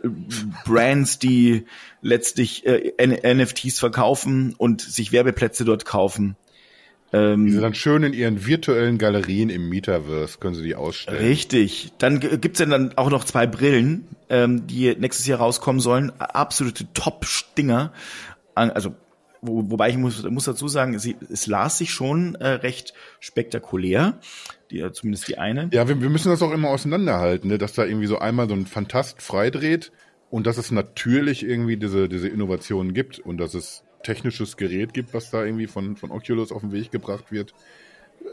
Brands, 0.66 1.20
die 1.20 1.66
letztlich 2.02 2.66
äh, 2.66 2.94
NFTs 3.06 3.80
verkaufen 3.80 4.56
und 4.58 4.82
sich 4.82 5.12
Werbeplätze 5.12 5.66
dort 5.66 5.86
kaufen. 5.86 6.36
Die 7.14 7.18
Ähm, 7.18 7.52
sind 7.52 7.62
dann 7.62 7.76
schön 7.76 8.02
in 8.02 8.14
ihren 8.14 8.46
virtuellen 8.46 8.98
Galerien 8.98 9.52
im 9.52 9.70
Metaverse, 9.70 10.40
können 10.40 10.56
sie 10.56 10.64
die 10.64 10.74
ausstellen. 10.76 11.24
Richtig. 11.24 11.94
Dann 12.00 12.20
gibt's 12.20 12.60
ja 12.60 12.66
dann 12.66 12.98
auch 12.98 13.12
noch 13.12 13.24
zwei 13.24 13.46
Brillen, 13.46 14.08
ähm, 14.30 14.66
die 14.66 14.96
nächstes 14.96 15.28
Jahr 15.28 15.38
rauskommen 15.38 15.80
sollen. 15.80 16.12
Absolute 16.20 16.92
Top-Stinger. 16.94 17.94
Also, 18.56 18.96
wo, 19.44 19.70
wobei 19.70 19.90
ich 19.90 19.98
muss, 19.98 20.24
muss 20.24 20.46
dazu 20.46 20.68
sagen, 20.68 20.98
sie, 21.00 21.16
es 21.32 21.48
las 21.48 21.78
sich 21.78 21.92
schon 21.92 22.36
äh, 22.36 22.48
recht 22.48 22.94
spektakulär. 23.20 24.20
Die, 24.72 24.80
äh, 24.80 24.92
zumindest 24.92 25.28
die 25.28 25.38
eine. 25.38 25.70
Ja, 25.72 25.88
wir, 25.88 26.02
wir 26.02 26.10
müssen 26.10 26.30
das 26.30 26.42
auch 26.42 26.52
immer 26.52 26.70
auseinanderhalten, 26.70 27.50
ne? 27.50 27.58
dass 27.58 27.74
da 27.74 27.86
irgendwie 27.86 28.08
so 28.08 28.20
einmal 28.20 28.48
so 28.48 28.56
ein 28.56 28.66
Fantast 28.66 29.22
freidreht 29.22 29.92
und 30.30 30.48
dass 30.48 30.58
es 30.58 30.72
natürlich 30.72 31.46
irgendwie 31.46 31.78
diese, 31.78 32.10
diese 32.10 32.28
Innovationen 32.28 32.94
gibt 32.94 33.20
und 33.20 33.38
dass 33.38 33.54
es 33.54 33.84
technisches 34.04 34.58
Gerät 34.58 34.94
gibt, 34.94 35.14
was 35.14 35.30
da 35.30 35.44
irgendwie 35.44 35.68
von, 35.68 35.96
von 35.96 36.12
Oculus 36.12 36.52
auf 36.52 36.62
den 36.62 36.72
Weg 36.72 36.92
gebracht 36.92 37.32
wird. 37.32 37.54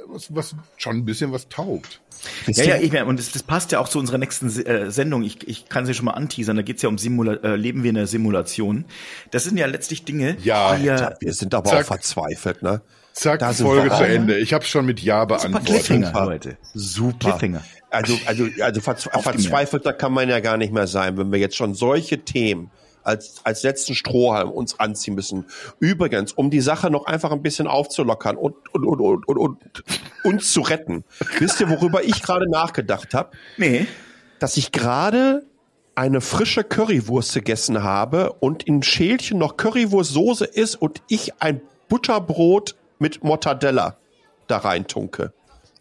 Was, 0.07 0.35
was 0.35 0.55
schon 0.77 0.97
ein 0.97 1.05
bisschen 1.05 1.33
was 1.33 1.49
taugt. 1.49 2.01
Ja, 2.47 2.65
ja, 2.65 2.77
ich, 2.77 2.93
und 3.03 3.19
das, 3.19 3.33
das 3.33 3.43
passt 3.43 3.73
ja 3.73 3.79
auch 3.81 3.89
zu 3.89 3.99
unserer 3.99 4.19
nächsten 4.19 4.49
äh, 4.67 4.91
Sendung. 4.91 5.23
Ich, 5.23 5.49
ich 5.49 5.69
kann 5.69 5.87
sie 5.87 5.95
schon 5.95 6.05
mal 6.05 6.13
anteasern. 6.13 6.57
Da 6.57 6.63
geht's 6.63 6.83
ja 6.83 6.89
um 6.89 6.99
Simula 6.99 7.35
äh, 7.35 7.57
Leben 7.57 7.83
wir 7.83 7.91
in 7.91 7.95
der 7.97 8.07
Simulation. 8.07 8.85
Das 9.31 9.45
sind 9.45 9.57
ja 9.57 9.67
letztlich 9.67 10.05
Dinge, 10.05 10.37
Ja, 10.43 10.77
die 10.77 10.85
ja 10.85 11.15
Wir 11.21 11.33
sind 11.33 11.55
aber 11.55 11.71
Zack. 11.71 11.81
auch 11.83 11.87
verzweifelt, 11.87 12.63
ne? 12.63 12.83
Zack, 13.13 13.41
Da 13.41 13.53
Folge 13.53 13.91
wir 13.91 13.97
zu. 13.97 14.05
Ende. 14.05 14.39
Ich 14.39 14.53
habe 14.53 14.65
schon 14.65 14.87
mit 14.87 15.01
Ja 15.01 15.23
super 15.23 15.39
beantwortet. 15.39 15.67
Cliffhanger, 15.87 16.25
Leute. 16.27 16.59
Super. 16.75 17.31
Cliffhanger. 17.31 17.65
Also, 17.91 18.17
also, 18.27 18.47
also 18.61 18.81
verz 18.81 19.09
verzweifelter 19.11 19.93
kann 19.93 20.13
man 20.13 20.29
ja 20.29 20.41
gar 20.41 20.57
nicht 20.57 20.73
mehr 20.73 20.87
sein, 20.87 21.17
wenn 21.17 21.33
wir 21.33 21.39
jetzt 21.39 21.57
schon 21.57 21.75
solche 21.75 22.19
Themen 22.25 22.71
als, 23.11 23.41
als 23.45 23.63
letzten 23.63 23.95
Strohhalm 23.95 24.51
uns 24.51 24.79
anziehen 24.79 25.15
müssen. 25.15 25.47
Übrigens, 25.81 26.33
um 26.33 26.51
die 26.51 26.61
Sache 26.61 26.91
noch 26.91 27.07
einfach 27.07 27.33
ein 27.33 27.43
bisschen 27.43 27.67
aufzulockern 27.67 28.37
und, 28.37 28.55
und, 28.73 28.85
und, 28.85 29.01
und, 29.01 29.27
und, 29.27 29.39
und 29.39 29.59
uns 30.25 30.53
zu 30.53 30.61
retten. 30.61 31.05
Wisst 31.39 31.61
ihr, 31.61 31.69
worüber 31.69 32.05
ich 32.05 32.23
gerade 32.23 32.49
nachgedacht 32.49 33.15
habe? 33.15 33.31
Nee. 33.57 33.87
Dass 34.39 34.57
ich 34.57 34.73
gerade 34.73 35.43
eine 35.95 36.21
frische 36.21 36.65
Currywurst 36.65 37.35
gegessen 37.35 37.83
habe 37.83 38.33
und 38.35 38.63
in 38.63 38.83
Schälchen 38.83 39.39
noch 39.39 39.57
Currywurstsoße 39.57 40.45
ist 40.45 40.77
und 40.77 41.03
ich 41.09 41.43
ein 41.43 41.61
Butterbrot 41.89 42.77
mit 42.99 43.25
Mortadella 43.25 43.97
da 44.47 44.59
reintunke. 44.59 45.33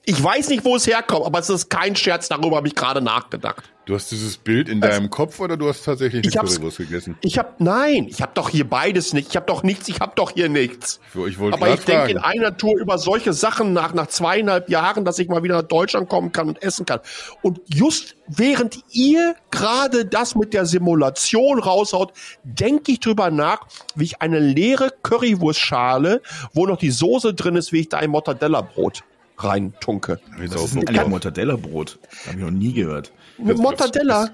Ich 0.06 0.22
weiß 0.22 0.50
nicht, 0.50 0.66
wo 0.66 0.76
es 0.76 0.88
herkommt, 0.88 1.26
aber 1.26 1.40
es 1.40 1.50
ist 1.50 1.70
kein 1.70 1.96
Scherz, 1.96 2.28
darüber 2.28 2.58
habe 2.58 2.68
ich 2.68 2.76
gerade 2.76 3.02
nachgedacht. 3.02 3.72
Du 3.90 3.96
hast 3.96 4.12
dieses 4.12 4.38
Bild 4.38 4.70
in 4.70 4.82
deinem 4.82 5.10
Kopf 5.10 5.40
oder 5.40 5.58
du 5.58 5.68
hast 5.68 5.84
tatsächlich 5.84 6.24
Ich 6.24 6.40
eine 6.40 6.48
Currywurst 6.48 6.78
gegessen? 6.78 7.18
Ich 7.22 7.40
habe 7.40 7.56
nein, 7.58 8.06
ich 8.08 8.22
habe 8.22 8.34
doch 8.36 8.48
hier 8.50 8.70
beides 8.70 9.14
nicht. 9.14 9.30
Ich 9.30 9.36
habe 9.36 9.48
doch 9.48 9.64
nichts, 9.64 9.90
ich 9.90 10.00
habe 10.00 10.12
doch 10.14 10.30
hier 10.30 10.48
nichts. 10.48 11.00
Ich 11.28 11.40
wollte 11.40 11.58
Aber 11.58 11.74
ich 11.74 11.80
denke 11.86 12.12
in 12.12 12.20
einer 12.20 12.56
Tour 12.56 12.80
über 12.80 13.00
solche 13.00 13.34
Sachen 13.34 13.74
nach, 13.74 13.96
nach 13.96 14.06
zweieinhalb 14.06 14.70
Jahren, 14.70 15.06
dass 15.06 15.18
ich 15.18 15.28
mal 15.28 15.42
wieder 15.42 15.56
nach 15.56 15.68
Deutschland 15.68 16.08
kommen 16.08 16.32
kann 16.32 16.50
und 16.50 16.62
essen 16.62 16.86
kann. 16.86 17.00
Und 17.42 17.62
just 17.66 18.16
während 18.28 18.78
ihr 18.92 19.34
gerade 19.50 20.06
das 20.06 20.36
mit 20.36 20.54
der 20.54 20.68
Simulation 20.68 21.58
raushaut, 21.58 22.14
denke 22.44 22.92
ich 22.92 23.00
drüber 23.00 23.32
nach, 23.32 23.62
wie 23.96 24.04
ich 24.04 24.22
eine 24.22 24.38
leere 24.38 24.94
Currywurstschale, 25.02 26.22
wo 26.54 26.68
noch 26.68 26.78
die 26.78 26.92
Soße 26.92 27.34
drin 27.34 27.56
ist, 27.56 27.74
wie 27.74 27.80
ich 27.80 27.90
da 27.90 27.98
ein 27.98 28.12
Mortadella-Brot 28.12 29.04
reintunke. 29.44 30.20
Das 30.38 30.64
ist 30.64 30.76
drauf. 30.76 31.08
Mortadella-Brot. 31.08 31.98
Habe 32.28 32.38
ich 32.38 32.44
noch 32.44 32.52
nie 32.52 32.74
gehört. 32.74 33.12
Mortadella? 33.40 34.30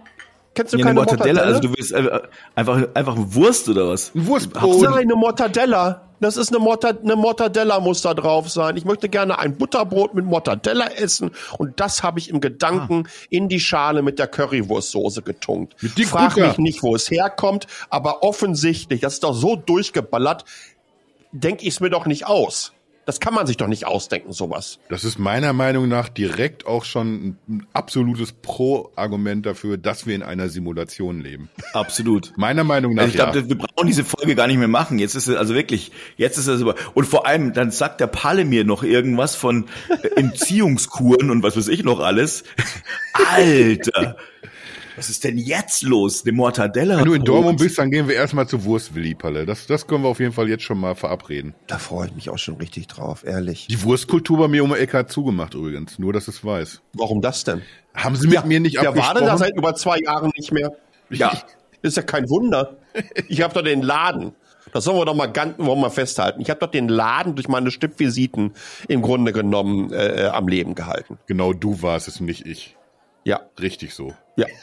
Kennst 0.54 0.74
du 0.74 0.78
Ja, 0.78 0.86
eine 0.86 0.96
keine 0.96 0.96
Mortadella, 0.96 1.46
Mortadella? 1.46 1.58
also 1.58 1.68
du 1.68 1.76
willst 1.76 1.92
äh, 1.92 2.22
einfach, 2.56 2.88
einfach 2.94 3.16
Wurst 3.18 3.68
oder 3.70 3.90
was? 3.90 4.12
Wurstbrot. 4.14 4.82
Nein, 4.84 4.94
eine 4.94 5.16
Mortadella. 5.16 6.02
Das 6.22 6.38
ist 6.38 6.50
eine, 6.50 6.60
Morta 6.60 6.90
eine 6.90 7.18
Mortadella 7.18 7.82
muss 7.82 8.02
da 8.02 8.14
drauf 8.14 8.50
sein. 8.50 8.78
Ich 8.78 8.86
möchte 8.86 9.10
gerne 9.10 9.38
ein 9.38 9.58
Butterbrot 9.58 10.14
mit 10.14 10.24
Mortadella 10.24 10.88
essen 10.88 11.32
und 11.58 11.80
das 11.82 12.04
habe 12.04 12.20
ich 12.20 12.30
im 12.30 12.40
Gedanken 12.40 13.08
in 13.30 13.50
die 13.50 13.60
Schale 13.60 14.02
mit 14.02 14.18
der 14.18 14.28
Currywurstsoße 14.28 15.24
getunkt. 15.24 15.76
Frag 16.08 16.36
Butter. 16.36 16.48
mich 16.48 16.58
nicht, 16.58 16.84
wo 16.84 16.96
es 16.96 17.12
herkommt, 17.12 17.68
aber 17.90 18.24
offensichtlich, 18.24 19.02
das 19.02 19.16
ist 19.16 19.24
doch 19.26 19.34
so 19.34 19.58
durchgeballert, 19.58 20.46
denke 21.34 21.64
ich 21.64 21.74
es 21.74 21.80
mir 21.82 21.90
doch 21.90 22.06
nicht 22.06 22.26
aus. 22.28 22.72
Das 23.06 23.20
kann 23.20 23.36
man 23.36 23.46
sich 23.46 23.58
doch 23.58 23.68
nicht 23.68 23.86
ausdenken, 23.86 24.34
sowas. 24.34 24.80
Das 24.90 25.04
ist 25.04 25.20
meiner 25.20 25.54
Meinung 25.54 25.88
nach 25.88 26.10
direkt 26.10 26.66
auch 26.66 26.86
schon 26.86 27.38
ein, 27.48 27.68
absolutes 27.72 28.32
Pro-Argument 28.32 29.46
dafür, 29.46 29.78
dass 29.78 30.08
wir 30.08 30.16
in 30.16 30.24
einer 30.24 30.50
Simulation 30.50 31.22
leben. 31.22 31.50
Absolut. 31.74 32.34
Meiner 32.36 32.64
Meinung 32.64 32.96
nach 32.96 33.04
Also 33.04 33.14
ich 33.14 33.20
ja. 33.20 33.30
glaube, 33.30 33.48
wir 33.48 33.58
brauchen 33.58 33.86
diese 33.86 34.04
Folge 34.04 34.34
gar 34.36 34.48
nicht 34.48 34.58
mehr 34.58 34.68
machen. 34.68 34.98
Jetzt 34.98 35.14
ist 35.14 35.28
es 35.28 35.36
also 35.36 35.54
wirklich, 35.54 35.92
jetzt 36.18 36.40
ist 36.40 36.48
es 36.48 36.62
über. 36.62 36.74
Und 36.96 37.06
vor 37.06 37.28
allem, 37.28 37.54
dann 37.54 37.70
sagt 37.70 38.02
der 38.02 38.08
Palle 38.08 38.44
mir 38.44 38.64
noch 38.64 38.82
irgendwas 38.82 39.36
von 39.36 39.68
äh, 39.90 40.08
Entziehungskuren 40.16 41.30
und 41.30 41.44
was 41.44 41.56
weiß 41.56 41.68
ich 41.68 41.84
noch 41.84 42.00
alles. 42.00 42.44
Alter! 43.14 44.18
Was 44.96 45.10
ist 45.10 45.24
denn 45.24 45.38
jetzt 45.38 45.84
los? 45.84 46.24
Eine 46.26 46.34
Mortadella. 46.34 46.98
Wenn 46.98 47.06
du 47.06 47.14
in 47.14 47.24
Dortmund 47.24 47.60
bist, 47.60 47.78
dann 47.78 47.92
gehen 47.92 48.08
wir 48.08 48.16
erstmal 48.16 48.48
zu 48.48 48.64
Wurstwilli, 48.64 49.16
Palle. 49.16 49.46
Das, 49.46 49.68
das 49.68 49.88
können 49.88 50.04
wir 50.04 50.10
auf 50.10 50.20
jeden 50.20 50.32
Fall 50.32 50.48
jetzt 50.48 50.64
schon 50.64 50.80
mal 50.80 50.96
verabreden. 50.96 51.54
Da 51.68 51.78
freue 51.78 52.08
ich 52.08 52.16
mich 52.16 52.30
auch 52.30 52.38
schon 52.38 52.56
richtig 52.56 52.88
drauf, 52.88 53.26
ehrlich. 53.26 53.68
Die 53.68 53.82
Wurstkultur 53.84 54.38
bei 54.38 54.48
mir 54.48 54.64
um 54.64 54.70
die 54.74 54.80
Ecke 54.80 54.98
hat 55.00 55.12
zugemacht 55.12 55.54
übrigens. 55.54 56.00
Nur, 56.00 56.14
dass 56.14 56.28
es 56.28 56.44
weiß. 56.46 56.82
Warum 56.94 57.22
das 57.22 57.44
denn? 57.44 57.62
Haben 57.94 58.16
Sie 58.16 58.28
mit 58.28 58.46
mir 58.46 58.60
nicht 58.60 58.76
Der 58.76 58.84
war 58.84 58.90
abgesprochen? 58.90 59.18
denn 59.18 59.26
da 59.28 59.38
seit 59.38 59.56
über 59.58 59.76
zwei 59.76 59.98
Jahren 60.00 60.32
nicht 60.38 60.52
mehr. 60.52 60.72
Ja. 61.10 61.32
Das 61.82 61.92
ist 61.92 61.98
ja 61.98 62.04
kein 62.04 62.30
Wunder. 62.30 62.78
Ich 63.28 63.42
habe 63.42 63.54
doch 63.54 63.62
den 63.64 63.82
Laden. 63.82 64.32
Das 64.72 64.86
sollen 64.86 64.98
wir 64.98 65.06
doch 65.06 65.16
mal 65.16 65.28
ganz 65.28 65.58
wollen 65.58 65.68
wir 65.68 65.76
mal 65.76 65.90
festhalten. 65.90 66.42
Ich 66.42 66.50
habe 66.50 66.60
doch 66.60 66.72
den 66.72 66.88
Laden 66.88 67.36
durch 67.36 67.48
meine 67.48 67.72
Stippvisiten 67.72 68.54
im 68.88 69.02
Grunde 69.02 69.32
genommen 69.34 69.92
äh, 69.94 70.30
am 70.32 70.48
Leben 70.48 70.76
gehalten. 70.76 71.18
genau 71.28 71.54
du 71.54 71.82
warst 71.82 72.08
es, 72.08 72.20
nicht 72.22 72.46
ich. 72.46 72.76
Ja, 73.26 73.42
Richtig 73.60 73.94
so. 73.94 74.14
Ja. 74.38 74.46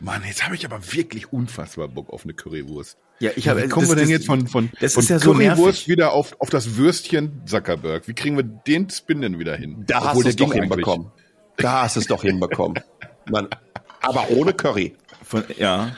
Mann, 0.00 0.22
jetzt 0.26 0.44
habe 0.44 0.54
ich 0.54 0.64
aber 0.64 0.80
wirklich 0.92 1.32
unfassbar 1.32 1.88
Bock 1.88 2.10
auf 2.10 2.24
eine 2.24 2.32
Currywurst. 2.32 2.96
Ja, 3.18 3.32
ich 3.36 3.48
habe. 3.48 3.62
Wie 3.64 3.68
kommen 3.68 3.86
wir 3.86 3.96
denn 3.96 4.08
jetzt 4.08 4.24
von, 4.26 4.46
von, 4.46 4.70
Das 4.80 4.94
von 4.94 5.02
ist 5.02 5.10
ja 5.10 5.18
so 5.18 5.32
Currywurst 5.32 5.58
nervig. 5.58 5.88
wieder 5.88 6.12
auf, 6.12 6.34
auf 6.40 6.48
das 6.48 6.76
Würstchen 6.76 7.42
Zuckerberg? 7.46 8.08
Wie 8.08 8.14
kriegen 8.14 8.36
wir 8.36 8.42
den 8.44 8.88
Spin 8.88 9.20
denn 9.20 9.38
wieder 9.38 9.54
hin? 9.56 9.84
Da 9.86 10.00
hast 10.00 10.06
Obwohl, 10.10 10.22
du 10.24 10.28
es 10.30 10.36
doch 10.36 10.52
hinbekommen. 10.54 11.10
Da 11.58 11.82
hast 11.82 11.96
du 11.96 12.00
es 12.00 12.06
doch 12.06 12.22
hinbekommen. 12.22 12.80
Mann. 13.30 13.48
Aber 14.00 14.30
ohne 14.30 14.54
Curry. 14.54 14.96
Von, 15.22 15.44
ja. 15.58 15.94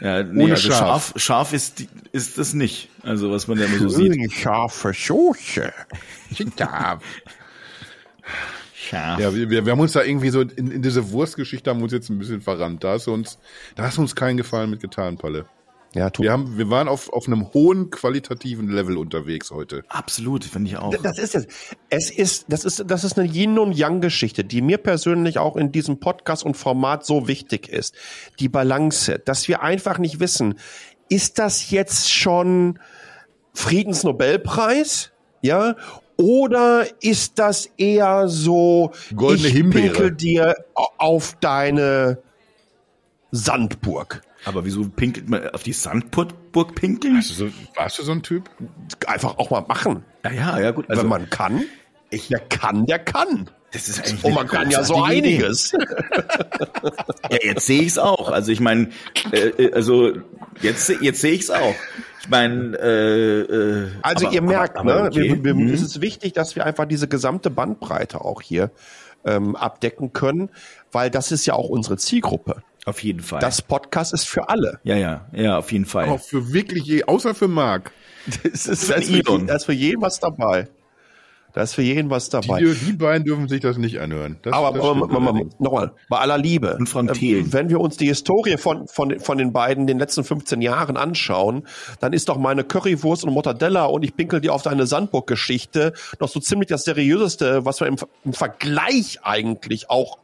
Ja, 0.00 0.22
nee, 0.22 0.44
Ohne 0.44 0.54
also 0.54 0.68
Schaf. 0.70 0.78
scharf. 0.78 1.12
Scharf 1.16 1.52
ist, 1.52 1.78
die- 1.80 1.88
ist 2.12 2.38
das 2.38 2.54
nicht. 2.54 2.88
Also, 3.02 3.30
was 3.30 3.46
man 3.48 3.58
da 3.58 3.66
immer 3.66 3.78
so 3.78 3.88
sieht. 3.90 4.32
Scharfe 4.32 4.94
Soße. 4.94 5.70
Scharf. 6.56 7.02
Ja, 8.92 9.34
wir, 9.34 9.50
wir 9.50 9.64
wir 9.64 9.72
haben 9.72 9.80
uns 9.80 9.92
da 9.92 10.02
irgendwie 10.02 10.30
so 10.30 10.42
in, 10.42 10.70
in 10.70 10.82
diese 10.82 11.10
Wurstgeschichte 11.10 11.70
haben 11.70 11.78
wir 11.78 11.84
uns 11.84 11.92
jetzt 11.92 12.10
ein 12.10 12.18
bisschen 12.18 12.40
verrannt. 12.40 12.84
Da 12.84 12.92
hast 12.92 13.06
du 13.06 13.12
uns, 13.12 13.38
da 13.74 13.84
hast 13.84 13.96
du 13.96 14.02
uns 14.02 14.14
keinen 14.14 14.36
Gefallen 14.36 14.70
mit 14.70 14.80
getan, 14.80 15.16
Palle. 15.16 15.46
Ja, 15.94 16.08
tu. 16.10 16.22
Wir 16.22 16.32
haben, 16.32 16.56
wir 16.56 16.70
waren 16.70 16.88
auf, 16.88 17.12
auf 17.12 17.26
einem 17.26 17.52
hohen 17.52 17.90
qualitativen 17.90 18.68
Level 18.68 18.96
unterwegs 18.96 19.50
heute. 19.50 19.82
Absolut, 19.88 20.44
finde 20.44 20.70
ich 20.70 20.76
auch. 20.78 20.94
Das 21.02 21.18
ist 21.18 21.34
es. 21.34 21.46
Es 21.90 22.10
ist, 22.10 22.46
das 22.48 22.64
ist, 22.64 22.84
das 22.86 23.04
ist 23.04 23.18
eine 23.18 23.28
Yin 23.28 23.58
und 23.58 23.72
Yang 23.72 24.00
Geschichte, 24.00 24.42
die 24.44 24.62
mir 24.62 24.78
persönlich 24.78 25.38
auch 25.38 25.56
in 25.56 25.70
diesem 25.70 26.00
Podcast 26.00 26.44
und 26.44 26.56
Format 26.56 27.04
so 27.04 27.28
wichtig 27.28 27.68
ist. 27.68 27.94
Die 28.40 28.48
Balance, 28.48 29.18
dass 29.18 29.48
wir 29.48 29.62
einfach 29.62 29.98
nicht 29.98 30.18
wissen, 30.18 30.54
ist 31.10 31.38
das 31.38 31.70
jetzt 31.70 32.10
schon 32.10 32.78
Friedensnobelpreis? 33.52 35.12
Ja? 35.42 35.76
Oder 36.22 36.86
ist 37.02 37.40
das 37.40 37.66
eher 37.76 38.28
so, 38.28 38.92
Goldene 39.16 39.48
ich 39.48 39.54
Himbeere. 39.54 39.88
pinkel 39.88 40.10
dir 40.12 40.54
auf 40.76 41.36
deine 41.40 42.18
Sandburg? 43.32 44.22
Aber 44.44 44.64
wieso 44.64 44.88
pinkelt 44.88 45.28
man 45.28 45.48
auf 45.48 45.64
die 45.64 45.72
Sandburg 45.72 46.76
pinkeln? 46.76 47.16
Warst 47.16 47.30
du 47.30 47.34
so, 47.34 47.48
warst 47.74 47.98
du 47.98 48.04
so 48.04 48.12
ein 48.12 48.22
Typ? 48.22 48.48
Einfach 49.08 49.36
auch 49.38 49.50
mal 49.50 49.62
machen. 49.62 50.04
Ja, 50.24 50.30
ja, 50.30 50.60
ja, 50.60 50.70
gut. 50.70 50.88
Also, 50.88 51.02
Wenn 51.02 51.08
man 51.08 51.28
kann, 51.28 51.64
der 52.12 52.38
kann, 52.38 52.86
der 52.86 53.00
kann. 53.00 53.50
Das 53.72 53.88
ist 53.88 53.98
eigentlich 54.00 54.24
eine 54.24 54.34
man 54.34 54.46
kann 54.46 54.70
ja 54.70 54.84
so 54.84 55.02
einiges. 55.02 55.72
Ja, 57.30 57.38
jetzt 57.42 57.66
sehe 57.66 57.80
ich 57.82 57.88
es 57.88 57.98
auch. 57.98 58.30
Also 58.30 58.52
ich 58.52 58.60
meine, 58.60 58.88
äh, 59.32 59.38
äh, 59.48 59.72
also 59.72 60.12
jetzt, 60.60 60.88
jetzt 61.00 61.20
sehe 61.20 61.32
ich 61.32 61.42
es 61.42 61.50
auch. 61.50 61.74
Ich 62.20 62.28
meine, 62.28 62.76
äh, 62.78 63.40
äh, 63.40 63.88
Also 64.02 64.26
aber- 64.26 64.34
ihr 64.34 64.42
merkt, 64.42 64.76
aber- 64.76 64.92
aber 64.92 65.02
ne, 65.04 65.08
okay. 65.08 65.22
wir, 65.22 65.44
wir, 65.44 65.54
Mhm. 65.54 65.72
es 65.72 65.80
ist 65.82 66.00
wichtig, 66.00 66.32
dass 66.34 66.54
wir 66.56 66.66
einfach 66.66 66.84
diese 66.86 67.08
gesamte 67.08 67.50
Bandbreite 67.50 68.20
auch 68.20 68.42
hier 68.42 68.70
ähm, 69.24 69.54
abdecken 69.56 70.12
können, 70.12 70.50
weil 70.90 71.08
das 71.10 71.30
ist 71.32 71.46
ja 71.46 71.54
auch 71.54 71.68
unsere 71.68 71.96
Zielgruppe. 71.96 72.62
auf 72.84 73.02
jeden 73.04 73.20
Fall. 73.20 73.38
Das 73.40 73.62
Podcast 73.62 74.12
ist 74.12 74.28
für 74.28 74.48
alle. 74.48 74.80
ja, 74.82 74.96
ja, 74.96 75.26
ja, 75.32 75.58
auf 75.58 75.70
jeden 75.70 75.86
Fall. 75.86 76.08
Auch 76.08 76.20
für 76.20 76.52
wirklich, 76.52 76.82
je, 76.84 77.04
außer 77.04 77.32
für 77.34 77.46
Marc. 77.48 77.92
Es 78.52 78.66
ist, 78.66 78.84
Für 78.86 78.92
da, 78.94 78.98
ist 78.98 79.06
für, 79.08 79.14
Elon. 79.20 79.34
jeden- 79.36 79.46
da 79.46 79.54
ist 79.54 79.64
für 79.66 79.72
jeden 79.72 80.02
was 80.02 80.18
dabei. 80.20 80.68
Da 81.52 81.62
ist 81.62 81.74
für 81.74 81.82
jeden 81.82 82.10
was 82.10 82.30
Die, 82.30 82.32
dabei. 82.32 82.60
die 82.62 82.92
beiden 82.94 83.24
dürfen 83.24 83.48
sich 83.48 83.60
das 83.60 83.76
nicht 83.76 84.00
anhören. 84.00 84.38
Das, 84.42 84.52
Aber 84.52 84.76
das 84.78 84.82
nochmal, 85.60 85.92
bei 86.08 86.18
aller 86.18 86.38
Liebe. 86.38 86.76
Und 86.78 86.88
Frank 86.88 87.10
äh. 87.22 87.44
Wenn 87.52 87.68
wir 87.68 87.80
uns 87.80 87.96
die 87.96 88.06
Historie 88.06 88.56
von, 88.56 88.86
von, 88.88 89.18
von 89.20 89.38
den 89.38 89.52
beiden 89.52 89.86
den 89.86 89.98
letzten 89.98 90.24
15 90.24 90.62
Jahren 90.62 90.96
anschauen, 90.96 91.66
dann 92.00 92.12
ist 92.12 92.28
doch 92.28 92.38
meine 92.38 92.64
Currywurst 92.64 93.24
und 93.24 93.34
Mortadella 93.34 93.84
und 93.84 94.02
ich 94.02 94.16
pinkel 94.16 94.40
dir 94.40 94.54
auf 94.54 94.62
deine 94.62 94.86
Sandburg-Geschichte 94.86 95.92
noch 96.20 96.28
so 96.28 96.40
ziemlich 96.40 96.68
das 96.68 96.84
seriöseste, 96.84 97.64
was 97.64 97.80
man 97.80 97.90
im, 97.90 97.96
im 98.24 98.32
Vergleich 98.32 99.20
eigentlich 99.22 99.90
auch 99.90 100.18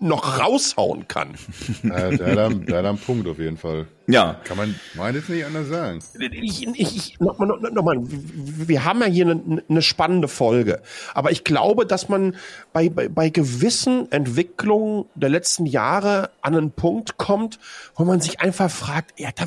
noch 0.00 0.40
raushauen 0.40 1.06
kann. 1.08 1.34
Ja, 1.82 2.10
da, 2.10 2.26
hat 2.26 2.36
er- 2.36 2.50
da 2.54 2.76
hat 2.78 2.84
einen 2.84 2.98
Punkt 2.98 3.28
auf 3.28 3.38
jeden 3.38 3.56
Fall. 3.56 3.86
Ja, 4.06 4.40
Kann 4.44 4.56
man 4.56 4.74
meines 4.94 5.28
nicht 5.28 5.44
anders 5.44 5.68
sagen. 5.68 5.98
Ich, 6.32 6.66
ich, 6.66 6.96
ich, 6.96 7.20
noch, 7.20 7.38
mal, 7.38 7.46
noch, 7.46 7.58
noch 7.60 7.82
mal, 7.82 7.96
wir 8.02 8.84
haben 8.84 9.00
ja 9.00 9.06
hier 9.06 9.30
eine, 9.30 9.62
eine 9.68 9.82
spannende 9.82 10.28
Folge, 10.28 10.82
aber 11.14 11.30
ich 11.32 11.44
glaube, 11.44 11.86
dass 11.86 12.08
man 12.08 12.36
bei, 12.72 12.88
bei, 12.88 13.08
bei 13.08 13.28
gewissen 13.30 14.10
Entwicklungen 14.12 15.06
der 15.14 15.30
letzten 15.30 15.66
Jahre 15.66 16.30
an 16.42 16.54
einen 16.56 16.70
Punkt 16.72 17.16
kommt, 17.16 17.58
wo 17.94 18.04
man 18.04 18.20
sich 18.20 18.40
einfach 18.40 18.70
fragt, 18.70 19.18
ja, 19.18 19.30
da, 19.34 19.46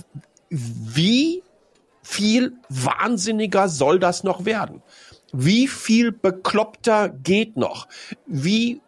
wie 0.49 1.43
viel 2.03 2.53
wahnsinniger 2.69 3.69
soll 3.69 3.99
das 3.99 4.23
noch 4.23 4.45
werden? 4.45 4.81
wie 5.33 5.67
viel 5.67 6.13
bekloppter 6.13 7.09
geht 7.09 7.57
noch? 7.57 7.89
Wie 8.25 8.79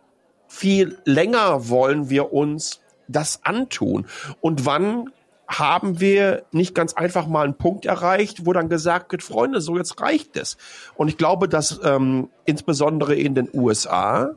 viel 0.49 0.97
länger 1.05 1.69
wollen 1.69 2.09
wir 2.09 2.33
uns 2.33 2.81
das 3.07 3.39
antun? 3.43 4.05
Und 4.41 4.65
wann 4.65 5.11
haben 5.47 5.99
wir 5.99 6.43
nicht 6.51 6.75
ganz 6.75 6.93
einfach 6.93 7.25
mal 7.25 7.43
einen 7.43 7.55
Punkt 7.55 7.85
erreicht, 7.85 8.45
wo 8.45 8.53
dann 8.53 8.69
gesagt 8.69 9.11
wird, 9.11 9.23
Freunde, 9.23 9.61
so 9.61 9.77
jetzt 9.77 9.99
reicht 9.99 10.37
es. 10.37 10.57
Und 10.95 11.07
ich 11.07 11.17
glaube, 11.17 11.49
dass 11.49 11.79
ähm, 11.83 12.29
insbesondere 12.45 13.15
in 13.15 13.33
den 13.33 13.49
USA 13.53 14.35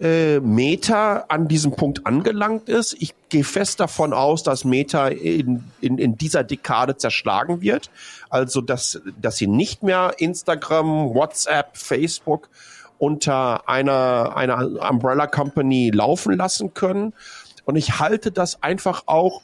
äh, 0.00 0.40
Meta 0.40 1.24
an 1.28 1.48
diesem 1.48 1.72
Punkt 1.72 2.06
angelangt 2.06 2.68
ist. 2.68 2.96
Ich 3.00 3.14
gehe 3.28 3.44
fest 3.44 3.80
davon 3.80 4.12
aus, 4.12 4.42
dass 4.42 4.64
Meta 4.64 5.08
in, 5.08 5.64
in, 5.80 5.98
in 5.98 6.16
dieser 6.16 6.44
Dekade 6.44 6.96
zerschlagen 6.96 7.60
wird. 7.60 7.90
Also, 8.28 8.60
dass, 8.60 9.00
dass 9.20 9.36
sie 9.36 9.46
nicht 9.46 9.82
mehr 9.82 10.14
Instagram, 10.18 11.14
WhatsApp, 11.14 11.76
Facebook 11.76 12.48
unter 13.04 13.68
einer, 13.68 14.34
einer 14.34 14.90
Umbrella 14.90 15.26
Company 15.26 15.90
laufen 15.92 16.36
lassen 16.36 16.72
können. 16.72 17.12
Und 17.66 17.76
ich 17.76 17.98
halte 17.98 18.32
das 18.32 18.62
einfach 18.62 19.02
auch 19.06 19.42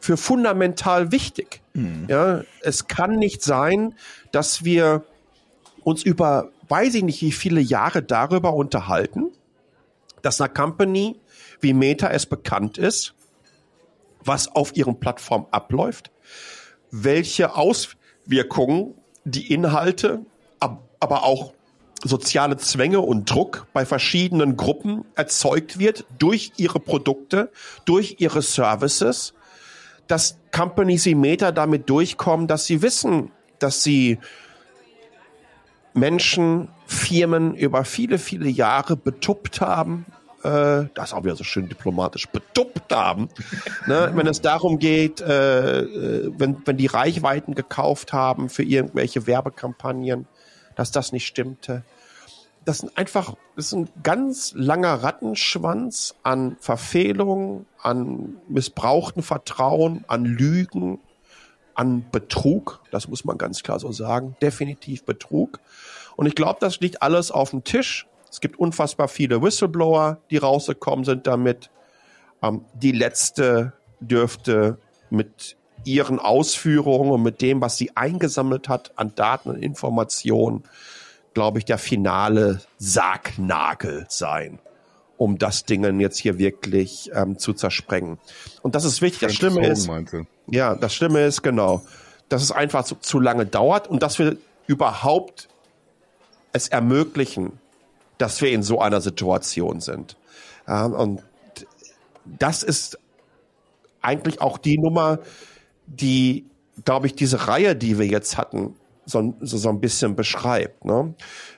für 0.00 0.16
fundamental 0.16 1.12
wichtig. 1.12 1.62
Mhm. 1.74 2.06
Ja, 2.08 2.42
es 2.62 2.88
kann 2.88 3.18
nicht 3.18 3.42
sein, 3.42 3.94
dass 4.32 4.64
wir 4.64 5.04
uns 5.84 6.02
über, 6.02 6.50
weiß 6.68 6.94
ich 6.94 7.04
nicht, 7.04 7.22
wie 7.22 7.32
viele 7.32 7.60
Jahre 7.60 8.02
darüber 8.02 8.54
unterhalten, 8.54 9.30
dass 10.22 10.40
eine 10.40 10.52
Company 10.52 11.20
wie 11.60 11.72
Meta 11.72 12.08
es 12.08 12.26
bekannt 12.26 12.78
ist, 12.78 13.14
was 14.24 14.48
auf 14.48 14.76
ihren 14.76 14.98
Plattformen 14.98 15.46
abläuft, 15.52 16.10
welche 16.90 17.54
Auswirkungen 17.54 18.94
die 19.24 19.52
Inhalte, 19.52 20.26
aber 20.58 21.22
auch 21.22 21.54
soziale 22.06 22.56
Zwänge 22.56 23.00
und 23.00 23.30
Druck 23.30 23.66
bei 23.72 23.84
verschiedenen 23.84 24.56
Gruppen 24.56 25.04
erzeugt 25.14 25.78
wird 25.78 26.04
durch 26.18 26.52
ihre 26.56 26.80
Produkte, 26.80 27.50
durch 27.84 28.16
ihre 28.18 28.42
Services 28.42 29.34
dass 30.06 30.38
Companies 30.52 31.04
wie 31.06 31.14
Meta 31.14 31.52
damit 31.52 31.88
durchkommen, 31.90 32.46
dass 32.46 32.66
sie 32.66 32.82
wissen, 32.82 33.30
dass 33.58 33.82
sie 33.82 34.18
Menschen, 35.94 36.68
Firmen 36.86 37.54
über 37.54 37.84
viele, 37.84 38.18
viele 38.18 38.48
Jahre 38.48 38.96
betuppt 38.96 39.60
haben. 39.60 40.06
Äh, 40.44 40.84
das 40.94 41.08
ist 41.08 41.14
auch 41.14 41.24
wieder 41.24 41.34
so 41.34 41.42
schön 41.42 41.68
diplomatisch, 41.68 42.28
betuppt 42.28 42.94
haben. 42.94 43.28
ne? 43.86 44.12
Wenn 44.14 44.26
es 44.26 44.40
darum 44.40 44.78
geht, 44.78 45.20
äh, 45.20 45.80
äh, 45.80 46.32
wenn, 46.36 46.58
wenn 46.64 46.76
die 46.76 46.86
Reichweiten 46.86 47.54
gekauft 47.54 48.12
haben 48.12 48.48
für 48.48 48.62
irgendwelche 48.62 49.26
Werbekampagnen, 49.26 50.28
dass 50.76 50.92
das 50.92 51.12
nicht 51.12 51.26
stimmte 51.26 51.82
das 52.66 52.78
sind 52.78 52.98
einfach, 52.98 53.36
das 53.54 53.66
ist 53.66 53.72
ein 53.74 53.88
ganz 54.02 54.52
langer 54.54 54.94
Rattenschwanz 55.04 56.16
an 56.24 56.56
Verfehlungen, 56.60 57.64
an 57.80 58.38
missbrauchten 58.48 59.22
Vertrauen, 59.22 60.04
an 60.08 60.24
Lügen, 60.24 60.98
an 61.74 62.04
Betrug. 62.10 62.80
Das 62.90 63.06
muss 63.06 63.24
man 63.24 63.38
ganz 63.38 63.62
klar 63.62 63.78
so 63.78 63.92
sagen. 63.92 64.36
Definitiv 64.42 65.04
Betrug. 65.04 65.60
Und 66.16 66.26
ich 66.26 66.34
glaube, 66.34 66.58
das 66.60 66.80
liegt 66.80 67.02
alles 67.02 67.30
auf 67.30 67.50
dem 67.50 67.62
Tisch. 67.62 68.08
Es 68.28 68.40
gibt 68.40 68.58
unfassbar 68.58 69.06
viele 69.06 69.40
Whistleblower, 69.40 70.18
die 70.30 70.38
rausgekommen 70.38 71.04
sind 71.04 71.28
damit. 71.28 71.70
Ähm, 72.42 72.64
die 72.74 72.92
letzte 72.92 73.74
dürfte 74.00 74.78
mit 75.08 75.56
ihren 75.84 76.18
Ausführungen 76.18 77.12
und 77.12 77.22
mit 77.22 77.40
dem, 77.42 77.60
was 77.60 77.76
sie 77.76 77.96
eingesammelt 77.96 78.68
hat 78.68 78.90
an 78.96 79.14
Daten 79.14 79.50
und 79.50 79.62
Informationen, 79.62 80.64
glaube 81.36 81.58
ich, 81.58 81.66
der 81.66 81.76
finale 81.76 82.62
Sargnagel 82.78 84.06
sein, 84.08 84.58
um 85.18 85.36
das 85.36 85.66
Ding 85.66 86.00
jetzt 86.00 86.16
hier 86.16 86.38
wirklich 86.38 87.10
ähm, 87.12 87.38
zu 87.38 87.52
zersprengen. 87.52 88.16
Und 88.62 88.74
das 88.74 88.86
ist 88.86 89.02
wichtig. 89.02 89.28
Das 89.28 89.34
Schlimme 89.34 89.68
ist, 89.68 89.86
ja, 90.46 90.74
das 90.74 90.94
Schlimme 90.94 91.26
ist 91.26 91.42
genau, 91.42 91.82
dass 92.30 92.42
es 92.42 92.52
einfach 92.52 92.84
zu, 92.84 92.94
zu 92.94 93.20
lange 93.20 93.44
dauert 93.44 93.86
und 93.86 94.02
dass 94.02 94.18
wir 94.18 94.38
überhaupt 94.66 95.48
es 96.54 96.68
ermöglichen, 96.68 97.60
dass 98.16 98.40
wir 98.40 98.50
in 98.50 98.62
so 98.62 98.80
einer 98.80 99.02
Situation 99.02 99.82
sind. 99.82 100.16
Ja, 100.66 100.86
und 100.86 101.22
das 102.24 102.62
ist 102.62 102.98
eigentlich 104.00 104.40
auch 104.40 104.56
die 104.56 104.78
Nummer, 104.78 105.18
die, 105.86 106.46
glaube 106.86 107.08
ich, 107.08 107.14
diese 107.14 107.46
Reihe, 107.46 107.76
die 107.76 107.98
wir 107.98 108.06
jetzt 108.06 108.38
hatten, 108.38 108.74
so, 109.06 109.34
so, 109.40 109.56
so 109.56 109.68
ein 109.68 109.80
bisschen 109.80 110.16
beschreibt. 110.16 110.84
Ne? 110.84 111.14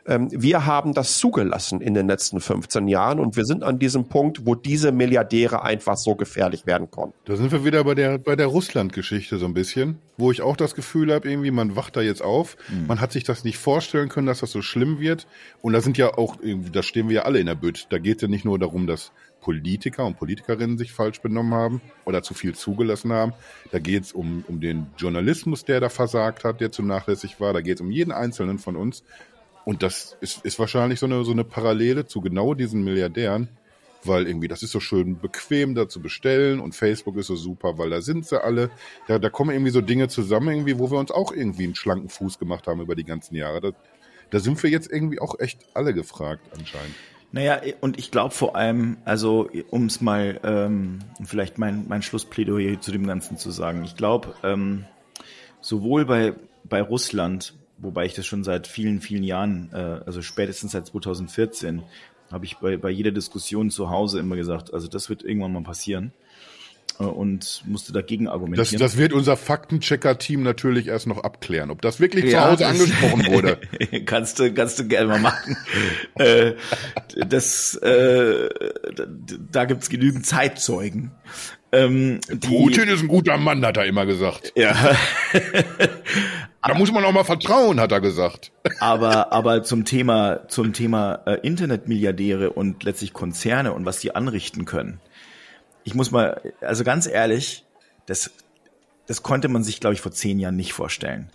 Ähm, 0.07 0.29
wir 0.31 0.67
haben 0.67 0.93
das 0.93 1.19
zugelassen 1.19 1.81
in 1.81 1.95
den 1.95 2.07
letzten 2.07 2.41
15 2.41 2.89
Jahren 2.89 3.19
und 3.19 3.37
wir 3.37 3.45
sind 3.45 3.65
an 3.65 3.79
diesem 3.79 4.05
Punkt, 4.09 4.47
wo 4.47 4.55
diese 4.55 4.93
Milliardäre 4.93 5.63
einfach 5.63 5.97
so 5.97 6.15
gefährlich 6.15 6.67
werden 6.67 6.91
konnten. 6.91 7.15
Da 7.25 7.37
sind 7.37 7.51
wir 7.51 7.65
wieder 7.65 7.83
bei 7.85 7.95
der, 7.95 8.19
bei 8.19 8.37
der 8.37 8.47
Russland-Geschichte 8.47 9.39
so 9.39 9.47
ein 9.47 9.55
bisschen, 9.55 9.99
wo 10.19 10.31
ich 10.31 10.43
auch 10.43 10.57
das 10.57 10.75
Gefühl 10.75 11.13
habe, 11.13 11.29
irgendwie, 11.29 11.51
man 11.51 11.75
wacht 11.75 11.97
da 11.97 12.03
jetzt 12.03 12.23
auf. 12.23 12.57
Mhm. 12.69 12.87
Man 12.87 13.01
hat 13.01 13.13
sich 13.13 13.25
das 13.25 13.45
nicht 13.45 13.57
vorstellen 13.57 14.11
können, 14.11 14.27
dass 14.27 14.41
das 14.41 14.53
so 14.53 14.61
schlimm 14.61 15.01
wird. 15.01 15.27
Und 15.63 15.73
da 15.73 15.81
sind 15.81 15.97
ja 15.97 16.19
auch, 16.19 16.37
da 16.73 16.83
stehen 16.83 17.09
wir 17.09 17.17
ja 17.17 17.23
alle 17.23 17.41
in 17.41 17.47
der 17.47 17.55
Bütt. 17.55 17.87
Da 17.91 17.99
geht 17.99 18.17
es 18.17 18.23
ja 18.23 18.29
nicht 18.29 18.45
nur 18.45 18.59
darum, 18.59 18.87
dass 18.87 19.13
Politiker 19.41 20.05
und 20.05 20.19
Politikerinnen 20.19 20.79
sich 20.79 20.93
falsch 20.93 21.21
benommen 21.21 21.55
haben 21.55 21.81
oder 22.05 22.23
zu 22.23 22.35
viel 22.35 22.55
zugelassen 22.55 23.13
haben. 23.13 23.33
Da 23.71 23.79
geht 23.79 24.05
es 24.05 24.13
um, 24.13 24.45
um 24.49 24.61
den 24.61 24.87
Journalismus, 24.97 25.65
der 25.65 25.81
da 25.81 25.89
versagt 25.89 26.45
hat, 26.45 26.61
der 26.61 26.73
zu 26.73 26.83
nachlässig 26.83 27.41
war. 27.41 27.53
Da 27.53 27.61
geht 27.61 27.77
es 27.77 27.81
um 27.81 27.91
jeden 27.91 28.13
Einzelnen 28.13 28.59
von 28.59 28.77
uns. 28.77 29.05
Und 29.65 29.83
das 29.83 30.17
ist, 30.21 30.45
ist 30.45 30.59
wahrscheinlich 30.59 30.99
so 30.99 31.07
eine, 31.07 31.25
so 31.25 31.33
eine 31.33 31.45
Parallele 31.45 32.07
zu 32.07 32.21
genau 32.21 32.55
diesen 32.55 32.85
Milliardären, 32.85 33.49
weil 34.03 34.27
irgendwie 34.27 34.49
das 34.49 34.63
ist 34.63 34.73
so 34.73 34.81
schön 34.81 35.19
bequem 35.19 35.75
da 35.75 35.89
zu 35.89 36.01
bestellen 36.01 36.61
und 36.61 36.75
Facebook 36.75 37.17
ist 37.17 37.27
so 37.27 37.37
super, 37.37 37.77
weil 37.77 37.91
da 37.91 38.01
sind 38.01 38.27
sie 38.27 38.43
alle. 38.43 38.71
Da, 39.09 39.19
da 39.19 39.29
kommen 39.29 39.51
irgendwie 39.51 39.71
so 39.71 39.83
Dinge 39.83 40.09
zusammen, 40.09 40.49
irgendwie, 40.49 40.79
wo 40.79 40.91
wir 40.91 40.99
uns 40.99 41.11
auch 41.11 41.33
irgendwie 41.33 41.65
einen 41.65 41.75
schlanken 41.75 42.09
Fuß 42.09 42.39
gemacht 42.39 42.67
haben 42.67 42.81
über 42.81 42.95
die 42.95 43.05
ganzen 43.05 43.35
Jahre. 43.35 43.61
Da, 43.61 43.71
da 44.31 44.41
sind 44.41 44.63
wir 44.63 44.71
jetzt 44.71 44.91
irgendwie 44.91 45.21
auch 45.21 45.39
echt 45.39 45.61
alle 45.75 45.93
gefragt 45.93 46.43
anscheinend. 46.59 46.95
Naja, 47.31 47.61
und 47.81 47.99
ich 47.99 48.11
glaube 48.11 48.35
vor 48.35 48.57
allem, 48.57 48.97
also 49.05 49.51
um 49.71 49.87
es 49.87 50.01
mal 50.01 50.41
ähm, 50.45 51.01
vielleicht 51.23 51.59
mein, 51.59 51.87
mein 51.87 52.03
Schlussplädoyer 52.03 52.81
zu 52.81 52.91
dem 52.91 53.07
Ganzen 53.07 53.37
zu 53.37 53.51
sagen, 53.51 53.85
ich 53.85 53.97
glaube, 53.97 54.35
ähm, 54.43 54.87
sowohl 55.61 56.07
bei, 56.07 56.35
bei 56.65 56.81
Russland, 56.81 57.55
wobei 57.77 58.07
ich 58.07 58.15
das 58.15 58.25
schon 58.25 58.45
seit 58.45 58.67
vielen, 58.67 59.03
vielen 59.03 59.25
Jahren, 59.25 59.71
äh, 59.75 60.01
also 60.07 60.23
spätestens 60.23 60.73
seit 60.73 60.87
2014, 60.87 61.83
habe 62.31 62.45
ich 62.47 62.57
bei, 62.59 62.79
bei 62.79 62.91
jeder 62.91 63.11
Diskussion 63.11 63.71
zu 63.71 63.91
Hause 63.91 64.21
immer 64.21 64.37
gesagt, 64.37 64.73
also 64.73 64.89
das 64.89 65.11
wird 65.11 65.23
irgendwann 65.23 65.53
mal 65.53 65.63
passieren. 65.63 66.13
Äh, 66.99 67.05
und 67.05 67.63
musste 67.67 67.93
dagegen 67.93 68.29
argumentieren. 68.29 68.79
Das, 68.81 68.93
das 68.93 68.99
wird 68.99 69.13
unser 69.13 69.37
Faktenchecker-Team 69.37 70.43
natürlich 70.43 70.89
erst 70.89 71.07
noch 71.07 71.23
abklären, 71.23 71.71
ob 71.71 71.83
das 71.83 72.01
wirklich 72.01 72.27
ja, 72.27 72.31
zu 72.31 72.51
Hause 72.51 72.67
angesprochen 72.67 73.27
wurde. 73.33 73.59
kannst 74.05 74.39
du, 74.39 74.53
kannst 74.53 74.79
du 74.79 74.89
gerne 74.89 75.09
mal 75.09 75.21
machen. 75.21 75.57
äh, 76.15 76.55
das, 77.27 77.75
äh, 77.77 78.49
da 79.51 79.65
gibt's 79.65 79.89
genügend 79.89 80.27
Zeitzeugen. 80.27 81.13
Ähm, 81.71 82.21
Putin 82.41 82.89
ist 82.89 83.03
ein 83.03 83.09
guter 83.09 83.37
Mann, 83.37 83.65
hat 83.65 83.77
er 83.77 83.85
immer 83.85 84.07
gesagt. 84.07 84.55
Ja. 84.57 84.75
da 86.63 86.75
muss 86.75 86.91
man 86.91 87.05
auch 87.05 87.13
mal 87.13 87.25
vertrauen, 87.25 87.79
hat 87.79 87.93
er 87.93 88.01
gesagt. 88.01 88.53
aber, 88.81 89.35
aber 89.35 89.63
zum 89.65 89.85
Thema, 89.85 90.49
zum 90.49 90.73
Thema 90.73 91.21
äh, 91.27 91.35
Internetmilliardäre 91.47 92.51
und 92.51 92.85
letztlich 92.85 93.13
Konzerne 93.13 93.75
und 93.75 93.85
was 93.85 94.01
die 94.01 94.15
anrichten 94.15 94.65
können 94.65 94.99
ich 95.85 95.95
muss 95.95 96.11
mal, 96.11 96.41
also 96.61 96.85
ganz 96.85 97.07
ehrlich, 97.07 97.65
das, 98.07 98.31
das 99.07 99.23
konnte 99.23 99.49
man 99.49 99.65
sich, 99.65 99.81
glaube 99.81 99.95
ich, 99.95 100.01
vor 100.01 100.13
zehn 100.13 100.39
Jahren 100.39 100.57
nicht 100.57 100.73
vorstellen, 100.73 101.31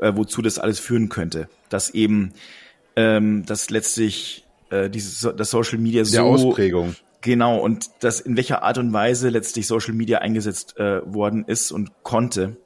äh, 0.00 0.12
wozu 0.14 0.42
das 0.42 0.58
alles 0.58 0.80
führen 0.80 1.08
könnte. 1.08 1.48
Dass 1.68 1.90
eben, 1.90 2.32
ähm, 2.96 3.44
dass 3.46 3.70
letztlich 3.70 4.46
äh, 4.70 4.88
dieses, 4.90 5.28
das 5.36 5.50
Social 5.50 5.78
Media 5.78 6.04
so. 6.04 6.12
Der 6.12 6.24
Ausprägung. 6.24 6.96
Genau, 7.20 7.58
und 7.58 7.90
das 8.00 8.20
in 8.20 8.36
welcher 8.36 8.62
Art 8.62 8.78
und 8.78 8.92
Weise 8.92 9.28
letztlich 9.28 9.66
Social 9.66 9.92
Media 9.92 10.18
eingesetzt 10.18 10.78
äh, 10.78 11.00
worden 11.04 11.44
ist 11.46 11.72
und 11.72 11.90
konnte 12.04 12.56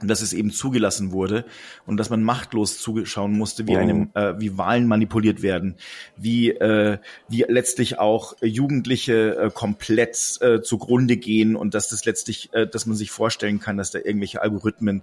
dass 0.00 0.20
es 0.20 0.32
eben 0.32 0.50
zugelassen 0.50 1.12
wurde 1.12 1.44
und 1.86 1.96
dass 1.96 2.10
man 2.10 2.22
machtlos 2.22 2.80
zugeschauen 2.80 3.32
musste, 3.32 3.66
wie 3.66 3.76
oh. 3.76 3.78
einem, 3.78 4.10
äh, 4.14 4.34
wie 4.38 4.58
Wahlen 4.58 4.86
manipuliert 4.86 5.42
werden, 5.42 5.76
wie 6.16 6.50
äh, 6.50 6.98
wie 7.28 7.44
letztlich 7.48 7.98
auch 7.98 8.34
Jugendliche 8.42 9.36
äh, 9.36 9.50
komplett 9.50 10.38
äh, 10.40 10.60
zugrunde 10.62 11.16
gehen 11.16 11.56
und 11.56 11.74
dass 11.74 11.88
das 11.88 12.04
letztlich, 12.04 12.52
äh, 12.52 12.66
dass 12.66 12.86
man 12.86 12.96
sich 12.96 13.10
vorstellen 13.10 13.60
kann, 13.60 13.76
dass 13.76 13.90
da 13.90 13.98
irgendwelche 13.98 14.42
Algorithmen 14.42 15.02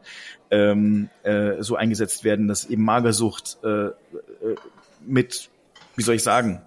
ähm, 0.49 1.09
äh, 1.23 1.61
so 1.61 1.75
eingesetzt 1.75 2.23
werden, 2.23 2.47
dass 2.47 2.65
eben 2.65 2.83
Magersucht 2.83 3.57
äh, 3.63 3.87
äh, 3.87 3.93
mit, 5.05 5.49
wie 5.95 6.03
soll 6.03 6.15
ich 6.15 6.23
sagen, 6.23 6.61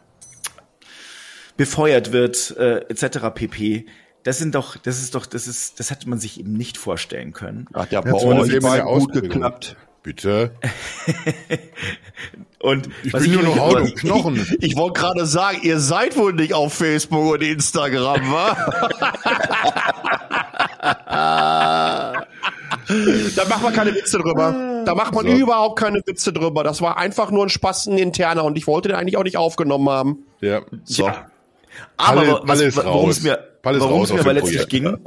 befeuert 1.57 2.13
wird, 2.13 2.57
äh, 2.57 2.79
etc. 2.89 3.31
pp 3.35 3.87
das 4.25 4.39
sind 4.39 4.55
doch, 4.55 4.77
das 4.77 5.01
ist 5.01 5.15
doch, 5.15 5.27
das 5.27 5.47
ist, 5.47 5.79
das 5.79 5.91
hätte 5.91 6.09
man 6.09 6.19
sich 6.19 6.41
eben 6.41 6.55
nicht 6.55 6.77
vorstellen 6.77 7.33
können. 7.33 7.67
Ach, 7.73 7.87
der 7.87 8.03
Bauer 8.03 8.45
ist 8.45 8.53
eben 8.53 8.85
gut 8.85 9.13
geklappt. 9.13 9.77
Bitte? 10.03 10.51
Und 12.59 12.89
Ich 13.03 13.13
bin 13.13 13.33
nur 13.33 13.43
noch 13.43 13.59
Haut 13.59 13.77
und 13.81 13.97
Knochen. 13.97 14.57
Ich 14.61 14.77
wollte 14.77 15.01
gerade 15.01 15.27
sagen, 15.27 15.59
ihr 15.63 15.81
seid 15.81 16.17
wohl 16.17 16.33
nicht 16.33 16.55
auf 16.55 16.73
Facebook 16.73 17.35
und 17.35 17.43
Instagram, 17.43 18.33
wa? 18.33 18.57
da 23.37 23.45
macht 23.49 23.63
man 23.63 23.73
keine 23.73 23.95
Witze 23.95 24.19
drüber. 24.19 24.83
Da 24.85 24.95
macht 24.95 25.15
man 25.15 25.27
So. 25.27 25.33
überhaupt 25.33 25.79
keine 25.79 26.01
Witze 26.07 26.33
drüber. 26.33 26.65
Das 26.65 26.81
war 26.81 26.97
einfach 26.97 27.31
nur 27.31 27.45
ein 27.45 27.49
Spaß 27.51 27.87
ein 27.87 27.99
interner 27.99 28.45
und 28.45 28.57
ich 28.57 28.67
wollte 28.67 28.89
den 28.89 28.97
eigentlich 28.97 29.17
auch 29.17 29.25
nicht 29.25 29.37
aufgenommen 29.37 29.89
haben. 29.89 30.19
Ja. 30.41 30.63
So. 30.85 31.11
Aber 31.97 32.41
Palle- 32.45 32.75
raus. 32.77 33.19
es 33.19 33.23
mir, 33.23 33.39
raus 33.65 34.09
es 34.11 34.15
mir 34.15 34.21
aber 34.21 34.33
letztlich 34.35 34.69
ging, 34.69 34.99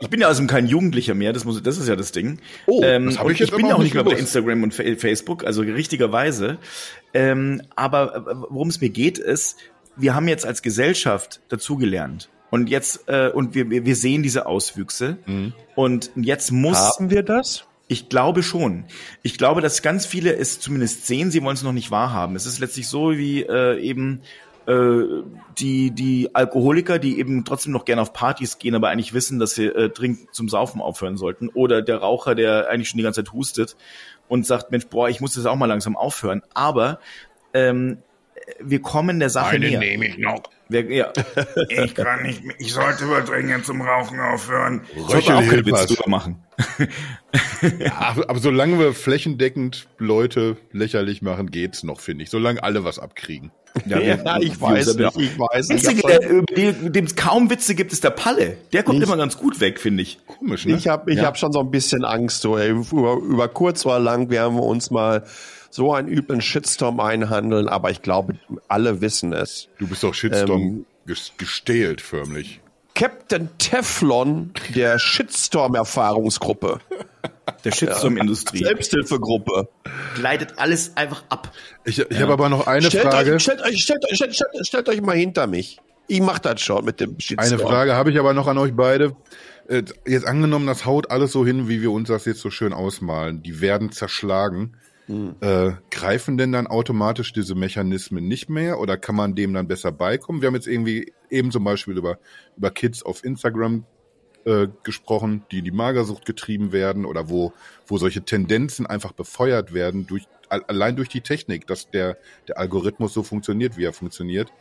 ich 0.00 0.08
bin 0.08 0.20
ja 0.20 0.28
also 0.28 0.44
kein 0.46 0.66
Jugendlicher 0.66 1.14
mehr, 1.14 1.32
das, 1.32 1.44
muss, 1.44 1.62
das 1.62 1.78
ist 1.78 1.88
ja 1.88 1.96
das 1.96 2.12
Ding. 2.12 2.38
Oh, 2.66 2.80
ähm, 2.84 3.06
das 3.06 3.18
hab 3.18 3.28
ich 3.30 3.38
jetzt 3.38 3.54
bin 3.56 3.66
ja 3.66 3.74
auch 3.74 3.78
nicht 3.82 3.94
mehr 3.94 4.04
bei. 4.04 4.12
Instagram 4.12 4.62
und 4.62 4.74
Fa- 4.74 4.84
Facebook, 4.96 5.44
also 5.44 5.62
richtigerweise. 5.62 6.58
Ähm, 7.12 7.62
aber 7.76 8.46
worum 8.50 8.68
es 8.68 8.80
mir 8.80 8.90
geht, 8.90 9.18
ist, 9.18 9.56
wir 9.96 10.14
haben 10.14 10.28
jetzt 10.28 10.46
als 10.46 10.62
Gesellschaft 10.62 11.40
dazugelernt. 11.48 12.28
Und 12.50 12.68
jetzt, 12.68 13.08
äh, 13.08 13.30
und 13.34 13.54
wir, 13.54 13.68
wir 13.70 13.96
sehen 13.96 14.22
diese 14.22 14.46
Auswüchse. 14.46 15.16
Mhm. 15.26 15.52
Und 15.74 16.10
jetzt 16.14 16.52
muss, 16.52 16.78
Haben 16.78 17.10
wir 17.10 17.22
das? 17.24 17.64
ich 17.88 18.08
glaube 18.08 18.42
schon. 18.44 18.84
Ich 19.22 19.38
glaube, 19.38 19.60
dass 19.60 19.82
ganz 19.82 20.06
viele 20.06 20.36
es 20.36 20.60
zumindest 20.60 21.06
sehen, 21.06 21.30
sie 21.32 21.42
wollen 21.42 21.56
es 21.56 21.62
noch 21.64 21.72
nicht 21.72 21.90
wahrhaben. 21.90 22.36
Es 22.36 22.46
ist 22.46 22.60
letztlich 22.60 22.86
so 22.86 23.10
wie 23.16 23.42
äh, 23.42 23.80
eben 23.80 24.20
die, 24.66 25.90
die 25.90 26.34
Alkoholiker, 26.34 26.98
die 26.98 27.18
eben 27.18 27.44
trotzdem 27.44 27.72
noch 27.72 27.84
gerne 27.84 28.02
auf 28.02 28.12
Partys 28.12 28.58
gehen, 28.58 28.74
aber 28.74 28.88
eigentlich 28.88 29.12
wissen, 29.12 29.38
dass 29.38 29.54
sie 29.54 29.66
äh, 29.66 29.90
dringend 29.90 30.34
zum 30.34 30.48
Saufen 30.48 30.80
aufhören 30.80 31.16
sollten. 31.16 31.48
Oder 31.50 31.82
der 31.82 31.98
Raucher, 31.98 32.34
der 32.34 32.68
eigentlich 32.70 32.88
schon 32.88 32.98
die 32.98 33.04
ganze 33.04 33.22
Zeit 33.22 33.32
hustet 33.32 33.76
und 34.28 34.46
sagt, 34.46 34.70
Mensch, 34.70 34.86
boah, 34.86 35.08
ich 35.08 35.20
muss 35.20 35.34
das 35.34 35.46
auch 35.46 35.56
mal 35.56 35.66
langsam 35.66 35.96
aufhören. 35.96 36.42
Aber 36.54 36.98
ähm, 37.52 37.98
wir 38.60 38.80
kommen 38.82 39.20
der 39.20 39.30
Sache 39.30 39.58
näher. 39.58 39.78
nehme 39.78 40.06
ich 40.08 40.18
noch. 40.18 40.42
Wir, 40.68 40.90
ja. 40.90 41.12
Ich 41.68 41.94
kann 41.94 42.22
nicht, 42.22 42.42
mehr- 42.44 42.56
ich 42.58 42.72
sollte 42.72 43.08
wohl 43.08 43.22
dringend 43.22 43.64
zum 43.66 43.80
Rauchen 43.82 44.18
aufhören. 44.20 44.82
Sollte 45.08 45.12
man 45.12 45.18
auch 45.18 45.24
keine 45.24 45.52
Röchelhilfers. 45.52 45.82
Witze 45.82 45.94
drüber 45.94 46.10
machen. 46.10 46.42
Ja, 47.78 47.92
aber, 47.98 48.30
aber 48.30 48.38
solange 48.38 48.78
wir 48.78 48.92
flächendeckend 48.92 49.86
Leute 49.98 50.56
lächerlich 50.72 51.22
machen, 51.22 51.50
geht's 51.50 51.82
noch, 51.82 52.00
finde 52.00 52.24
ich. 52.24 52.30
Solange 52.30 52.62
alle 52.62 52.84
was 52.84 52.98
abkriegen. 52.98 53.50
Ja, 53.86 53.98
Ja, 53.98 54.38
ich 54.40 54.60
weiß 54.60 54.94
nicht, 54.96 55.16
ich 55.16 55.38
weiß 55.38 55.68
Der 55.68 55.76
nicht. 55.92 56.04
Über 56.28 56.42
die- 56.54 56.92
dem 56.92 57.04
es 57.06 57.16
kaum 57.16 57.50
Witze 57.50 57.74
gibt, 57.74 57.92
ist 57.92 58.04
der 58.04 58.10
Palle. 58.10 58.56
Der 58.72 58.82
kommt 58.84 58.98
Ich- 58.98 59.04
immer 59.06 59.16
ganz 59.16 59.36
gut 59.36 59.60
weg, 59.60 59.80
finde 59.80 60.02
ich. 60.02 60.18
Komisch, 60.26 60.64
ne? 60.66 60.76
Ich 60.76 60.86
habe 60.88 61.10
ich 61.10 61.18
Ja. 61.18 61.24
hab 61.24 61.36
schon 61.38 61.52
so 61.52 61.60
ein 61.60 61.70
bisschen 61.70 62.04
Angst, 62.04 62.40
so, 62.42 62.56
ey, 62.56 62.70
über, 62.70 63.16
über 63.16 63.48
kurz 63.48 63.84
oder 63.84 63.98
lang 63.98 64.30
werden 64.30 64.54
wir 64.54 64.62
uns 64.62 64.90
mal 64.90 65.24
so 65.74 65.92
einen 65.92 66.06
üblen 66.08 66.40
Shitstorm 66.40 67.00
einhandeln, 67.00 67.68
aber 67.68 67.90
ich 67.90 68.00
glaube, 68.00 68.34
alle 68.68 69.00
wissen 69.00 69.32
es. 69.32 69.68
du 69.78 69.88
bist 69.88 70.04
doch 70.04 70.14
Shitstorm 70.14 70.62
Ähm, 70.62 70.86
ges- 71.06 71.32
gestählt, 71.36 72.00
förmlich. 72.00 72.60
Captain 72.94 73.48
Teflon 73.58 74.52
der 74.76 75.00
Shitstorm-Erfahrungsgruppe, 75.74 76.78
Der 77.64 77.72
Shitstorm-Industrie. 77.72 78.58
Selbsthilfegruppe. 78.64 79.68
Gleitet 80.14 80.58
alles 80.58 80.96
einfach 80.96 81.24
ab. 81.28 81.50
Ich, 81.84 81.98
ich 81.98 82.20
habe 82.20 82.32
aber 82.32 82.48
noch 82.48 82.66
eine 82.66 82.86
Stellt 82.86 83.04
Frage. 83.08 83.34
euch, 83.34 83.42
stellt, 83.42 83.62
euch, 83.62 83.82
stellt, 83.82 84.04
euch, 84.04 84.16
stellt, 84.16 84.34
stellt, 84.34 84.66
stellt 84.66 84.88
euch 84.88 85.00
mal 85.02 85.16
hinter 85.16 85.46
mich. 85.46 85.80
Ich 86.06 86.20
mach 86.20 86.38
das 86.38 86.60
schon 86.60 86.84
mit 86.84 87.00
dem 87.00 87.18
Shitstorm. 87.18 87.46
Eine 87.52 87.58
Frage 87.58 87.94
habe 87.94 88.10
ich 88.12 88.18
aber 88.20 88.32
noch 88.34 88.46
an 88.46 88.58
euch 88.58 88.74
beide. 88.74 89.16
Äh, 89.68 89.82
Jetzt 90.06 90.26
angenommen, 90.26 90.66
das 90.66 90.84
haut 90.84 91.10
alles 91.10 91.32
so 91.32 91.44
hin, 91.44 91.68
wie 91.68 91.82
wir 91.82 91.90
uns 91.90 92.08
das 92.08 92.26
jetzt 92.26 92.40
so 92.40 92.50
schön 92.50 92.72
ausmalen. 92.72 93.42
Die 93.42 93.60
werden 93.60 93.90
zerschlagen. 93.90 94.76
Äh, 95.40 95.72
greifen 95.90 96.38
denn 96.38 96.52
dann 96.52 96.66
automatisch 96.66 97.32
diese 97.32 97.54
Mechanismen 97.54 98.26
nicht 98.26 98.48
mehr 98.48 98.78
oder 98.78 98.96
kann 98.96 99.14
man 99.14 99.34
dem 99.34 99.52
dann 99.52 99.68
besser 99.68 99.92
beikommen? 99.92 100.40
Wir 100.40 100.46
haben 100.46 100.54
jetzt 100.54 100.66
irgendwie 100.66 101.12
eben 101.28 101.50
zum 101.50 101.64
Beispiel 101.64 101.98
über, 101.98 102.18
über 102.56 102.70
Kids 102.70 103.02
auf 103.02 103.22
Instagram 103.22 103.84
äh, 104.46 104.68
gesprochen, 104.82 105.44
die 105.50 105.62
die 105.62 105.72
Magersucht 105.72 106.24
getrieben 106.24 106.72
werden 106.72 107.04
oder 107.04 107.28
wo, 107.28 107.52
wo 107.86 107.98
solche 107.98 108.22
Tendenzen 108.22 108.86
einfach 108.86 109.12
befeuert 109.12 109.74
werden 109.74 110.06
durch, 110.06 110.24
al- 110.48 110.64
allein 110.68 110.96
durch 110.96 111.08
die 111.10 111.20
Technik, 111.20 111.66
dass 111.66 111.90
der, 111.90 112.16
der 112.48 112.58
Algorithmus 112.58 113.12
so 113.12 113.22
funktioniert, 113.22 113.76
wie 113.76 113.84
er 113.84 113.92
funktioniert. 113.92 114.52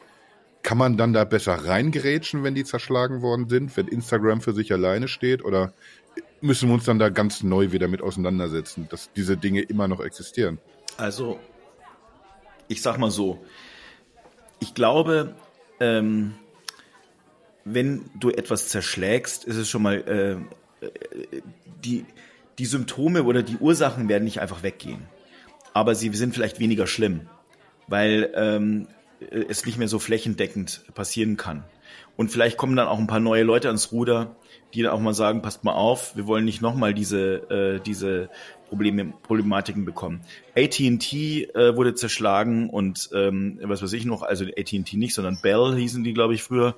Kann 0.61 0.77
man 0.77 0.95
dann 0.97 1.11
da 1.11 1.25
besser 1.25 1.53
reingerätschen, 1.53 2.43
wenn 2.43 2.55
die 2.55 2.63
zerschlagen 2.63 3.21
worden 3.21 3.49
sind, 3.49 3.75
wenn 3.75 3.87
Instagram 3.87 4.39
für 4.39 4.53
sich 4.53 4.71
alleine 4.71 5.09
steht? 5.09 5.43
Oder 5.43 5.73
müssen 6.43 6.69
wir 6.69 6.75
uns 6.75 6.83
dann 6.83 6.99
da 6.99 7.09
ganz 7.09 7.41
neu 7.41 7.71
wieder 7.71 7.87
mit 7.87 8.01
auseinandersetzen, 8.01 8.87
dass 8.89 9.11
diese 9.13 9.37
Dinge 9.37 9.61
immer 9.61 9.87
noch 9.87 10.01
existieren? 10.01 10.59
Also, 10.97 11.39
ich 12.67 12.81
sag 12.81 12.97
mal 12.97 13.11
so. 13.11 13.43
Ich 14.59 14.73
glaube, 14.73 15.35
ähm, 15.79 16.35
wenn 17.65 18.09
du 18.19 18.29
etwas 18.29 18.67
zerschlägst, 18.69 19.45
ist 19.45 19.55
es 19.55 19.69
schon 19.69 19.81
mal, 19.81 19.95
äh, 20.81 20.87
die, 21.83 22.05
die 22.59 22.65
Symptome 22.65 23.23
oder 23.23 23.41
die 23.41 23.57
Ursachen 23.57 24.09
werden 24.09 24.25
nicht 24.25 24.41
einfach 24.41 24.63
weggehen. 24.63 25.07
Aber 25.73 25.95
sie 25.95 26.09
sind 26.13 26.33
vielleicht 26.33 26.59
weniger 26.59 26.87
schlimm, 26.87 27.29
weil 27.87 28.31
ähm, 28.35 28.87
äh, 29.21 29.45
es 29.47 29.65
nicht 29.65 29.77
mehr 29.77 29.87
so 29.87 29.97
flächendeckend 29.97 30.83
passieren 30.93 31.37
kann. 31.37 31.63
Und 32.17 32.31
vielleicht 32.31 32.57
kommen 32.57 32.75
dann 32.75 32.87
auch 32.87 32.99
ein 32.99 33.07
paar 33.07 33.21
neue 33.21 33.43
Leute 33.43 33.69
ans 33.69 33.91
Ruder, 33.91 34.35
die 34.73 34.81
dann 34.81 34.91
auch 34.91 34.99
mal 34.99 35.13
sagen, 35.13 35.41
passt 35.41 35.63
mal 35.63 35.73
auf, 35.73 36.15
wir 36.15 36.27
wollen 36.27 36.45
nicht 36.45 36.61
nochmal 36.61 36.93
diese, 36.93 37.49
äh, 37.49 37.79
diese 37.79 38.29
Probleme, 38.67 39.13
Problematiken 39.23 39.85
bekommen. 39.85 40.21
AT&T 40.55 41.43
äh, 41.43 41.75
wurde 41.75 41.93
zerschlagen 41.93 42.69
und 42.69 43.09
ähm, 43.13 43.59
was 43.63 43.83
weiß 43.83 43.93
ich 43.93 44.05
noch, 44.05 44.23
also 44.23 44.45
AT&T 44.45 44.97
nicht, 44.97 45.13
sondern 45.13 45.39
Bell 45.41 45.75
hießen 45.75 46.03
die, 46.03 46.13
glaube 46.13 46.33
ich, 46.33 46.43
früher. 46.43 46.75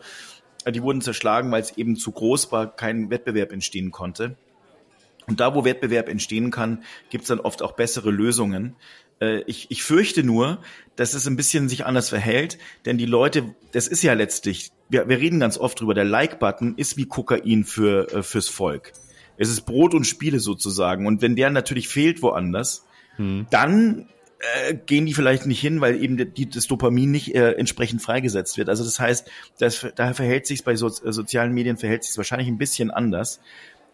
Die 0.68 0.82
wurden 0.82 1.02
zerschlagen, 1.02 1.52
weil 1.52 1.62
es 1.62 1.78
eben 1.78 1.96
zu 1.96 2.12
groß 2.12 2.52
war, 2.52 2.76
kein 2.76 3.10
Wettbewerb 3.12 3.52
entstehen 3.52 3.92
konnte. 3.92 4.36
Und 5.28 5.40
da, 5.40 5.56
wo 5.56 5.66
Wettbewerb 5.66 6.10
entstehen 6.10 6.52
kann, 6.52 6.84
gibt's 7.10 7.28
dann 7.28 7.40
oft 7.40 7.62
auch 7.62 7.74
bessere 7.74 8.12
Lösungen. 8.12 8.76
Äh, 9.20 9.42
Ich, 9.48 9.68
ich 9.70 9.84
fürchte 9.84 10.24
nur, 10.24 10.60
dass 10.96 11.14
es 11.14 11.28
ein 11.28 11.36
bisschen 11.36 11.70
sich 11.70 11.86
anders 11.86 12.10
verhält, 12.10 12.58
denn 12.86 12.98
die 12.98 13.06
Leute, 13.06 13.56
das 13.72 13.88
ist 13.88 14.04
ja 14.04 14.14
letztlich, 14.14 14.72
wir, 14.90 15.10
wir 15.10 15.20
reden 15.20 15.40
ganz 15.40 15.58
oft 15.58 15.80
drüber, 15.80 15.94
der 15.94 16.06
Like-Button 16.06 16.76
ist 16.78 16.98
wie 16.98 17.06
Kokain 17.06 17.64
für, 17.64 18.12
äh, 18.14 18.24
fürs 18.24 18.50
Volk. 18.50 18.94
Es 19.38 19.50
ist 19.50 19.62
Brot 19.66 19.94
und 19.94 20.06
Spiele 20.06 20.40
sozusagen. 20.40 21.08
Und 21.08 21.22
wenn 21.22 21.36
der 21.36 21.50
natürlich 21.50 21.90
fehlt 21.90 22.22
woanders, 22.22 22.86
dann 23.50 24.10
äh, 24.40 24.76
gehen 24.86 25.06
die 25.06 25.14
vielleicht 25.14 25.46
nicht 25.46 25.62
hin, 25.62 25.80
weil 25.80 26.02
eben 26.04 26.34
die, 26.34 26.50
das 26.50 26.68
Dopamin 26.68 27.12
nicht 27.12 27.34
äh, 27.34 27.52
entsprechend 27.54 28.02
freigesetzt 28.02 28.58
wird. 28.58 28.68
Also 28.68 28.84
das 28.84 29.00
heißt, 29.00 29.30
das, 29.58 29.88
daher 29.96 30.14
verhält 30.14 30.48
sich 30.48 30.64
bei 30.64 30.76
so, 30.76 30.88
äh, 30.88 31.14
sozialen 31.14 31.54
Medien 31.54 31.78
verhält 31.78 32.04
sich 32.04 32.16
wahrscheinlich 32.18 32.50
ein 32.50 32.58
bisschen 32.58 32.92
anders, 32.92 33.40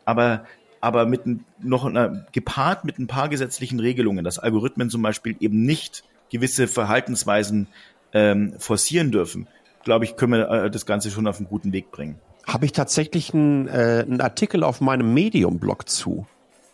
aber 0.06 0.46
aber 0.82 1.06
mit 1.06 1.22
noch 1.60 1.86
einer, 1.86 2.26
gepaart 2.32 2.84
mit 2.86 3.00
ein 3.00 3.08
paar 3.08 3.30
gesetzlichen 3.30 3.80
Regelungen, 3.80 4.26
dass 4.26 4.40
Algorithmen 4.40 4.90
zum 4.90 5.02
Beispiel 5.02 5.36
eben 5.40 5.64
nicht 5.64 6.04
gewisse 6.32 6.68
Verhaltensweisen 6.68 7.68
ähm, 8.14 8.54
forcieren 8.58 9.12
dürfen, 9.12 9.48
glaube 9.84 10.06
ich, 10.06 10.16
können 10.16 10.34
wir 10.34 10.50
äh, 10.50 10.72
das 10.72 10.86
Ganze 10.86 11.12
schon 11.12 11.28
auf 11.28 11.38
einen 11.38 11.48
guten 11.48 11.72
Weg 11.72 11.92
bringen. 11.92 12.20
Habe 12.46 12.66
ich 12.66 12.72
tatsächlich 12.72 13.34
einen, 13.34 13.68
äh, 13.68 14.04
einen 14.06 14.22
Artikel 14.22 14.64
auf 14.64 14.82
meinem 14.82 15.14
Medium-Blog 15.14 15.88
zu. 15.88 16.26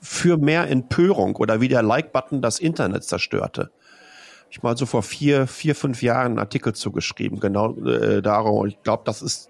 Für 0.01 0.37
mehr 0.37 0.69
Empörung 0.69 1.35
oder 1.35 1.59
wie 1.59 1.67
der 1.67 1.81
Like-Button 1.81 2.41
das 2.41 2.59
Internet 2.59 3.03
zerstörte. 3.03 3.71
Ich 4.49 4.63
mal 4.63 4.77
so 4.77 4.85
vor 4.85 5.03
vier, 5.03 5.47
vier, 5.47 5.75
fünf 5.75 6.01
Jahren 6.01 6.27
einen 6.27 6.39
Artikel 6.39 6.73
zugeschrieben, 6.73 7.39
genau 7.39 7.75
äh, 7.85 8.21
darum. 8.21 8.67
Ich 8.67 8.81
glaube, 8.83 9.03
das 9.05 9.21
ist 9.21 9.49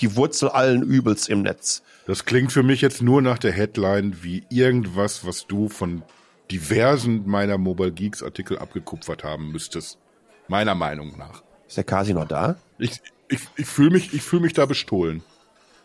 die 0.00 0.16
Wurzel 0.16 0.48
allen 0.48 0.82
Übels 0.82 1.28
im 1.28 1.42
Netz. 1.42 1.82
Das 2.06 2.24
klingt 2.24 2.52
für 2.52 2.62
mich 2.62 2.80
jetzt 2.80 3.02
nur 3.02 3.22
nach 3.22 3.38
der 3.38 3.52
Headline 3.52 4.22
wie 4.22 4.44
irgendwas, 4.48 5.26
was 5.26 5.46
du 5.46 5.68
von 5.68 6.02
diversen 6.50 7.26
meiner 7.26 7.58
Mobile 7.58 7.92
Geeks 7.92 8.22
Artikel 8.22 8.58
abgekupfert 8.58 9.24
haben 9.24 9.50
müsstest. 9.50 9.98
Meiner 10.48 10.74
Meinung 10.74 11.18
nach. 11.18 11.42
Ist 11.66 11.76
der 11.76 11.84
Kasi 11.84 12.14
noch 12.14 12.28
da? 12.28 12.56
Ich, 12.78 13.00
ich, 13.28 13.40
ich 13.56 13.66
fühle 13.66 13.90
mich, 13.90 14.14
ich 14.14 14.22
fühl 14.22 14.40
mich 14.40 14.52
da 14.52 14.66
bestohlen. 14.66 15.24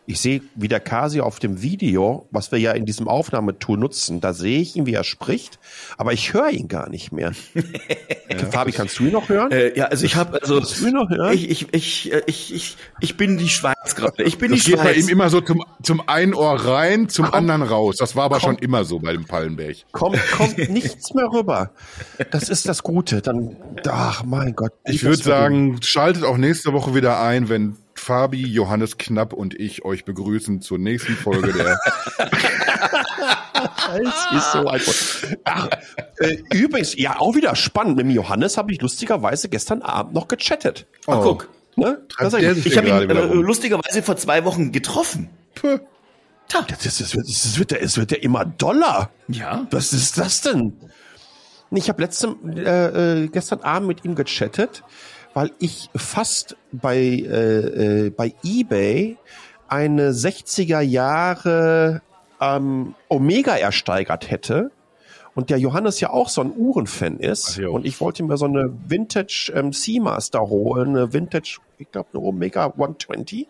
Ich 0.08 0.20
sehe, 0.20 0.42
wie 0.56 0.68
der 0.68 0.80
Kasi 0.80 1.22
auf 1.22 1.40
dem 1.40 1.62
Video, 1.62 2.28
was 2.32 2.52
wir 2.52 2.60
ja 2.60 2.72
in 2.72 2.86
diesem 2.86 3.08
Aufnahmetool 3.08 3.78
nutzen, 3.78 4.20
da 4.20 4.34
sehe 4.34 4.60
ich 4.60 4.76
ihn, 4.76 4.86
wie 4.86 4.94
er 4.94 5.04
spricht, 5.04 5.60
aber 5.98 6.12
ich 6.12 6.34
höre 6.34 6.50
ihn 6.50 6.68
gar 6.68 6.90
nicht 6.90 7.12
mehr. 7.12 7.34
Fabi, 8.52 8.72
kannst 8.72 8.98
du 9.00 9.06
ihn 9.06 9.12
noch 9.12 9.30
hören? 9.30 9.52
Äh, 9.52 9.78
ja, 9.78 9.86
also 9.86 10.06
ich 10.06 10.16
habe 10.16 10.42
also 10.42 10.58
Kannst 10.58 10.82
du 10.82 10.88
ihn 10.88 10.94
noch 10.94 11.10
hören? 11.10 11.34
ich, 11.34 11.50
ich, 11.50 11.68
ich, 11.74 12.12
ich, 12.26 12.54
ich, 12.54 12.78
ich 13.00 13.18
bin 13.18 13.38
die 13.38 13.50
Schweiz 13.50 13.96
gerade. 13.96 14.24
Ich 14.24 14.38
bin 14.38 14.52
Das 14.52 14.64
die 14.64 14.72
geht 14.72 14.84
bei 14.84 14.94
ihm 14.94 15.08
immer 15.08 15.30
so 15.30 15.42
zum, 15.42 15.64
zum 15.84 16.08
einen 16.08 16.34
Ohr 16.34 16.54
rein, 16.66 17.08
zum 17.08 17.32
anderen 17.34 17.62
raus. 17.62 17.98
Das 17.98 18.16
war 18.16 18.26
aber 18.26 18.40
schon 18.40 18.58
immer 18.58 18.86
so 18.86 19.00
bei 19.00 19.14
dem 19.14 19.26
Pallenberg. 19.26 19.78
kommt, 19.92 20.20
kommt 20.32 20.58
nichts 20.70 21.14
mehr 21.14 21.32
rüber. 21.32 21.72
Das 22.32 22.50
ist 22.50 22.68
das 22.68 22.84
Gute. 22.84 23.22
Dann, 23.22 23.56
ach 23.88 24.24
mein 24.24 24.56
Gott. 24.56 24.72
Ich 24.86 25.04
würde 25.04 25.22
sagen, 25.22 25.80
schaltet 25.82 26.24
auch 26.24 26.38
nächste 26.38 26.74
Woche 26.74 26.96
wieder 26.96 27.22
ein, 27.22 27.50
wenn 27.50 27.78
Fabi, 28.02 28.48
Johannes 28.48 28.98
Knapp 28.98 29.32
und 29.32 29.54
ich 29.54 29.86
euch 29.86 30.06
begrüßen 30.06 30.60
zur 30.60 30.80
nächsten 30.80 31.14
Folge 31.14 31.54
der 31.54 31.80
Es 33.94 34.38
ist 34.38 34.52
so 34.54 34.68
einfach. 34.68 34.94
Ach, 35.44 35.70
äh, 36.18 36.38
übrigens, 36.52 36.96
ja, 36.98 37.20
auch 37.20 37.36
wieder 37.36 37.56
spannend. 37.56 37.98
Mit 37.98 38.08
dem 38.08 38.12
Johannes 38.12 38.58
habe 38.58 38.72
ich 38.74 38.82
lustigerweise 38.82 39.50
gestern 39.50 39.84
Abend 39.84 40.16
noch 40.16 40.28
gechattet. 40.28 40.88
Ach, 41.06 41.22
guck. 41.22 41.48
Ne? 41.76 42.02
Das, 42.18 42.32
das, 42.32 42.42
sich 42.42 42.66
Ich 42.66 42.78
habe 42.78 42.88
ihn 42.88 43.10
äh, 43.12 43.24
lustigerweise 43.36 44.02
vor 44.02 44.18
zwei 44.18 44.46
Wochen 44.46 44.72
getroffen. 44.72 45.30
Puh. 45.54 45.78
Tja. 46.48 46.66
das, 46.68 46.98
das, 46.98 47.16
wird, 47.16 47.28
das, 47.30 47.60
wird, 47.60 47.72
ja- 47.72 47.78
es 47.78 47.98
wird 47.98 48.12
ja 48.12 48.18
immer 48.18 48.46
doller. 48.46 49.12
Ja. 49.28 49.68
Was 49.70 49.94
ist 49.94 50.18
das 50.18 50.42
denn? 50.42 50.74
Ich 51.70 51.88
habe 51.88 52.02
letzte, 52.02 52.36
äh, 52.56 53.24
äh, 53.24 53.28
gestern 53.28 53.62
Abend 53.62 53.88
mit 53.88 54.04
ihm 54.04 54.16
gechattet, 54.16 54.84
weil 55.34 55.52
ich 55.60 55.90
fast 55.96 56.58
bei, 56.72 56.98
äh, 56.98 58.06
äh, 58.06 58.10
bei 58.10 58.34
eBay 58.44 59.18
eine 59.68 60.12
60er 60.12 60.82
Jahre 60.82 62.02
ähm, 62.42 62.96
Omega 63.08 63.56
ersteigert 63.56 64.30
hätte. 64.30 64.72
Und 65.34 65.50
der 65.50 65.60
Johannes 65.60 66.02
ja 66.02 66.10
auch 66.10 66.28
so 66.28 66.42
ein 66.42 66.52
Uhrenfan 66.54 67.18
ist. 67.18 67.58
Ach. 67.64 67.70
Und 67.70 67.86
ich 67.86 68.02
wollte 68.02 68.24
mir 68.24 68.36
so 68.36 68.46
eine 68.46 68.70
Vintage 68.88 69.54
ähm, 69.56 69.72
Seamaster 69.72 70.42
holen, 70.42 70.90
eine 70.90 71.14
Vintage, 71.14 71.60
ich 71.78 71.90
glaube 71.90 72.10
eine 72.14 72.22
Omega 72.22 72.66
120, 72.66 73.48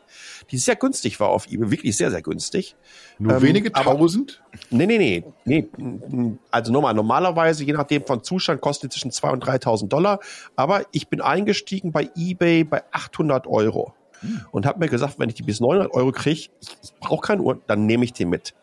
die 0.52 0.58
sehr 0.58 0.76
günstig 0.76 1.20
war 1.20 1.30
auf 1.30 1.47
eBay, 1.52 1.72
wirklich 1.72 1.95
sehr, 1.97 2.12
sehr 2.12 2.22
günstig. 2.22 2.76
Nur 3.20 3.36
Ähm, 3.38 3.41
wenige 3.41 3.74
aber- 3.74 3.97
tausend? 3.97 4.43
Nee, 4.70 4.86
nee, 4.86 4.97
nee, 4.97 5.24
nee. 5.45 5.68
mm, 5.78 6.38
Also 6.52 6.72
nochmal, 6.74 6.93
normalerweise, 6.93 7.64
je 7.64 7.74
nachdem 7.74 8.06
von 8.06 8.24
Zustand, 8.24 8.60
kostet 8.62 8.91
zwischen 8.91 9.12
2.000 9.12 9.34
und 9.34 9.43
3.000 9.45 9.88
Dollar. 9.93 10.20
Aber 10.56 10.86
ich 10.91 11.08
bin 11.08 11.22
eingestiegen 11.22 11.91
bei 11.91 12.10
eBay 12.16 12.64
bei 12.66 12.84
800 12.91 13.47
Euro. 13.47 13.93
Und 14.52 14.68
habe 14.68 14.78
mir 14.80 14.88
gesagt, 14.88 15.18
wenn 15.18 15.30
ich 15.30 15.36
die 15.36 15.41
bis 15.43 15.60
900 15.60 15.91
Euro 15.93 16.12
kriege, 16.12 16.32
ich, 16.41 16.52
ich 16.84 16.93
brauche 16.99 17.22
keine 17.22 17.41
Uhr, 17.41 17.60
dann 17.66 17.88
nehme 17.88 18.04
ich 18.06 18.14
die 18.14 18.26
mit. 18.26 18.54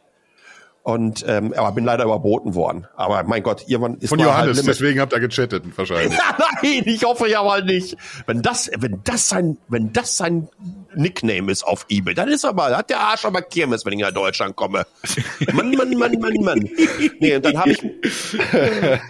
Und 0.88 1.22
ähm, 1.28 1.52
aber 1.54 1.72
bin 1.72 1.84
leider 1.84 2.04
überboten 2.04 2.54
worden. 2.54 2.86
Aber 2.96 3.22
mein 3.24 3.42
Gott, 3.42 3.64
irgendwann 3.66 3.98
ist 3.98 4.08
Von 4.08 4.20
mal 4.20 4.24
Johannes, 4.24 4.56
halt 4.56 4.68
deswegen 4.68 5.00
habt 5.00 5.12
ihr 5.12 5.20
gechattet 5.20 5.62
wahrscheinlich. 5.76 6.18
Ja, 6.18 6.34
nein, 6.62 6.82
ich 6.86 7.04
hoffe 7.04 7.28
ja 7.28 7.42
mal 7.42 7.62
nicht. 7.62 7.98
Wenn 8.24 8.40
das, 8.40 8.70
wenn 8.74 9.02
das 9.04 9.28
sein, 9.28 9.58
wenn 9.68 9.92
das 9.92 10.16
sein 10.16 10.48
Nickname 10.94 11.52
ist 11.52 11.62
auf 11.62 11.84
eBay, 11.90 12.14
dann 12.14 12.30
ist 12.30 12.46
aber, 12.46 12.74
hat 12.74 12.88
der 12.88 13.00
Arsch 13.00 13.26
aber 13.26 13.42
Kirmes, 13.42 13.84
wenn 13.84 13.92
ich 13.92 13.98
nach 13.98 14.12
Deutschland 14.12 14.56
komme. 14.56 14.86
Mann, 15.52 15.72
Mann, 15.72 15.90
Mann, 15.90 16.18
Mann, 16.20 16.34
Mann. 16.40 16.70
Nee, 17.20 17.36
und 17.36 17.44
dann 17.44 17.58
habe 17.58 17.72
ich, 17.72 17.84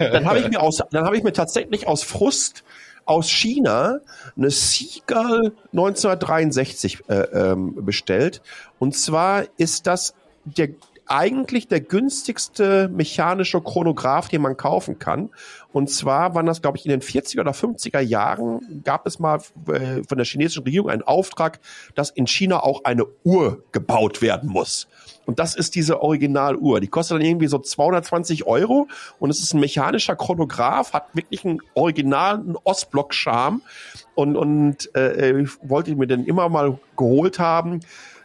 dann 0.01 0.27
habe 0.27 0.41
ich 0.41 0.49
mir 0.49 0.61
aus, 0.61 0.83
dann 0.91 1.05
habe 1.05 1.17
ich 1.17 1.23
mir 1.23 1.33
tatsächlich 1.33 1.87
aus 1.87 2.03
Frust 2.03 2.65
aus 3.05 3.31
China 3.31 4.01
eine 4.37 4.51
Seagull 4.51 5.53
1963 5.71 7.05
äh, 7.07 7.15
ähm, 7.15 7.85
bestellt. 7.85 8.43
Und 8.81 8.97
zwar 8.97 9.45
ist 9.59 9.87
das 9.87 10.15
der 10.57 10.71
eigentlich 11.09 11.69
der 11.69 11.81
günstigste 11.81 12.89
mechanische 12.89 13.61
Chronograph, 13.61 14.29
den 14.29 14.43
man 14.43 14.57
kaufen 14.57 14.99
kann. 14.99 15.31
Und 15.73 15.91
zwar 15.91 16.35
waren 16.35 16.47
das, 16.47 16.63
glaube 16.63 16.79
ich, 16.79 16.85
in 16.87 16.91
den 16.91 17.03
40er 17.03 17.41
oder 17.41 17.53
50er 17.53 18.01
Jahren 18.01 18.83
gab 18.85 19.07
es 19.07 19.19
mal 19.19 19.41
äh, 19.69 20.03
von 20.07 20.19
der 20.19 20.25
chinesischen 20.25 20.65
Regierung 20.65 20.91
einen 20.91 21.03
Auftrag, 21.03 21.61
dass 21.95 22.11
in 22.11 22.27
China 22.27 22.63
auch 22.63 22.85
eine 22.85 23.05
Uhr 23.25 23.63
gebaut 23.73 24.23
werden 24.23 24.49
muss. 24.49 24.89
Und 25.27 25.39
das 25.39 25.55
ist 25.55 25.75
diese 25.75 26.01
Originaluhr. 26.01 26.81
Die 26.81 26.89
kostet 26.89 27.17
dann 27.17 27.25
irgendwie 27.25 27.49
so 27.49 27.59
220 27.59 28.47
Euro 28.47 28.89
und 29.19 29.29
es 29.29 29.41
ist 29.41 29.53
ein 29.53 29.61
mechanischer 29.61 30.17
Chronograph, 30.17 30.95
hat 30.95 31.15
wirklich 31.15 31.45
einen 31.45 31.61
originalen 31.75 32.57
Ostblock-Charme 32.65 33.61
und, 34.15 34.37
und 34.37 34.95
äh, 34.97 35.39
ich 35.39 35.51
wollte 35.63 35.95
mir 35.95 36.07
den 36.07 36.25
immer 36.25 36.49
mal 36.49 36.79
geholt 36.97 37.39
haben. 37.39 37.81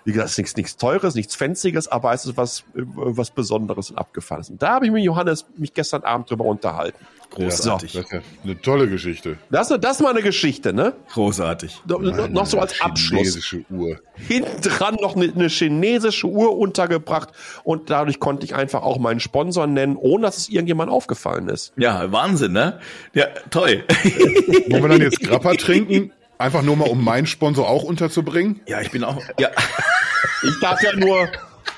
Wie 0.06 0.12
gesagt, 0.12 0.26
es 0.28 0.32
ist 0.34 0.38
nichts, 0.38 0.56
nichts 0.58 0.78
Teures, 0.78 1.16
nichts 1.16 1.36
Fancyes, 1.36 1.88
aber 1.88 2.14
es 2.14 2.26
ist 2.26 2.36
was, 2.38 2.60
äh, 2.76 2.82
was 2.84 3.32
Besonderes 3.32 3.90
und 3.92 3.98
Abgefahrenes. 3.98 4.50
Und 4.50 4.62
da 4.62 4.74
habe 4.76 4.86
ich 4.86 4.92
mit 4.92 5.04
Johannes 5.04 5.46
mich 5.58 5.74
gestern 5.74 6.04
Abend 6.04 6.30
drüber 6.30 6.46
unterhalten. 6.46 6.98
Großartig. 7.30 7.94
Das 7.94 8.04
ist 8.06 8.12
ja 8.12 8.20
eine 8.44 8.62
tolle 8.62 8.88
Geschichte. 8.88 9.38
Das, 9.50 9.72
ist- 9.72 9.84
das 9.84 9.96
ist 9.96 10.02
mal 10.04 10.12
eine 10.12 10.22
Geschichte, 10.22 10.72
ne? 10.72 10.94
Großartig. 11.14 11.82
No- 11.88 11.98
no- 11.98 12.28
noch 12.28 12.46
so 12.46 12.60
als 12.60 12.80
Abschluss. 12.80 13.22
Chinesische 13.22 13.66
Uhr. 13.72 14.00
Hinten 14.14 14.62
dran 14.62 14.98
noch 15.02 15.16
eine, 15.16 15.32
eine 15.34 15.48
chinesische 15.50 16.28
Uhr 16.28 16.56
untergebracht 16.56 17.30
und 17.64 17.90
dadurch 17.90 18.20
konnte 18.20 18.46
ich 18.46 18.54
einfach 18.54 18.84
auch 18.84 19.00
meinen 19.00 19.20
Sponsor 19.20 19.66
nennen, 19.66 19.96
ohne 19.96 20.28
dass 20.28 20.38
es 20.38 20.50
irgendjemand 20.50 20.92
aufgefallen 20.92 21.50
ist. 21.50 21.74
Ja, 21.76 22.12
Wahnsinn, 22.12 22.52
ne? 22.52 22.80
Ja, 23.16 23.26
toll. 23.50 23.84
Wollen 24.70 24.84
wir 24.84 24.90
dann 24.90 25.02
jetzt 25.02 25.20
Grappa 25.22 25.54
trinken? 25.56 26.12
Einfach 26.38 26.62
nur 26.62 26.76
mal, 26.76 26.90
um 26.90 27.04
meinen 27.04 27.28
Sponsor 27.28 27.70
auch 27.70 27.84
unterzubringen? 27.84 28.62
ja, 28.68 28.82
ich 28.82 28.92
bin 28.92 29.04
auch. 29.04 29.22
Ja. 29.40 29.50
Ich 30.44 30.60
darf 30.62 30.82
ja 30.84 30.94
nur, 30.96 31.30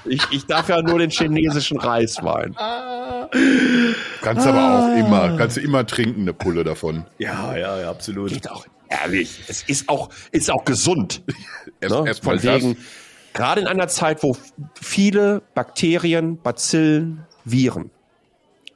ich, 0.06 0.22
ich 0.32 0.45
darf 0.45 0.70
ja 0.70 0.82
nur 0.82 0.97
den 0.99 1.10
chinesischen 1.12 1.78
Reiswein. 1.80 2.56
Kannst 4.22 4.47
aber 4.47 4.80
auch 4.80 4.97
immer, 4.97 5.38
kannst 5.38 5.58
du 5.58 5.62
immer 5.62 5.86
trinken, 5.86 6.22
eine 6.22 6.34
Pulle 6.34 6.64
davon. 6.64 7.06
Ja, 7.18 7.56
ja, 7.56 7.80
ja, 7.82 7.89
absolut. 7.89 8.30
Geht 8.32 8.49
auch 8.49 8.66
ehrlich. 8.89 9.41
Es 9.47 9.64
ist 9.64 9.89
auch, 9.89 10.10
ist 10.32 10.49
auch 10.51 10.66
gesund. 10.66 11.22
Erst, 11.82 11.95
Ne? 11.95 12.03
erst 12.08 12.24
mal 12.24 12.39
Von 12.39 12.47
das. 12.47 12.64
wegen, 12.64 12.78
gerade 13.34 13.62
in 13.62 13.68
einer 13.68 13.88
Zeit, 13.88 14.24
wo 14.24 14.36
viele 14.82 15.41
Bakterien, 15.53 16.38
Bazillen, 16.41 17.26
Viren, 17.43 17.91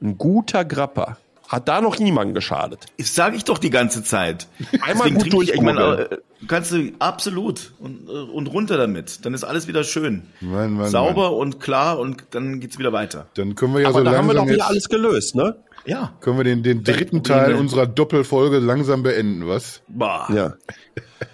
ein 0.02 0.18
guter 0.18 0.64
Grappa 0.64 1.16
hat 1.50 1.66
da 1.66 1.80
noch 1.80 1.98
niemanden 1.98 2.32
geschadet. 2.32 2.86
Das 2.96 3.12
sage 3.16 3.36
ich 3.36 3.42
doch 3.44 3.58
die 3.58 3.70
ganze 3.70 4.04
Zeit. 4.04 4.46
Einmal 4.82 5.08
Deswegen 5.10 5.14
gut 5.18 5.30
trinke 5.48 5.52
ich, 5.54 5.60
meine, 5.60 6.08
äh, 6.12 6.18
kannst 6.46 6.70
du 6.70 6.92
absolut 7.00 7.72
und, 7.80 8.08
äh, 8.08 8.12
und 8.12 8.46
runter 8.46 8.76
damit. 8.76 9.26
Dann 9.26 9.34
ist 9.34 9.42
alles 9.42 9.66
wieder 9.66 9.82
schön. 9.82 10.22
Mann, 10.40 10.74
Mann, 10.74 10.88
Sauber 10.90 11.32
und 11.36 11.58
klar 11.58 11.98
und 11.98 12.22
dann 12.30 12.60
geht's 12.60 12.78
wieder 12.78 12.92
weiter. 12.92 13.26
Dann 13.34 13.56
können 13.56 13.74
wir 13.74 13.80
ja 13.80 13.88
Aber 13.88 13.98
so 13.98 14.04
da 14.04 14.12
haben 14.12 14.28
wir 14.28 14.34
doch 14.34 14.42
langsam 14.42 14.54
wieder 14.54 14.68
alles 14.68 14.88
gelöst, 14.88 15.34
ne? 15.34 15.56
Ja. 15.86 16.12
können 16.20 16.36
wir 16.36 16.44
den, 16.44 16.62
den 16.62 16.84
dritten 16.84 17.22
Probleme. 17.24 17.46
Teil 17.46 17.54
unserer 17.56 17.86
Doppelfolge 17.88 18.58
langsam 18.58 19.02
beenden, 19.02 19.48
was? 19.48 19.82
Bah, 19.88 20.28
Ja. 20.32 20.54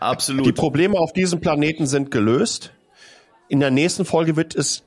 absolut. 0.00 0.46
Die 0.46 0.52
Probleme 0.52 0.98
auf 0.98 1.12
diesem 1.12 1.40
Planeten 1.42 1.86
sind 1.86 2.10
gelöst. 2.10 2.72
In 3.48 3.60
der 3.60 3.70
nächsten 3.70 4.06
Folge 4.06 4.34
wird 4.36 4.54
es 4.54 4.82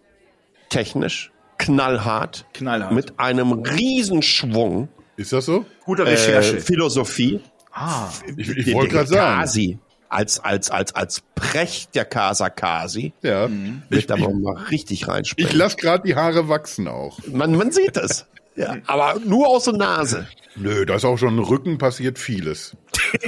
technisch 0.69 1.32
knallhart, 1.59 2.45
Knallhart. 2.53 2.93
mit 2.93 3.19
einem 3.19 3.51
Riesenschwung 3.51 4.88
Ist 5.20 5.34
das 5.34 5.45
so? 5.45 5.65
guter 5.84 6.05
äh, 6.05 6.11
Recherche. 6.11 6.61
Philosophie. 6.61 7.41
ah, 7.74 8.09
Ich, 8.38 8.49
ich 8.49 8.74
wollte 8.74 8.93
gerade 8.95 9.07
sagen. 9.09 9.41
Kasi 9.41 9.78
als 10.07 10.39
als 10.39 10.72
als 10.72 10.95
als 10.95 11.22
Precht 11.36 11.93
der 11.93 12.05
Casa 12.05 12.49
Kasi. 12.49 13.13
Ja. 13.22 13.47
Ich 13.89 13.97
Ich, 13.99 14.07
da 14.07 14.15
ich, 14.15 14.28
mal 14.28 14.55
richtig 14.72 15.01
ich 15.01 15.07
reinspringen. 15.07 15.55
lasse 15.55 15.76
gerade 15.78 16.07
die 16.07 16.15
Haare 16.15 16.47
wachsen 16.49 16.88
auch. 16.88 17.20
man 17.28 17.55
man 17.55 17.72
sieht 17.72 17.97
es. 17.97 18.26
Ja, 18.55 18.78
aber 18.88 19.20
nur 19.24 19.47
aus 19.47 19.65
der 19.65 19.74
Nase. 19.74 20.28
Nö, 20.55 20.86
da 20.86 20.95
ist 20.95 21.05
auch 21.05 21.17
schon 21.17 21.38
im 21.38 21.43
Rücken 21.43 21.78
passiert 21.78 22.17
vieles. 22.17 22.76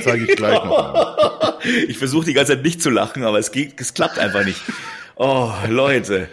Zeige 0.02 0.26
ich 0.26 0.36
gleich 0.36 0.56
noch 0.64 0.66
mal. 0.66 1.58
ich 1.88 1.98
versuche 1.98 2.26
die 2.26 2.34
ganze 2.34 2.54
Zeit 2.54 2.64
nicht 2.64 2.82
zu 2.82 2.90
lachen, 2.90 3.24
aber 3.24 3.38
es 3.38 3.52
geht, 3.52 3.80
es 3.80 3.94
klappt 3.94 4.18
einfach 4.18 4.44
nicht. 4.44 4.62
Oh, 5.16 5.52
Leute. 5.70 6.30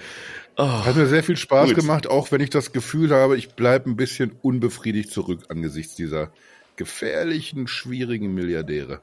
Hat 0.59 0.97
mir 0.97 1.07
sehr 1.07 1.23
viel 1.23 1.37
Spaß 1.37 1.69
Gut. 1.69 1.77
gemacht, 1.77 2.09
auch 2.09 2.33
wenn 2.33 2.41
ich 2.41 2.51
das 2.51 2.73
Gefühl 2.73 3.13
habe, 3.13 3.37
ich 3.37 3.51
bleibe 3.51 3.89
ein 3.89 3.97
bisschen 3.97 4.33
unbefriedigt 4.43 5.13
zurück 5.13 5.45
angesichts 5.49 5.95
dieser 5.95 6.33
gefährlichen, 6.75 7.69
schwierigen 7.69 8.35
Milliardäre. 8.35 9.01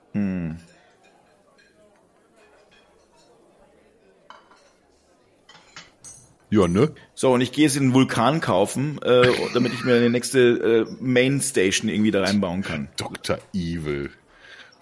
Ja, 6.50 6.68
ne? 6.68 6.92
So, 7.14 7.34
und 7.34 7.42
ich 7.42 7.52
gehe 7.52 7.66
jetzt 7.66 7.76
den 7.76 7.94
Vulkan 7.94 8.42
kaufen, 8.42 9.02
äh, 9.02 9.28
damit 9.54 9.74
ich 9.74 9.84
mir 9.84 9.96
eine 9.96 10.10
nächste 10.10 10.86
äh, 10.90 10.96
Main 11.00 11.42
Station 11.42 11.90
irgendwie 11.90 12.12
da 12.12 12.22
reinbauen 12.22 12.62
kann. 12.62 12.90
Dr. 12.98 13.40
Evil. 13.54 14.10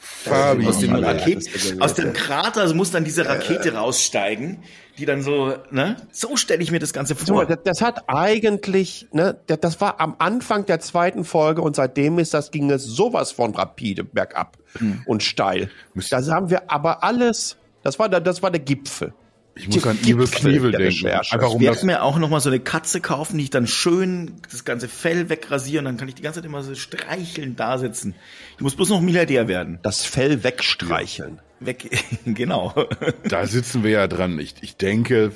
Fabi 0.06 0.68
Aus 0.68 0.80
dem, 0.80 0.93
Evil. 0.93 1.06
Raket, 1.06 1.49
aus 1.80 1.93
dem 1.93 2.12
Krater 2.12 2.72
muss 2.74 2.91
dann 2.91 3.06
diese 3.06 3.26
Rakete 3.26 3.74
raussteigen, 3.74 4.64
die 4.97 5.06
dann 5.06 5.22
so, 5.22 5.56
ne? 5.72 5.95
So 6.12 6.36
stelle 6.36 6.62
ich 6.62 6.72
mir 6.72 6.80
das 6.80 6.91
Ganze 6.91 7.16
vor. 7.16 7.45
das, 7.45 7.60
das 7.64 7.82
hat 7.82 8.04
eigentlich, 8.08 9.08
ne, 9.12 9.39
das, 9.47 9.60
das 9.62 9.82
war 9.82 10.01
am 10.01 10.16
Anfang 10.20 10.66
der 10.66 10.82
zweiten 10.82 11.24
Folge 11.24 11.62
und 11.62 11.76
seitdem 11.78 12.20
ist 12.20 12.34
das 12.34 12.51
ging 12.51 12.70
es 12.70 12.84
sowas 12.84 13.32
von 13.32 13.56
rapide 13.56 14.04
bergab 14.04 14.58
und 15.06 15.24
steil. 15.24 15.70
Da 16.10 16.22
haben 16.28 16.49
wir 16.49 16.70
aber 16.70 17.04
alles, 17.04 17.56
das 17.82 17.97
war 17.97 18.10
das 18.10 18.43
war 18.43 18.51
der 18.51 18.62
Gipfel. 18.62 19.14
Ich 19.56 19.68
muss 19.68 19.86
an 19.86 19.99
Evil 20.04 20.28
Knievel 20.28 20.72
denken. 20.72 21.06
Recherche. 21.06 21.34
Einfach 21.34 21.51
um 21.51 21.62
Ich 21.62 21.68
das, 21.68 21.78
werde 21.78 21.86
mir 21.86 22.04
auch 22.04 22.18
noch 22.18 22.30
mal 22.30 22.39
so 22.39 22.49
eine 22.49 22.60
Katze 22.60 23.01
kaufen, 23.01 23.38
die 23.38 23.45
ich 23.45 23.49
dann 23.51 23.68
schön 23.68 24.36
das 24.51 24.66
ganze 24.66 24.88
Fell 24.88 25.30
wegrasieren, 25.30 25.86
dann 25.86 25.97
kann 25.97 26.08
ich 26.08 26.16
die 26.16 26.24
ganze 26.24 26.39
Zeit 26.39 26.45
immer 26.45 26.64
so 26.64 26.74
streicheln 26.74 27.56
da 27.56 27.78
sitzen. 27.78 28.16
Ich 28.56 28.62
muss 28.62 28.76
bloß 28.76 28.89
noch 28.89 29.01
Milliardär 29.01 29.47
werden. 29.47 29.80
Das 29.84 30.06
Fell 30.06 30.43
wegstreicheln. 30.43 31.39
Weg, 31.60 31.89
genau. 32.26 32.74
da 33.28 33.45
sitzen 33.45 33.84
wir 33.84 33.91
ja 33.91 34.08
dran. 34.08 34.39
Ich, 34.39 34.56
ich 34.62 34.76
denke, 34.76 35.32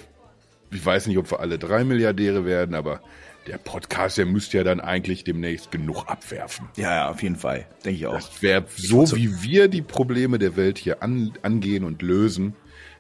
ich 0.72 0.86
weiß 0.86 1.07
nicht, 1.07 1.18
ob 1.18 1.32
wir 1.32 1.39
alle 1.39 1.59
drei 1.59 1.84
Milliardäre 1.84 2.43
werden, 2.43 2.76
aber 2.76 3.01
der 3.45 3.57
Podcast, 3.57 4.18
der 4.18 4.26
müsste 4.26 4.57
ja 4.57 4.63
dann 4.63 4.82
eigentlich 4.82 5.24
demnächst 5.24 5.72
genug 5.72 6.05
abwerfen. 6.07 6.68
Ja, 6.76 6.93
ja, 6.93 7.09
auf 7.09 7.24
jeden 7.24 7.38
Fall. 7.38 7.65
Denke 7.86 7.97
ich 7.97 8.07
auch. 8.07 8.15
Das 8.15 8.41
wäre 8.41 8.65
so, 8.76 9.15
wie 9.15 9.41
wir 9.41 9.68
die 9.70 9.82
Probleme 9.82 10.38
der 10.38 10.57
Welt 10.57 10.78
hier 10.78 11.01
an, 11.01 11.34
angehen 11.43 11.84
und 11.84 12.01
lösen. 12.01 12.55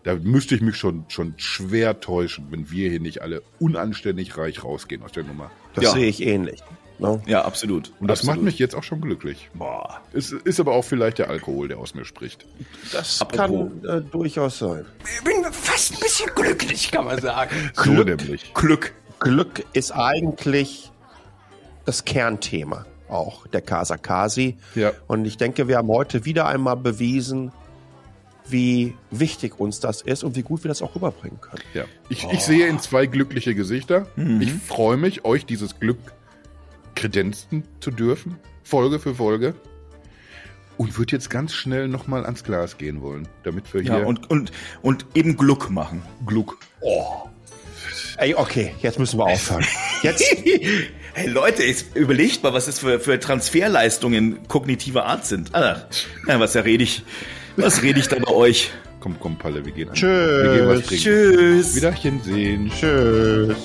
Da 0.07 0.15
müsste 0.15 0.55
ich 0.55 0.61
mich 0.61 0.77
schon, 0.77 1.03
schon 1.09 1.33
schwer 1.35 1.99
täuschen, 1.99 2.47
wenn 2.49 2.71
wir 2.71 2.89
hier 2.89 3.01
nicht 3.01 3.21
alle 3.21 3.41
unanständig 3.59 4.37
reich 4.37 4.63
rausgehen 4.63 5.03
aus 5.03 5.11
der 5.11 5.25
Nummer. 5.25 5.51
Das 5.73 5.83
Ja. 5.83 5.91
sehe 5.91 6.05
ich 6.07 6.25
ähnlich. 6.25 6.63
Ne? 6.97 7.21
Ja, 7.25 7.43
absolut. 7.43 7.91
Und 7.99 8.07
das 8.07 8.19
absolut. 8.19 8.37
macht 8.37 8.45
mich 8.45 8.57
jetzt 8.57 8.73
auch 8.73 8.83
schon 8.83 9.01
glücklich. 9.01 9.49
Boah. 9.53 9.99
Es 10.13 10.31
ist 10.31 10.61
aber 10.61 10.71
auch 10.75 10.85
vielleicht 10.85 11.17
der 11.17 11.29
Alkohol, 11.29 11.67
der 11.67 11.79
aus 11.79 11.93
mir 11.93 12.05
spricht. 12.05 12.45
Das 12.93 13.21
Apropos. 13.21 13.69
kann 13.83 13.83
äh, 13.83 14.01
durchaus 14.01 14.59
sein. 14.59 14.85
Ich 15.13 15.21
bin 15.25 15.43
fast 15.51 15.95
ein 15.95 15.99
bisschen 15.99 16.29
glücklich, 16.33 16.89
kann 16.89 17.03
man 17.03 17.19
sagen. 17.19 17.69
So 17.73 17.91
nämlich. 17.91 18.53
Glück. 18.53 18.93
Glück 19.19 19.65
ist 19.73 19.91
eigentlich 19.91 20.89
das 21.83 22.05
Kernthema 22.05 22.85
auch 23.09 23.45
der 23.47 23.61
Casa 23.61 23.97
Kasi. 23.97 24.55
Ja. 24.73 24.93
Und 25.07 25.25
ich 25.25 25.35
denke, 25.35 25.67
wir 25.67 25.75
haben 25.75 25.89
heute 25.89 26.23
wieder 26.23 26.45
einmal 26.47 26.77
bewiesen, 26.77 27.51
wie 28.49 28.95
wichtig 29.11 29.59
uns 29.59 29.79
das 29.79 30.01
ist 30.01 30.23
und 30.23 30.35
wie 30.35 30.41
gut 30.41 30.63
wir 30.63 30.69
das 30.69 30.81
auch 30.81 30.95
rüberbringen 30.95 31.39
können. 31.41 31.63
Ja. 31.73 31.85
Ich, 32.09 32.25
ich 32.31 32.41
sehe 32.41 32.67
in 32.67 32.79
zwei 32.79 33.05
glückliche 33.05 33.55
Gesichter. 33.55 34.07
Ich 34.39 34.51
freue 34.53 34.97
mich, 34.97 35.25
euch 35.25 35.45
dieses 35.45 35.79
Glück 35.79 35.97
kredenzen 36.95 37.63
zu 37.79 37.91
dürfen, 37.91 38.37
Folge 38.63 38.99
für 38.99 39.15
Folge. 39.15 39.55
Und 40.77 40.97
würde 40.97 41.13
jetzt 41.13 41.31
ganz 41.31 41.53
schnell 41.53 41.87
nochmal 41.87 42.23
ans 42.25 42.43
Glas 42.43 42.77
gehen 42.77 43.01
wollen, 43.01 43.27
damit 43.43 43.73
wir 43.73 43.81
Ja, 43.81 43.97
hier 43.97 44.07
und, 44.07 44.29
und, 44.29 44.51
und 44.83 45.07
eben 45.15 45.35
Glück 45.35 45.71
machen. 45.71 46.03
Gluck. 46.25 46.59
Ey, 48.17 48.35
okay, 48.35 48.75
jetzt 48.81 48.99
müssen 48.99 49.19
wir 49.19 49.25
aufhören. 49.25 49.65
Jetzt, 50.03 50.23
Hey 51.17 51.29
Leute, 51.29 51.63
jetzt 51.63 51.95
überlegt 51.95 52.43
mal, 52.43 52.53
was 52.53 52.67
das 52.67 52.77
für, 52.77 52.99
für 52.99 53.19
Transferleistungen 53.19 54.47
kognitiver 54.47 55.07
Art 55.07 55.25
sind. 55.25 55.55
Ah, 55.55 55.87
na, 56.27 56.39
was 56.39 56.53
ja 56.53 56.61
rede 56.61 56.83
ich, 56.83 57.01
was 57.57 57.81
rede 57.81 57.99
ich 57.99 58.07
da 58.07 58.17
bei 58.19 58.31
euch? 58.31 58.71
Komm, 58.99 59.15
komm, 59.19 59.37
Palle, 59.37 59.63
wir 59.65 59.71
gehen 59.71 59.89
an. 59.89 59.95
Tschüss. 59.95 60.43
Wir 60.43 60.57
gehen 60.57 60.67
was 60.67 60.81
trinken. 60.83 61.03
Tschüss. 61.03 61.75
Wiederchen 61.75 62.21
sehen. 62.21 62.71
tschüss. 62.71 63.57